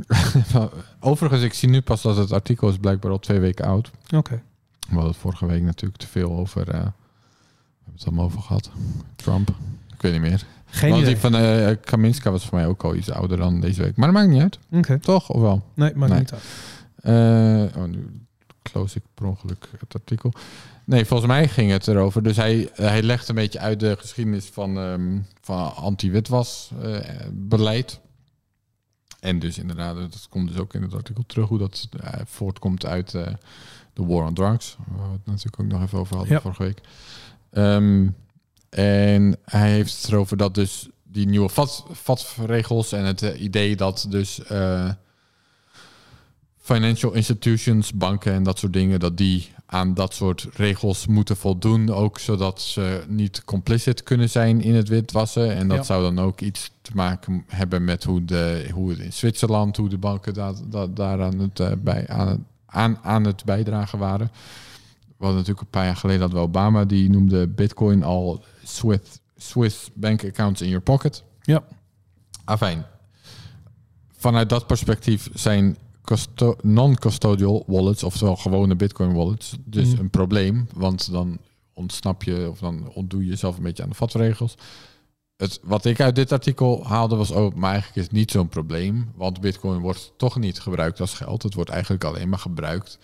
[1.01, 3.91] Overigens, ik zie nu pas dat het artikel is blijkbaar al twee weken oud.
[4.15, 4.43] Oké.
[4.81, 6.93] We hadden het vorige week natuurlijk te veel over...
[7.95, 8.71] eh, we hebben het allemaal over gehad.
[9.17, 9.49] Trump.
[9.95, 10.47] Ik weet niet meer.
[10.67, 11.13] Geen Want idee.
[11.15, 13.97] die van eh Kaminska was voor mij ook al iets ouder dan deze week.
[13.97, 15.03] Maar dat maakt niet uit.
[15.03, 15.29] Toch?
[15.31, 15.63] Of wel?
[15.75, 16.21] Nee, maakt Nee.
[16.21, 16.43] niet uit.
[17.75, 18.21] Eh, oh, nu
[18.63, 20.33] close ik per ongeluk het artikel.
[20.85, 22.23] Nee, volgens mij ging het erover.
[22.23, 26.99] Dus hij, hij legt een beetje uit de geschiedenis van, ehm, van anti-witwas eh,
[27.33, 28.01] beleid.
[29.21, 32.87] En dus inderdaad, dat komt dus ook in het artikel terug, hoe dat eh, voortkomt
[32.87, 33.27] uit eh,
[33.93, 34.77] de war on drugs.
[34.97, 36.41] Waar we het natuurlijk ook nog even over hadden Ja.
[36.41, 36.81] vorige week.
[37.51, 38.07] Ehm,
[38.71, 43.77] en hij heeft het erover dat dus die nieuwe vat- vatregels en het eh, idee
[43.77, 44.91] dat dus eh,
[46.61, 51.91] financial institutions, banken en dat soort dingen, dat die aan dat soort regels moeten voldoen,
[51.91, 55.55] ook zodat ze niet complicit kunnen zijn in het witwassen.
[55.55, 55.83] En dat Ja.
[55.83, 59.89] zou dan ook iets te maken hebben met hoe, de, hoe het in Zwitserland, hoe
[59.89, 64.31] de banken daar, daar, daar aan, het, eh, bij, aan, aan, aan het bijdragen waren.
[65.21, 69.21] We hadden natuurlijk een paar jaar geleden dat we Obama, die noemde Bitcoin al Swiss,
[69.37, 71.25] Swiss bank accounts in your pocket.
[71.43, 71.65] Ja.
[72.45, 72.85] Afijn.
[74.17, 80.01] Vanuit dat perspectief zijn custo- non-custodial wallets, oftewel gewone Bitcoin wallets, dus Mhm.
[80.01, 80.67] een probleem.
[80.75, 81.39] Want dan
[81.73, 84.55] ontsnap je of dan ontdoe je jezelf een beetje aan de vatregels.
[85.37, 88.49] Het, wat ik uit dit artikel haalde was ook, maar eigenlijk is het niet zo'n
[88.49, 89.11] probleem.
[89.15, 91.43] Want Bitcoin wordt toch niet gebruikt als geld.
[91.43, 92.99] Het wordt eigenlijk alleen maar gebruikt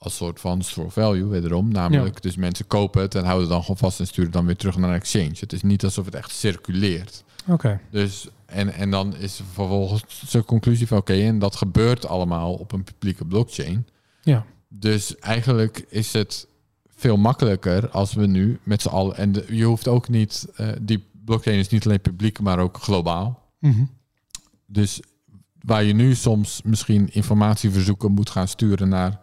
[0.00, 1.72] als soort van store value, wederom.
[1.72, 4.46] Namelijk, dus mensen kopen het en houden het dan gewoon vast en sturen het dan
[4.46, 5.32] weer terug naar een exchange.
[5.40, 7.24] Het is niet alsof het echt circuleert.
[7.46, 7.80] Oké.
[7.90, 12.72] Dus, en, en dan is vervolgens zijn conclusie van oké, en dat gebeurt allemaal op
[12.72, 13.86] een publieke blockchain.
[14.22, 14.44] Ja.
[14.68, 16.46] Dus eigenlijk is het
[16.88, 19.16] veel makkelijker als we nu met z'n allen.
[19.16, 20.46] En de- je hoeft ook niet.
[20.54, 23.52] eh, die blockchain is niet alleen publiek, maar ook globaal.
[23.58, 23.84] Mhm.
[24.66, 25.00] Dus
[25.60, 29.20] waar je nu soms misschien informatieverzoeken moet gaan sturen naar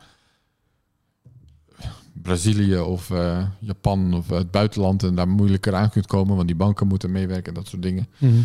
[2.22, 6.56] Brazilië of eh, Japan of het buitenland en daar moeilijker aan kunt komen, want die
[6.56, 8.08] banken moeten meewerken en dat soort dingen.
[8.18, 8.42] Mhm.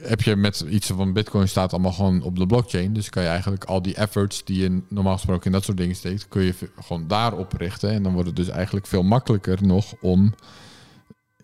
[0.00, 3.28] Heb je met iets van Bitcoin staat allemaal gewoon op de blockchain, dus kan je
[3.28, 6.54] eigenlijk al die efforts die je normaal gesproken in dat soort dingen steekt, kun je
[6.80, 10.34] gewoon daarop richten en dan wordt het dus eigenlijk veel makkelijker nog om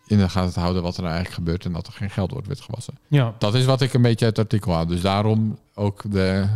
[0.06, 2.30] in de gaten te houden wat er nou eigenlijk gebeurt en dat er geen geld
[2.30, 2.98] wordt witgewassen.
[3.08, 3.34] Ja.
[3.38, 4.86] Dat is wat ik een beetje uit het artikel haal.
[4.86, 6.46] Dus daarom ook de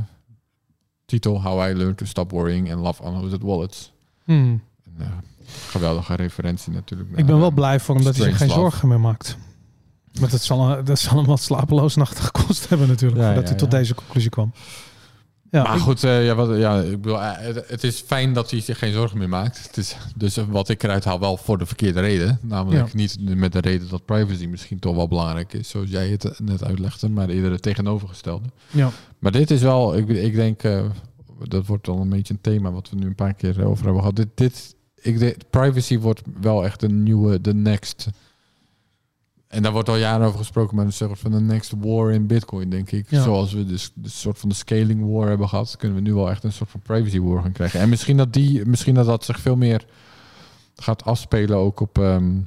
[1.06, 3.91] titel How I Learned to Stop Worrying and Love Unhosted Wallets.
[4.24, 4.38] Mhm.
[4.38, 4.60] Een,
[4.98, 5.06] eh,
[5.68, 7.10] geweldige referentie natuurlijk.
[7.16, 9.36] Ik ben wel blij voor hem dat hij zich geen zorgen meer maakt.
[10.12, 13.20] Want het zal, dat zal hem wat slapeloze nachten gekost hebben natuurlijk.
[13.20, 13.78] Ja, voordat ja, hij tot ja.
[13.78, 14.52] deze conclusie kwam.
[15.50, 18.32] Ja, maar ik- goed, eh, ja, wat, ja, ik bedoel, eh, het, het is fijn
[18.32, 19.62] dat hij zich geen zorgen meer maakt.
[19.66, 22.38] Het is, dus wat ik eruit haal, wel voor de verkeerde reden.
[22.42, 22.90] Namelijk Ja.
[22.94, 26.64] niet met de reden dat privacy misschien toch wel belangrijk is, zoals jij het net
[26.64, 28.48] uitlegde, maar eerder het tegenovergestelde.
[28.70, 28.90] ja.
[29.18, 30.80] Maar dit is wel, ik, ik denk, eh,
[31.48, 34.00] dat wordt al een beetje een thema wat we nu een paar keer over hebben
[34.00, 34.16] gehad.
[34.16, 38.08] Dit, dit, ik denk, privacy wordt wel echt een nieuwe, de next.
[39.48, 42.26] En daar wordt al jaren over gesproken, maar een soort van de next war in
[42.26, 43.10] Bitcoin, denk ik.
[43.10, 43.22] Ja.
[43.22, 46.30] Zoals we dus de soort van de scaling war hebben gehad, kunnen we nu wel
[46.30, 47.80] echt een soort van privacy war gaan krijgen.
[47.80, 49.84] En misschien dat die, misschien dat dat zich veel meer
[50.74, 52.40] gaat afspelen ook op ehm,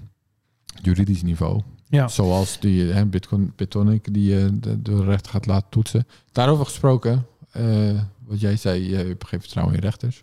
[0.82, 1.62] juridisch niveau.
[1.88, 2.08] ja.
[2.08, 6.08] Zoals die hè, Bitcoin, Bitonic die eh, de, de rechter gaat laten toetsen.
[6.32, 10.22] Daarover gesproken, eh, wat jij zei, je hebt geen vertrouwen in rechters.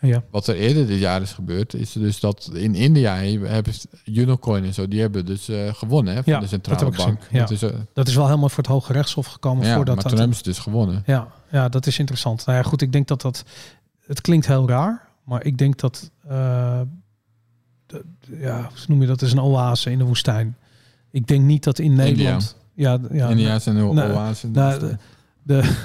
[0.00, 0.24] ja.
[0.30, 3.72] Wat er eerder dit jaar is gebeurd, is dus dat in India hebben
[4.04, 6.96] Unicoin en zo, die hebben dus eh, gewonnen hè, van Ja, de dat centrale ik
[6.96, 7.20] bank.
[7.30, 7.38] ja.
[7.40, 10.02] Dat is, eh, Dat is wel helemaal voor het Hoge Rechtshof gekomen ja, voordat maar
[10.02, 10.12] dat...
[10.12, 11.02] toen hebben ze dus gewonnen.
[11.06, 12.46] Ja, ja, dat is interessant.
[12.46, 13.44] Nou ja, goed, ik denk dat dat...
[14.06, 16.10] Het klinkt heel raar, maar ik denk dat...
[16.28, 16.80] eh,
[17.86, 18.04] de-
[18.38, 19.22] ja, hoe noem je dat?
[19.22, 20.56] Is een oase in de woestijn.
[21.10, 22.56] Ik denk niet dat in Nederland...
[22.74, 24.48] Ja, d- ja, India zijn een nou, oase.
[24.48, 24.96] nou, de,
[25.42, 25.76] de,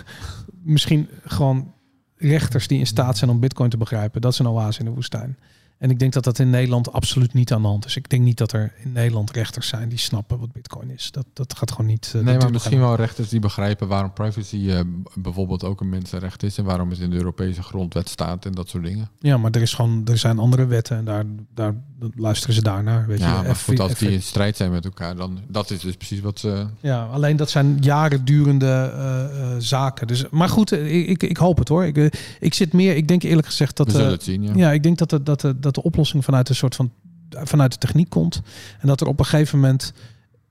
[0.63, 1.73] misschien gewoon
[2.15, 4.21] rechters die in staat zijn om bitcoin te begrijpen.
[4.21, 5.38] Dat is een oase in de woestijn.
[5.77, 7.95] En ik denk dat dat in Nederland absoluut niet aan de hand is.
[7.95, 11.11] Ik denk niet dat er in Nederland rechters zijn die snappen wat bitcoin is.
[11.11, 12.11] Dat, dat gaat gewoon niet...
[12.15, 14.79] eh, Nee, maar misschien wel rechters die begrijpen waarom privacy eh,
[15.15, 18.69] bijvoorbeeld ook een mensenrecht is en waarom het in de Europese grondwet staat en dat
[18.69, 19.09] soort dingen.
[19.19, 22.61] Ja, maar er, is gewoon, er zijn andere wetten en daar, daar dat luisteren ze
[22.61, 23.07] daar naar.
[23.07, 25.79] Weet Ja, je, maar goed, als die in strijd zijn met elkaar, dan dat is
[25.79, 26.65] dus precies wat ze.
[26.79, 30.07] ja, alleen dat zijn jaren durende eh, eh, zaken.
[30.07, 31.85] Dus, maar goed, ik, ik, ik hoop het hoor.
[31.85, 32.05] Ik, eh,
[32.39, 33.85] ik zit meer, ik denk eerlijk gezegd dat.
[33.87, 34.43] we zullen het zien.
[34.43, 34.51] Ja.
[34.55, 36.91] ja, ik denk dat de, dat, de, dat de oplossing vanuit een soort van
[37.29, 38.41] vanuit de techniek komt.
[38.79, 39.93] En dat er op een gegeven moment.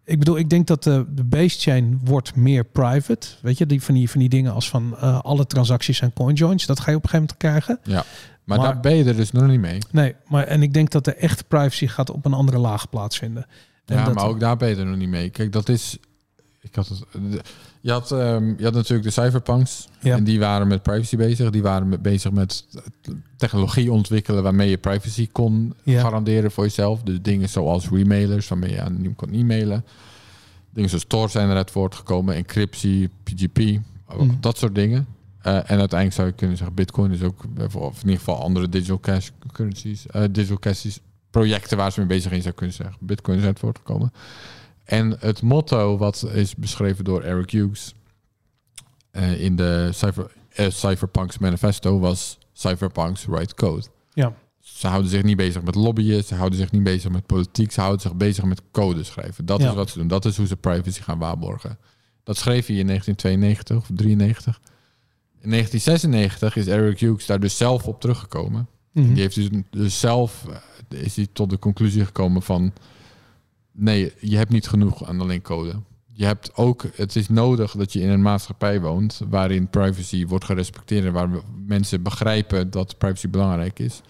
[0.05, 3.27] Ik bedoel, ik denk dat de, de base chain wordt meer private.
[3.43, 6.66] Weet je, die van die, van die dingen als van alle transacties zijn coin joins.
[6.66, 7.94] Dat ga je op een gegeven moment krijgen.
[7.94, 8.05] Ja.
[8.51, 9.78] Maar, Maar- daar ben je er dus nog niet mee.
[9.90, 13.47] Nee, maar en ik denk dat de echte privacy gaat op een andere laag plaatsvinden.
[13.85, 15.31] En Ja, dat- maar ook daar ben je er nog niet mee.
[15.31, 15.98] Kijk, dat is.
[16.60, 17.05] Ik had het.
[17.81, 19.89] Je had, ehm, je had natuurlijk de cyberpunks.
[20.01, 20.16] Ja.
[20.16, 21.51] En die waren met privacy bezig.
[21.51, 22.66] Die waren met, bezig met
[23.36, 26.01] technologie ontwikkelen waarmee je privacy kon Ja.
[26.01, 27.02] garanderen voor jezelf.
[27.02, 29.85] Dus dingen zoals remailers, waarmee je anoniem kon e-mailen.
[30.70, 34.31] Dingen zoals Tor zijn eruit voortgekomen, encryptie, PGP, Mhm.
[34.40, 35.06] dat soort dingen.
[35.43, 38.43] Eh, en uiteindelijk zou je kunnen zeggen, Bitcoin is ook, eh, of in ieder geval
[38.43, 40.97] andere digital cash currencies, eh, digital cash
[41.31, 42.97] projecten waar ze mee bezig zijn, zou kunnen zeggen.
[43.01, 44.12] Bitcoin is uit voortgekomen.
[44.85, 47.95] En het motto wat is beschreven door Eric Hughes
[49.39, 53.87] in de Cypher, eh, Cypherpunks manifesto was Cypherpunks write code.
[54.12, 54.35] Ja.
[54.59, 57.81] Ze houden zich niet bezig met lobbyen, ze houden zich niet bezig met politiek, ze
[57.81, 59.47] houden zich bezig met code schrijven.
[59.47, 59.69] Dat Ja.
[59.69, 61.79] is wat ze doen, dat is hoe ze privacy gaan waarborgen.
[62.25, 64.61] Dat schreef hij in 1992 of 93.
[65.43, 68.69] In 1996 is Eric Hughes daar dus zelf op teruggekomen.
[68.93, 69.12] Mhm.
[69.12, 70.45] Die heeft dus, dus zelf
[70.89, 72.73] eh, is hij tot de conclusie gekomen van
[73.73, 75.73] nee, je hebt niet genoeg aan alleen code.
[76.12, 80.45] Je hebt ook, het is nodig dat je in een maatschappij woont waarin privacy wordt
[80.45, 81.29] gerespecteerd en waar
[81.67, 84.01] mensen begrijpen dat privacy belangrijk is.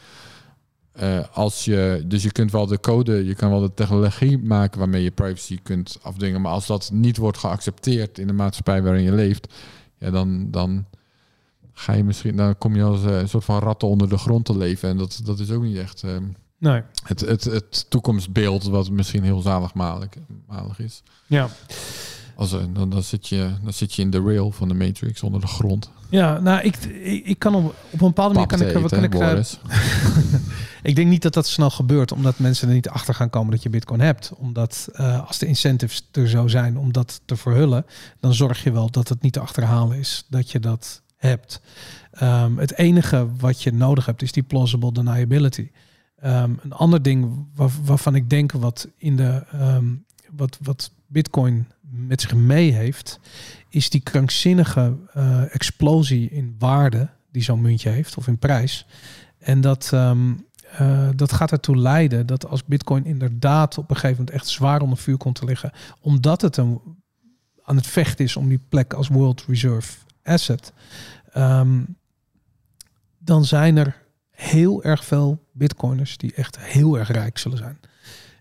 [0.93, 4.79] Eh, als je, dus je kunt wel de code, je kan wel de technologie maken
[4.79, 9.03] waarmee je privacy kunt afdwingen, maar als dat niet wordt geaccepteerd in de maatschappij waarin
[9.03, 9.55] je leeft,
[9.99, 10.87] ja, dan, dan
[11.73, 14.45] ga je misschien, dan kom je als eh, een soort van ratten onder de grond
[14.45, 16.03] te leven en dat, dat is ook niet echt.
[16.03, 16.17] eh,
[16.59, 16.83] Nee.
[17.05, 20.09] het, het, het toekomstbeeld wat misschien heel zaligmalig
[20.47, 21.03] malig is.
[21.27, 21.49] Ja.
[22.37, 25.23] Als, eh, dan, dan, zit je, dan zit je in de rail van de Matrix
[25.23, 25.91] onder de grond.
[26.09, 29.37] Ja, nou, ik, ik, ik kan op, op een bepaalde manier kan ik, eten, kan
[29.39, 29.47] ik,
[30.83, 33.63] ik denk niet dat dat snel gebeurt, omdat mensen er niet achter gaan komen dat
[33.63, 34.33] je Bitcoin hebt.
[34.37, 37.87] Omdat eh, als de incentives er zo zijn om dat te verhullen,
[38.21, 41.61] dan zorg je wel dat het niet te achterhalen is dat je dat hebt.
[42.11, 45.71] Ehm, het enige wat je nodig hebt is die plausible deniability.
[46.17, 49.87] Ehm, een ander ding waar- waarvan ik denk wat in de ehm,
[50.37, 53.21] wat, wat Bitcoin met zich mee heeft,
[53.69, 58.87] is die krankzinnige eh, explosie in waarde die zo'n muntje heeft of in prijs.
[59.39, 64.37] En dat, eh, dat gaat ertoe leiden dat als Bitcoin inderdaad op een gegeven moment
[64.37, 66.81] echt zwaar onder vuur komt te liggen, omdat het een,
[67.63, 69.93] aan het vechten is om die plek als World Reserve
[70.23, 70.73] Asset,
[71.33, 71.83] ehm,
[73.19, 77.81] dan zijn er heel erg veel Bitcoiners die echt heel erg rijk zullen zijn.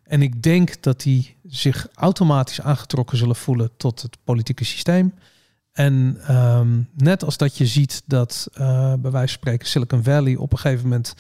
[0.04, 5.14] En ik denk dat die zich automatisch aangetrokken zullen voelen tot het politieke systeem.
[5.72, 10.36] En ehm, net als dat je ziet dat eh, bij wijze van spreken Silicon Valley
[10.36, 11.14] op een gegeven moment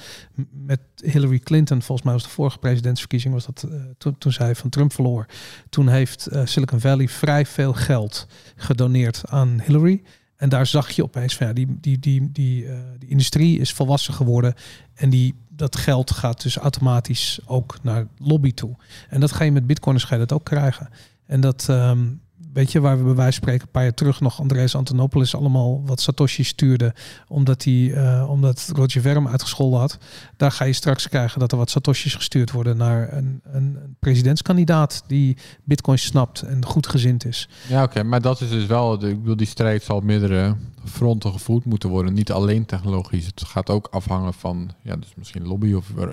[0.51, 4.55] met Hillary Clinton, volgens mij was de vorige presidentsverkiezing, was dat eh, toen, toen zij
[4.55, 5.25] van Trump verloor.
[5.69, 10.03] Toen heeft eh, Silicon Valley vrij veel geld gedoneerd aan Hillary.
[10.39, 13.71] En daar zag je opeens van ja, die, die, die, die, eh, die industrie is
[13.71, 14.53] volwassen geworden.
[14.93, 18.75] En die, dat geld gaat dus automatisch ook naar lobby toe.
[19.09, 20.89] En dat ga je met bitcoiners ga je dat ook krijgen.
[21.25, 22.07] En dat, ehm,
[22.53, 25.35] weet je, waar we bij wijze van spreken een paar jaar terug nog Andreas Antonopoulos
[25.35, 26.93] allemaal wat Satoshi stuurde,
[27.27, 29.97] omdat hij, eh, omdat Roger Verm uitgescholden had.
[30.37, 35.03] Daar ga je straks krijgen dat er wat Satoshis gestuurd worden naar een, een presidentskandidaat
[35.07, 37.49] die bitcoin snapt en goed gezind is.
[37.67, 40.55] Ja, oké, maar dat is dus wel, ik bedoel, die strijd zal meerdere
[40.85, 42.13] fronten gevoerd moeten worden.
[42.13, 43.25] Niet alleen technologisch.
[43.25, 46.07] Het gaat ook afhangen van, ja, dus misschien lobby of eh,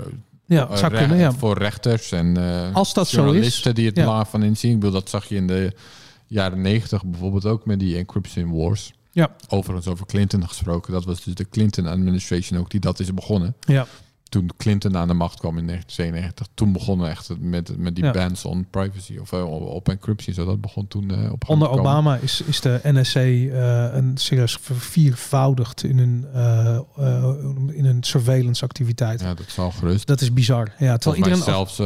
[0.47, 1.33] Ja, eh, zou kunnen, ja.
[1.33, 4.05] voor rechters en eh, Als dat zo is, journalisten die het ja.
[4.05, 4.71] belang van inzien.
[4.73, 5.73] Ik bedoel, dat zag je in de
[6.27, 8.93] jaren negentig bijvoorbeeld ook met die encryption wars.
[9.13, 9.31] Ja.
[9.49, 10.93] Overigens over Clinton gesproken.
[10.93, 13.55] Dat was dus de Clinton administration ook die dat is begonnen.
[13.61, 13.87] Ja,
[14.29, 16.47] Toen Clinton aan de macht kwam in 1992.
[16.55, 18.11] Toen begonnen echt met, met die Ja.
[18.11, 20.35] bans on privacy of uh, op encryption.
[20.35, 21.69] Zo dat begon toen uh, op Onder.
[21.71, 26.27] Obama is, is de NSA uh, een serieus verviervoudigd in hun,
[27.75, 29.21] in hun surveillance activiteit.
[29.21, 30.07] Ja, dat zal gerust.
[30.07, 30.67] Dat is bizar.
[30.79, 31.79] Ja, terwijl volgens, iedereen zelfs,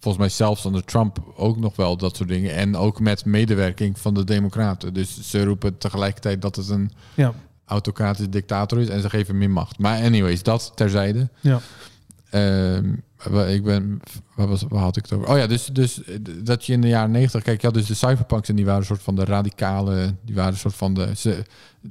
[0.00, 2.54] volgens mij zelfs onder Trump ook nog wel dat soort dingen.
[2.54, 4.94] En ook met medewerking van de democraten.
[4.94, 7.34] Dus ze roepen tegelijkertijd dat het een ja.
[7.64, 8.88] autocratische dictator is.
[8.88, 9.78] En ze geven meer macht.
[9.78, 11.28] Maar anyways, dat terzijde.
[11.40, 11.60] Ja.
[12.30, 12.92] Ehm,
[13.48, 14.00] ik ben,
[14.34, 15.28] waar, was, waar had ik het over?
[15.28, 16.00] Oh ja, dus, dus
[16.42, 18.86] dat je in de jaren negentig, kijk, had dus de cyberpunks en die waren een
[18.86, 21.44] soort van de radicale, die waren een soort van de, ze,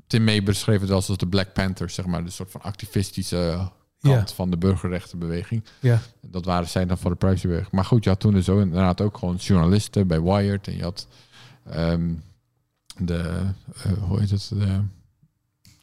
[0.07, 3.69] Tim May beschreef het wel als de Black Panthers, zeg maar, de soort van activistische
[4.01, 4.35] kant Ja.
[4.35, 5.63] van de burgerrechtenbeweging.
[5.79, 5.99] Ja.
[6.21, 7.71] Dat waren zij dan voor de privacyweg.
[7.71, 10.83] Maar goed, je had toen dus ook inderdaad ook gewoon journalisten bij Wired en je
[10.83, 11.07] had
[11.69, 12.09] ehm,
[12.97, 13.17] de,
[13.83, 14.81] eh, hoe heet het, de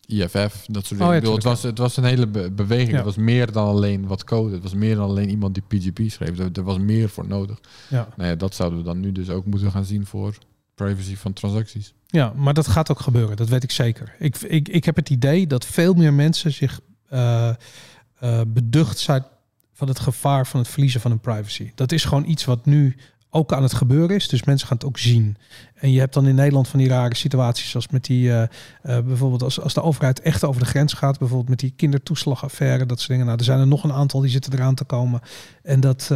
[0.07, 1.05] IFF, dat soort dingen.
[1.07, 2.91] Oh, ja, Ik bedoel, het, was, het was een hele be- beweging.
[2.91, 2.97] Ja.
[2.97, 4.55] Het was meer dan alleen wat code.
[4.55, 6.39] Het was meer dan alleen iemand die PGP schreef.
[6.39, 7.59] Er, er was meer voor nodig.
[7.89, 8.09] Ja.
[8.17, 10.39] Nou ja, dat zouden we dan nu dus ook moeten gaan zien voor
[10.75, 11.95] privacy van transacties.
[12.07, 13.37] ja, maar dat gaat ook gebeuren.
[13.37, 14.15] Dat weet ik zeker.
[14.19, 17.51] Ik, ik, ik heb het idee dat veel meer mensen zich eh,
[18.19, 19.25] eh, beducht zijn
[19.73, 21.73] van het gevaar van het verliezen van hun privacy.
[21.75, 22.97] Dat is gewoon iets wat nu
[23.31, 24.29] ook aan het gebeuren is.
[24.29, 25.37] Dus mensen gaan het ook zien.
[25.75, 28.49] En je hebt dan in Nederland van die rare situaties zoals met die eh, eh,
[29.05, 32.99] bijvoorbeeld als, als de overheid echt over de grens gaat, bijvoorbeeld met die kindertoeslagaffaire, dat
[32.99, 33.27] soort dingen.
[33.27, 35.21] Nou, er zijn er nog een aantal die zitten eraan te komen.
[35.63, 36.07] En dat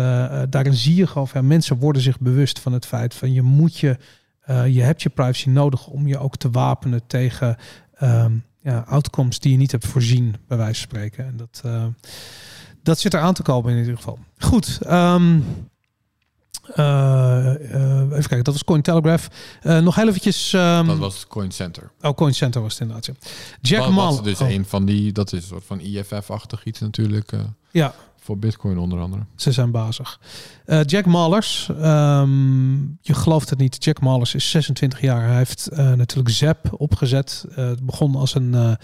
[0.51, 3.79] daarin zie je gewoon, ja, mensen worden zich bewust van het feit van je moet
[3.79, 3.99] je,
[4.47, 7.57] je hebt je privacy nodig om je ook te wapenen tegen
[7.95, 11.27] ehm, ja, outcomes die je niet hebt voorzien, bij wijze van spreken.
[11.27, 11.85] En dat, eh,
[12.83, 14.19] dat zit er aan te komen in ieder geval.
[14.39, 14.79] Goed.
[14.83, 15.41] ehm,
[16.77, 19.29] uh, uh, even kijken, dat was Cointelegraph.
[19.63, 20.53] Uh, nog heel eventjes...
[20.53, 21.91] Um, dat was Coin Center.
[22.01, 23.07] Oh, Coin Center was het inderdaad.
[23.07, 23.15] Ja.
[23.61, 24.15] Jack wat, Mal.
[24.15, 24.51] Wat dus oh.
[24.51, 27.33] een van die, dat is een soort van IFF-achtig iets natuurlijk.
[27.71, 27.95] ja.
[28.21, 29.23] Voor Bitcoin onder andere.
[29.37, 30.21] Ze zijn bazig.
[30.67, 33.85] Uh, Jack Mallers, um, je gelooft het niet.
[33.85, 35.27] Jack Mallers is 26 jaar.
[35.27, 37.47] Hij heeft uh, natuurlijk Zap opgezet.
[37.51, 38.79] Uh, het begon als een...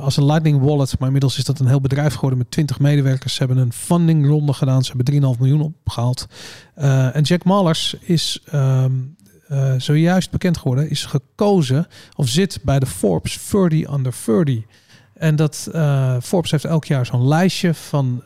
[0.00, 3.34] Als een Lightning Wallet, maar inmiddels is dat een heel bedrijf geworden met 20 medewerkers.
[3.34, 6.26] Ze hebben een funding ronde gedaan, ze hebben 3,5 miljoen opgehaald.
[7.12, 9.16] En Jack Mallers is um,
[9.48, 11.86] uh, zojuist bekend geworden, is gekozen
[12.16, 14.64] of zit bij de Forbes 30 under 30.
[15.18, 18.22] En dat uh, Forbes heeft elk jaar zo'n lijstje van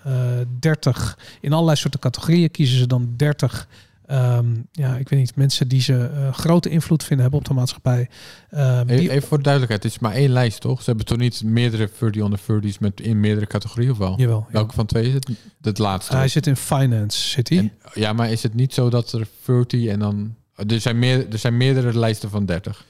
[0.58, 3.68] 30, in allerlei soorten categorieën kiezen ze dan 30
[4.12, 7.54] Um, ja, ik weet niet, mensen die ze uh, grote invloed vinden hebben op de
[7.54, 8.08] maatschappij.
[8.50, 9.10] Um, die...
[9.10, 10.78] Even voor de duidelijkheid, het is maar één lijst, toch?
[10.78, 14.14] Ze hebben toch niet meerdere 30 onder 30's met in meerdere categorieën of wel?
[14.18, 14.46] Jawel.
[14.50, 14.74] Welke ja.
[14.74, 15.30] van twee is het?
[15.60, 16.16] Het laatste.
[16.16, 17.58] Hij zit in finance, zit hij.
[17.58, 20.34] En, ja, maar is het niet zo dat er 30 en dan...
[20.66, 22.84] Er zijn, meer, er zijn meerdere lijsten van 30.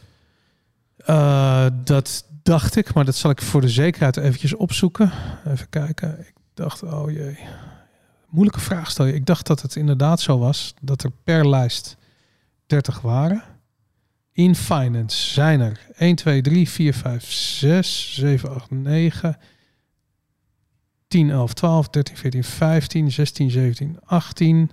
[1.06, 5.12] Uh, dat dacht ik, maar dat zal ik voor de zekerheid eventjes opzoeken.
[5.47, 6.19] Even kijken.
[6.19, 7.39] Ik dacht, oh jee
[8.32, 9.14] moeilijke vraag stel je.
[9.14, 11.97] Ik dacht dat het inderdaad zo was dat er per lijst
[12.66, 13.43] 30 waren.
[14.32, 19.39] In finance zijn er 1, 2, 3, 4, 5, 6, 7, 8, 9,
[21.09, 24.70] 10, 11, 12, 13, 14, 15, 16, 17, 18,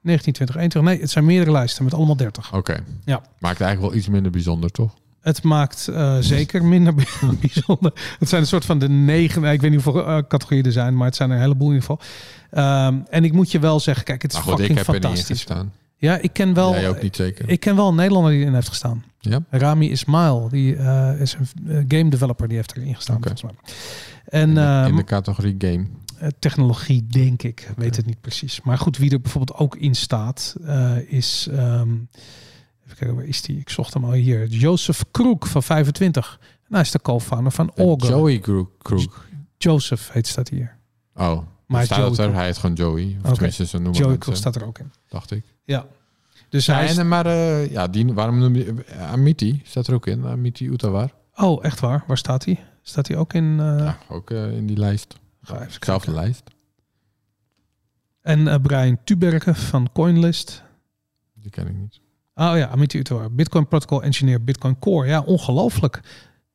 [0.00, 0.92] 19, 20, 21.
[0.92, 2.46] Nee, het zijn meerdere lijsten met allemaal 30.
[2.46, 2.56] Oké.
[2.56, 2.82] Okay.
[3.04, 3.22] Ja.
[3.38, 4.94] Maakt eigenlijk wel iets minder bijzonder, toch?
[5.20, 6.94] Het maakt uh, zeker minder
[7.40, 7.92] bijzonder.
[8.18, 10.96] Het zijn een soort van de negen, ik weet niet hoeveel uh, categorieën er zijn,
[10.96, 12.86] maar het zijn er een heleboel in ieder geval.
[12.86, 14.94] Um, en ik moet je wel zeggen, kijk, het is nou goed, fucking ik heb
[14.94, 15.24] fantastisch.
[15.24, 15.72] Er niet gestaan.
[15.96, 16.72] Ja, ik ken wel.
[16.72, 17.48] Jij ook niet zeker.
[17.48, 19.04] Ik ken wel een Nederlander die erin heeft gestaan.
[19.18, 19.42] Ja.
[19.50, 21.36] Rami Ismail, die uh, is
[21.66, 23.16] een game developer, die heeft erin gestaan.
[23.16, 23.36] Okay.
[23.36, 23.74] Volgens mij.
[24.40, 25.86] En, in, de, um, in de categorie game.
[26.38, 27.70] Technologie, denk ik.
[27.76, 28.60] Weet het niet precies.
[28.60, 31.48] Maar goed, wie er bijvoorbeeld ook in staat, uh, is.
[31.50, 32.48] Um, even
[33.00, 33.58] kijken, waar is die?
[33.58, 34.46] Ik zocht hem al hier.
[34.46, 36.38] Joseph Kroek van 25.
[36.42, 38.08] En hij is de co-founder van Augur.
[38.08, 39.26] Joey Kroek.
[39.58, 40.76] Joseph heet staat hier.
[41.14, 42.34] Oh, maar staat er?
[42.34, 43.04] Hij heet gewoon Joey.
[43.04, 43.32] Of okay.
[43.32, 44.18] tenminste, zo noemen Joey.
[44.18, 44.92] Kroek staat er ook in.
[45.08, 45.44] Dacht ik.
[45.64, 45.86] Ja.
[46.48, 46.96] Dus Ja, hij is...
[46.96, 49.60] en, maar eh, ja, die, waarom noem je eh, Amiti?
[49.64, 51.12] Staat er ook in, Amiti Utawar.
[51.34, 52.04] Oh, echt waar?
[52.06, 52.64] Waar staat hij?
[52.82, 53.60] Staat hij ook in...
[53.60, 55.18] eh, Ja, ook eh, in die lijst.
[55.42, 56.42] ga Zelfde lijst.
[58.22, 60.62] En eh, Brian Tuberke van Coinlist.
[61.34, 62.00] Die ken ik niet.
[62.40, 63.32] Oh ja, Amity Utawar.
[63.32, 65.08] Bitcoin Protocol Engineer, Bitcoin Core.
[65.08, 66.00] Ja, ongelooflijk.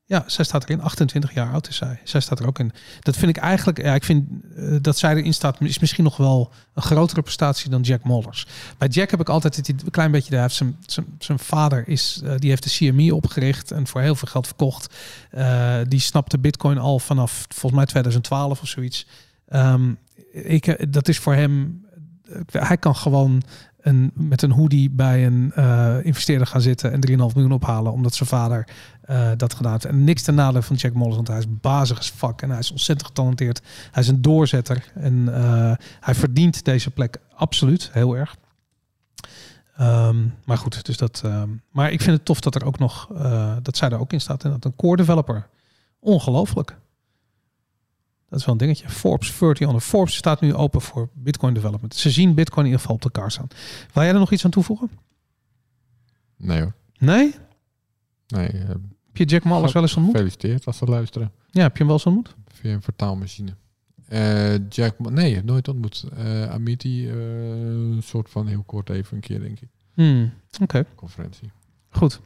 [0.06, 0.82] Ja, zij staat erin.
[0.82, 1.99] 28 jaar oud is zij.
[2.03, 2.72] Zij staat er ook in.
[2.99, 3.82] Dat vind ik eigenlijk...
[3.82, 5.62] Ja, ik vind eh, dat zij erin staat...
[5.62, 8.48] is misschien nog wel een grotere prestatie dan Jack Mollers.
[8.78, 10.38] Bij Jack heb ik altijd het klein beetje...
[10.38, 12.22] Heeft zijn, zijn, zijn vader is...
[12.24, 13.72] eh, die heeft de CME opgericht...
[13.72, 14.95] en voor heel veel geld verkocht.
[15.30, 19.07] Eh, die snapte Bitcoin al vanaf volgens mij 2012 of zoiets.
[19.48, 19.94] Ehm,
[20.32, 21.84] ik, dat is voor hem...
[22.52, 23.44] Hij kan gewoon
[24.14, 28.30] met een hoodie bij een eh, investeerder gaan zitten en 3,5 miljoen ophalen, omdat zijn
[28.30, 28.68] vader
[29.02, 29.86] eh, dat gedaan heeft.
[29.86, 32.60] En niks ten nadele van Jack Mollers, want hij is bazig als fuck en hij
[32.60, 33.62] is ontzettend getalenteerd.
[33.91, 38.36] Hij is een doorzetter en eh, hij verdient deze plek absoluut heel erg.
[39.78, 41.22] Ehm, maar goed, dus dat.
[41.26, 43.07] ehm, maar ik vind het tof dat er ook nog
[43.62, 45.48] dat zij er ook in staat en dat een core developer.
[45.99, 46.78] Ongelooflijk.
[48.36, 48.90] Dat is wel een dingetje.
[48.90, 49.82] Forbes 30 onder.
[49.82, 51.95] Forbes staat nu open voor Bitcoin development.
[51.95, 53.48] Ze zien Bitcoin in ieder geval op elkaar staan.
[53.94, 54.90] Wil jij er nog iets aan toevoegen?
[56.38, 56.74] Nee hoor.
[56.98, 57.36] Nee?
[58.28, 60.14] Nee, eh, Heb je Jack Ma alles wel eens ontmoet?
[60.16, 61.32] gefeliciteerd als ze luisteren.
[61.52, 62.36] Ja, heb je hem wel eens ontmoet?
[62.48, 63.56] Via een vertaalmachine.
[64.07, 66.06] Eh, Jack, Ma- nee, nooit ontmoet.
[66.18, 69.70] Eh Amity, een soort van heel kort even een keer, denk ik.
[69.94, 71.52] Hmm, Oké, Conferentie.
[71.90, 72.20] goed.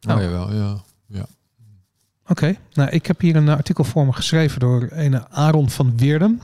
[0.00, 0.18] Nou.
[0.18, 1.26] Oh jawel, ja.
[2.32, 6.40] Oké, nou ik heb hier een artikel voor me geschreven door een Aaron van Weerden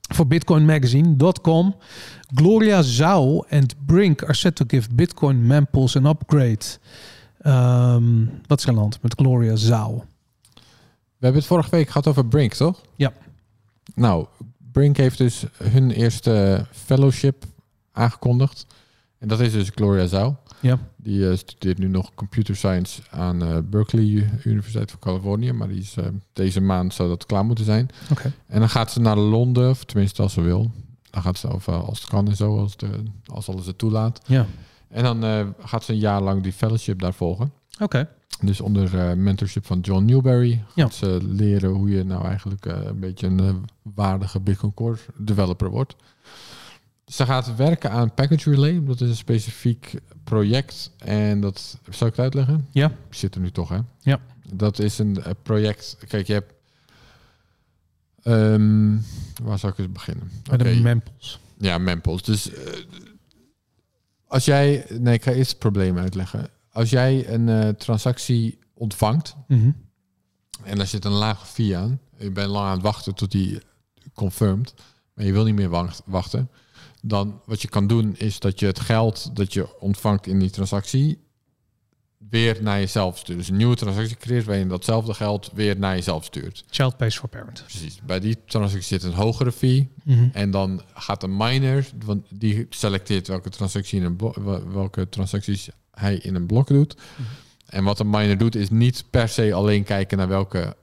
[0.00, 1.76] voor bitcoinmagazine.com.
[2.34, 6.64] Gloria Zhao and Brink are set to give Bitcoin mempools an upgrade.
[7.40, 10.04] Ehm, wat is er hand met Gloria Zhao?
[10.54, 12.80] We hebben het vorige week gehad over Brink, toch?
[12.96, 13.12] Ja.
[13.94, 14.26] Nou,
[14.72, 17.44] Brink heeft dus hun eerste fellowship
[17.92, 18.66] aangekondigd.
[19.18, 20.36] En dat is dus Gloria Zhao.
[20.60, 20.78] Ja.
[20.96, 25.52] Die eh, studeert nu nog computer science aan eh, Berkeley Universiteit van Californië.
[25.52, 27.88] Maar die is eh, deze maand zou dat klaar moeten zijn.
[28.10, 28.32] Oké.
[28.46, 30.70] En dan gaat ze naar Londen, of tenminste als ze wil.
[31.10, 32.88] Dan gaat ze, of als het kan en zo, als, de,
[33.26, 34.20] als alles het toelaat.
[34.26, 34.46] Ja.
[34.88, 37.52] En dan gaat ze een jaar lang die fellowship daar volgen.
[37.80, 38.08] Oké.
[38.40, 40.82] Dus onder mentorship van John Newberry Ja.
[40.84, 45.96] gaat ze leren hoe je nou eigenlijk een beetje een waardige Bitcoin Core developer wordt.
[47.06, 48.84] Ze gaat werken aan Package Relay.
[48.84, 49.94] Dat is een specifiek
[50.30, 50.90] project.
[50.98, 52.68] En dat, zal ik het uitleggen?
[52.70, 52.92] Ja.
[53.10, 53.78] Zit er nu toch, hè?
[54.00, 54.20] Ja.
[54.52, 55.96] Dat is een eh, project.
[56.08, 56.52] Kijk, je hebt...
[58.22, 58.96] ehm,
[59.42, 60.30] waar zou ik eens beginnen?
[60.42, 61.40] Bij de mempels.
[61.58, 62.22] ja, mempels.
[62.22, 62.72] Dus eh,
[64.26, 64.86] als jij...
[64.98, 66.48] Nee, ik ga eerst het probleem uitleggen.
[66.72, 69.34] Als jij een eh, transactie ontvangt...
[69.48, 69.70] Mhm.
[70.62, 72.00] en daar zit een lage fee aan...
[72.16, 73.60] je bent lang aan het wachten tot die
[74.14, 74.74] confirmed...
[75.14, 76.50] maar je wil niet meer wacht- wachten...
[77.02, 80.50] dan wat je kan doen is dat je het geld dat je ontvangt in die
[80.50, 81.18] transactie...
[82.28, 83.38] weer naar jezelf stuurt.
[83.38, 84.44] Dus een nieuwe transactie creëert...
[84.44, 86.64] waarin je datzelfde geld weer naar jezelf stuurt.
[86.70, 87.62] Child pays for parent.
[87.62, 88.00] Precies.
[88.02, 89.88] Bij die transactie zit een hogere fee...
[90.04, 90.28] Mhm.
[90.32, 96.16] En dan gaat de miner, want die selecteert welke, transactie in een welke transacties hij
[96.16, 96.96] in een blok doet.
[97.66, 100.76] En wat een miner doet, is niet per se alleen kijken naar welke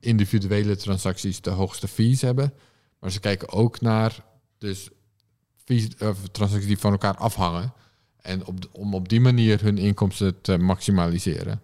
[0.00, 2.52] individuele transacties de hoogste fees hebben.
[2.98, 4.24] Maar ze kijken ook naar
[4.58, 4.88] dus
[6.32, 7.72] transacties die van elkaar afhangen.
[8.20, 11.60] En op, om op die manier hun inkomsten te maximaliseren.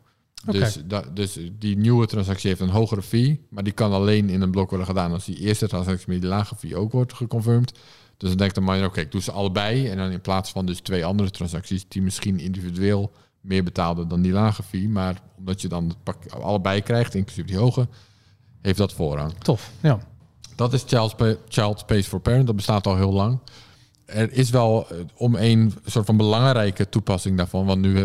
[0.51, 4.41] Dus, da, dus die nieuwe transactie heeft een hogere fee, maar die kan alleen in
[4.41, 7.73] een blok worden gedaan als die eerste transactie met die lage fee ook wordt geconfirmed.
[8.17, 9.89] Dus dan denkt de miner, oké, ik doe ze allebei.
[9.89, 14.23] En dan in plaats van dus twee andere transacties die misschien individueel meer betaalden dan
[14.23, 17.89] die lage fee, maar omdat je dan het pak allebei krijgt, inclusief die hoge,
[18.63, 19.33] heeft dat voorrang.
[19.39, 19.71] Tof.
[19.81, 19.99] Ja.
[20.57, 20.85] Dat is
[21.49, 22.47] Child Space for Parent.
[22.47, 23.39] Dat bestaat al heel lang.
[24.07, 27.67] Er is wel eh, om een soort van belangrijke toepassing daarvan.
[27.67, 28.05] Want nu, eh,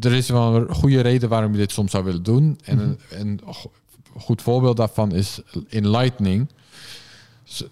[0.00, 2.58] er is wel een goede reden waarom je dit soms zou willen doen.
[2.64, 3.72] En een, een go-
[4.18, 6.48] goed voorbeeld daarvan is in Lightning.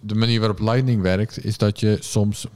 [0.01, 2.47] De manier waarop Lightning werkt, is dat je soms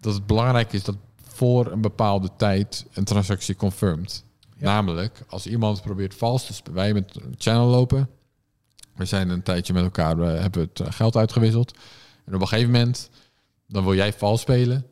[0.00, 4.24] dat het belangrijk is dat voor een bepaalde tijd een transactie confirmed.
[4.56, 4.64] Ja.
[4.64, 8.08] Namelijk, als iemand probeert vals te spelen, wij met een channel lopen,
[8.94, 11.72] we zijn een tijdje met elkaar, eh, hebben het geld uitgewisseld.
[12.24, 13.10] En op een gegeven moment,
[13.66, 14.86] dan wil jij vals spelen.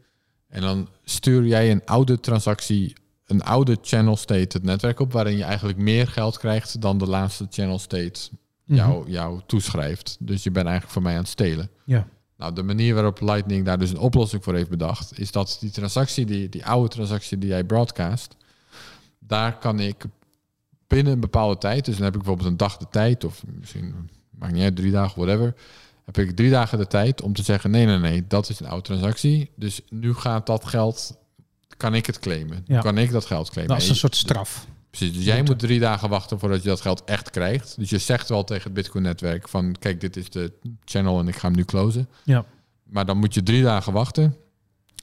[0.49, 2.97] En dan stuur jij een oude transactie,
[3.27, 7.07] een oude channel state het netwerk op, waarin je eigenlijk meer geld krijgt dan de
[7.07, 8.21] laatste channel state
[8.65, 10.17] jou, jou toeschrijft.
[10.21, 11.71] Dus je bent eigenlijk van mij aan het stelen.
[11.85, 12.09] Ja.
[12.37, 15.71] Nou, de manier waarop Lightning daar dus een oplossing voor heeft bedacht, is dat die
[15.71, 18.37] transactie, die, die oude transactie die jij broadcast,
[19.19, 20.05] daar kan ik
[20.87, 24.11] binnen een bepaalde tijd, dus dan heb ik bijvoorbeeld een dag de tijd, of misschien,
[24.31, 25.55] maakt niet uit, drie dagen, whatever,
[26.05, 28.67] heb ik drie dagen de tijd om te zeggen, nee, nee, nee, dat is een
[28.67, 29.51] oude transactie.
[29.57, 31.19] Dus nu gaat dat geld,
[31.77, 32.65] kan ik het claimen.
[32.67, 32.81] Ja.
[32.81, 33.75] Kan ik dat geld claimen.
[33.75, 34.67] Dat is En een soort straf.
[34.91, 37.75] Precies, dus jij moet drie dagen wachten voordat je dat geld echt krijgt.
[37.79, 39.77] Dus je zegt wel tegen het Bitcoin-netwerk van...
[39.79, 40.53] kijk, dit is de
[40.85, 42.09] channel en ik ga hem nu closen.
[42.23, 42.45] Ja.
[42.83, 44.37] Maar dan moet je drie dagen wachten.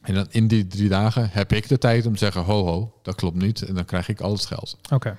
[0.02, 2.44] En dan in die drie dagen heb ik de tijd om te zeggen...
[2.44, 3.61] ho, ho, dat klopt niet.
[3.61, 4.78] En dan krijg ik al het geld.
[4.90, 5.18] Oké.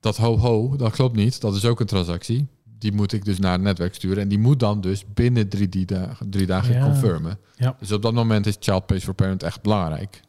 [0.00, 1.40] Dat ho, ho, dat klopt niet.
[1.40, 2.46] Dat is ook een transactie.
[2.82, 4.22] Die moet ik dus naar het netwerk sturen.
[4.22, 6.84] En die moet dan dus binnen drie, die dagen, drie dagen Ja.
[6.84, 7.38] confirmen.
[7.56, 7.76] Ja.
[7.78, 10.20] Dus op dat moment is child pays for parent echt belangrijk.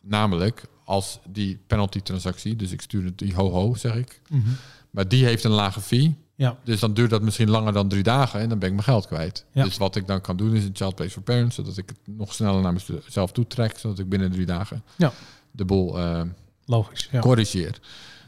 [0.00, 4.20] Namelijk als die penalty transactie, dus ik stuur het die ho ho, zeg ik.
[4.28, 4.48] Mhm.
[4.90, 6.16] Maar die heeft een lage fee.
[6.34, 6.58] Ja.
[6.64, 9.06] Dus dan duurt dat misschien langer dan drie dagen en dan ben ik mijn geld
[9.06, 9.44] kwijt.
[9.52, 9.64] Ja.
[9.64, 12.16] Dus wat ik dan kan doen is een child pays for parent, zodat ik het
[12.16, 12.72] nog sneller naar
[13.04, 15.12] mezelf toe trek, zodat ik binnen drie dagen Ja.
[15.50, 16.22] de boel eh,
[16.64, 17.08] Logisch.
[17.12, 17.20] Ja.
[17.20, 17.78] corrigeer.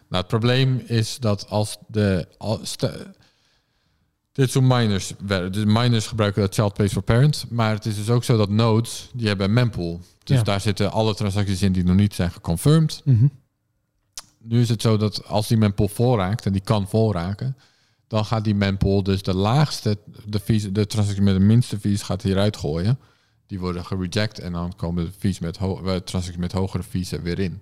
[0.08, 2.28] Nou, het probleem is dat als de...
[4.38, 5.12] dit soort miners,
[5.50, 8.48] de miners gebruiken dat child pays for parent, maar het is dus ook zo dat
[8.50, 10.00] nodes, die hebben een mempool.
[10.24, 10.42] Dus Ja.
[10.42, 13.00] daar zitten alle transacties in die nog niet zijn geconfirmed.
[13.04, 13.26] Mhm.
[14.38, 17.56] Nu is het zo dat als die mempool volraakt, en die kan volraken,
[18.06, 22.02] dan gaat die mempool dus de laagste, de, fees, de transactie met de minste fees
[22.02, 22.98] gaat hieruit gooien.
[23.46, 27.12] Die worden gereject en dan komen de fees met ho- eh, transacties met hogere fees
[27.12, 27.60] er weer in.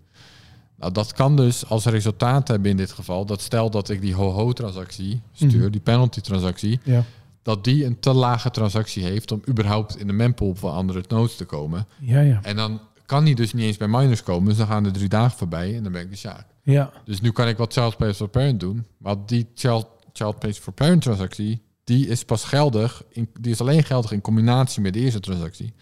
[0.79, 4.15] Nou, dat kan dus als resultaat hebben in dit geval, dat stel dat ik die
[4.15, 5.71] ho-ho-transactie stuur, Mhm.
[5.71, 7.05] die penalty-transactie, Ja.
[7.43, 11.37] dat die een te lage transactie heeft om überhaupt in de mempool van andere nodes
[11.37, 11.87] te komen.
[12.01, 12.39] Ja, ja.
[12.43, 15.09] En dan kan die dus niet eens bij miners komen, dus dan gaan de drie
[15.09, 16.47] dagen voorbij en dan ben ik de sjaak.
[16.63, 16.91] Ja.
[17.05, 18.85] Dus nu kan ik wat child pays for parent doen.
[18.99, 23.03] Maar die child, child pays for parent transactie, die is pas geldig.
[23.09, 25.73] In, die is alleen geldig in combinatie met de eerste transactie.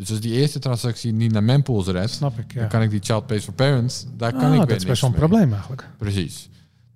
[0.00, 2.52] Dus als die eerste transactie niet naar mempools redt, Snap ik.
[2.52, 2.60] Ja.
[2.60, 4.84] dan kan ik die child pays for parent, daar kan Ah, ik weer dat is
[4.84, 5.88] best wel een probleem eigenlijk.
[5.98, 6.48] Precies.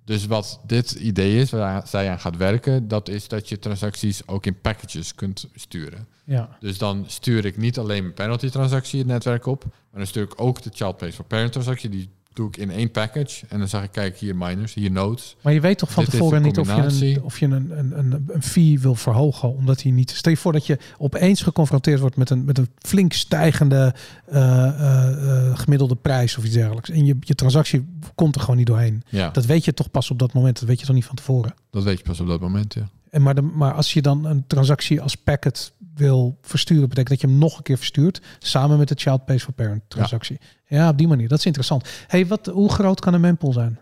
[0.05, 4.27] Dus wat dit idee is, waar zij aan gaat werken, dat is dat je transacties
[4.27, 6.07] ook in packages kunt sturen.
[6.23, 6.57] Ja.
[6.59, 10.23] Dus dan stuur ik niet alleen mijn penalty transactie het netwerk op, maar dan stuur
[10.23, 11.89] ik ook de child pays for parent transactie.
[11.89, 13.45] Die doe ik in één package.
[13.49, 15.35] En dan zeg ik, kijk hier miners, hier nodes.
[15.41, 17.99] Maar je weet toch van Dit tevoren niet of je, een, of je een, een,
[17.99, 20.11] een, een fee wil verhogen, omdat hij niet.
[20.11, 23.95] Stel je voor dat je opeens geconfronteerd wordt met een, met een flink stijgende
[24.25, 26.89] eh, eh, eh, gemiddelde prijs of iets dergelijks.
[26.89, 27.85] En je, je transactie
[28.15, 29.03] komt er gewoon niet doorheen.
[29.09, 30.59] Ja, dat, Dat weet je toch pas op dat moment.
[30.59, 31.53] Dat weet je toch niet van tevoren.
[31.71, 32.89] weet je pas op dat moment, ja.
[33.15, 37.21] En maar, de, maar als je dan een transactie als packet wil versturen, betekent dat
[37.21, 38.21] je hem nog een keer verstuurt.
[38.39, 40.39] Samen met de child pays for parent transactie.
[40.67, 41.27] Ja, op die manier.
[41.27, 41.89] Dat is interessant.
[42.07, 43.79] Hey, wat, hoe groot kan een mempool zijn?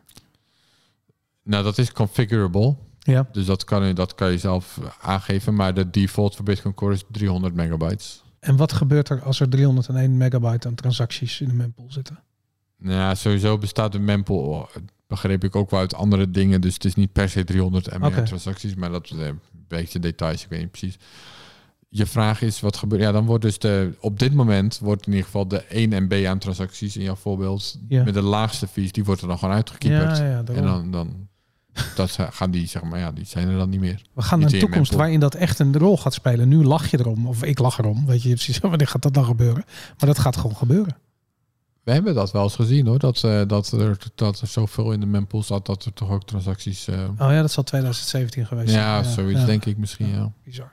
[1.43, 2.75] Nou, dat is configurable.
[2.99, 3.27] Ja.
[3.31, 5.55] Dus dat kan, je, dat kan je zelf aangeven.
[5.55, 8.23] Maar de default voor Bitcoin Core is 300 megabytes.
[8.39, 12.19] En wat gebeurt er als er 301 megabyte aan transacties in de mempool zitten?
[12.77, 14.69] Nou, ja, sowieso bestaat de mempool,
[15.13, 16.61] begreep ik ook wel uit andere dingen.
[16.61, 20.43] Dus het is niet per se 300 MB transacties, maar dat is een beetje details,
[20.43, 20.97] ik weet niet precies.
[21.89, 23.01] Je vraag is, wat gebeurt?
[23.01, 26.25] Ja, dan wordt dus de, op dit moment wordt in ieder geval de 1 MB
[26.27, 28.03] aan transacties in jouw voorbeeld, Ja.
[28.03, 30.17] met de laagste fees, die wordt er dan gewoon uitgekieperd.
[30.17, 31.27] Ja, ja, en dan, dan
[31.95, 34.01] dat gaan die, zeg maar, ja, die zijn er dan niet meer.
[34.13, 36.47] We gaan naar een in toekomst waarin dat echt een rol gaat spelen.
[36.47, 38.05] Nu lach je erom, of ik lach erom.
[38.05, 39.63] Weet je, precies, wanneer gaat dat dan gebeuren?
[39.97, 40.97] Maar dat gaat gewoon gebeuren.
[41.83, 44.99] We hebben dat wel eens gezien hoor, dat, eh, dat, er, dat er zoveel in
[44.99, 46.87] de mempool zat dat er toch ook transacties...
[46.87, 49.13] eh, Oh ja, dat zal 2017 geweest ja, zijn.
[49.13, 49.45] zoiets ja.
[49.45, 50.31] denk ik misschien, ja.
[50.43, 50.71] Bizar.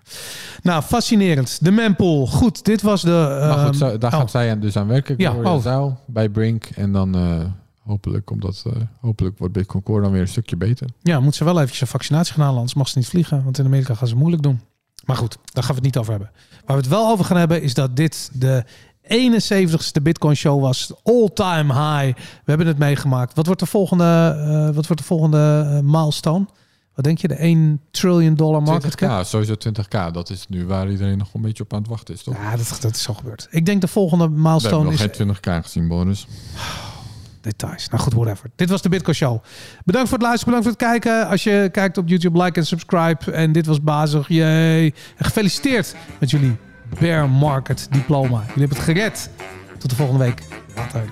[0.63, 1.65] Nou, fascinerend.
[1.65, 2.27] De mempool.
[2.27, 3.37] Goed, dit was de...
[3.41, 5.15] Maar goed, ehm, daar oh, gaat zij aan, dus aan werken.
[5.19, 5.93] Ja, oh.
[6.07, 6.65] Bij Brink.
[6.65, 7.45] En dan eh,
[7.83, 8.65] hopelijk, omdat,
[9.01, 10.89] hopelijk wordt Bitcoin Core dan weer een stukje beter.
[11.03, 13.45] Ja, moet ze wel eventjes een vaccinatie gaan halen, anders mag ze niet vliegen.
[13.45, 14.61] Want in Amerika gaan ze moeilijk doen.
[15.05, 16.31] Maar goed, daar gaan we het niet over hebben.
[16.67, 18.65] Waar we het wel over gaan hebben, is dat dit de
[19.03, 20.93] 71ste Bitcoin Show was.
[21.03, 22.19] All-time high.
[22.19, 23.35] We hebben het meegemaakt.
[23.35, 26.47] Wat wordt de volgende, eh, wat wordt de volgende eh, milestone?
[26.95, 27.29] Wat denk je?
[27.29, 29.25] De 1 trillion dollar market 20k, cap?
[29.25, 30.13] sowieso 20k.
[30.13, 32.35] Dat is nu waar iedereen nog een beetje op aan het wachten is, toch?
[32.37, 33.49] Ja, dat, dat is zo gebeurd.
[33.51, 36.27] Ik denk de volgende We hebben milestone nog is geen 20k gezien, bonus.
[37.41, 37.89] details.
[37.89, 38.51] Nou goed, whatever.
[38.57, 39.43] Dit was de Bitcoin Show.
[39.85, 41.29] Bedankt voor het luisteren, bedankt voor het kijken.
[41.29, 43.33] Als je kijkt op YouTube, like en subscribe.
[43.33, 44.29] En dit was Bazig.
[44.29, 44.95] Jee.
[45.17, 46.57] En gefeliciteerd met jullie
[46.99, 48.39] Bear Market diploma.
[48.39, 49.31] Jullie hebben het gered.
[49.79, 50.43] Tot de volgende week.
[50.77, 51.05] Later.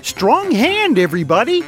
[0.00, 1.62] Strong hand, everybody!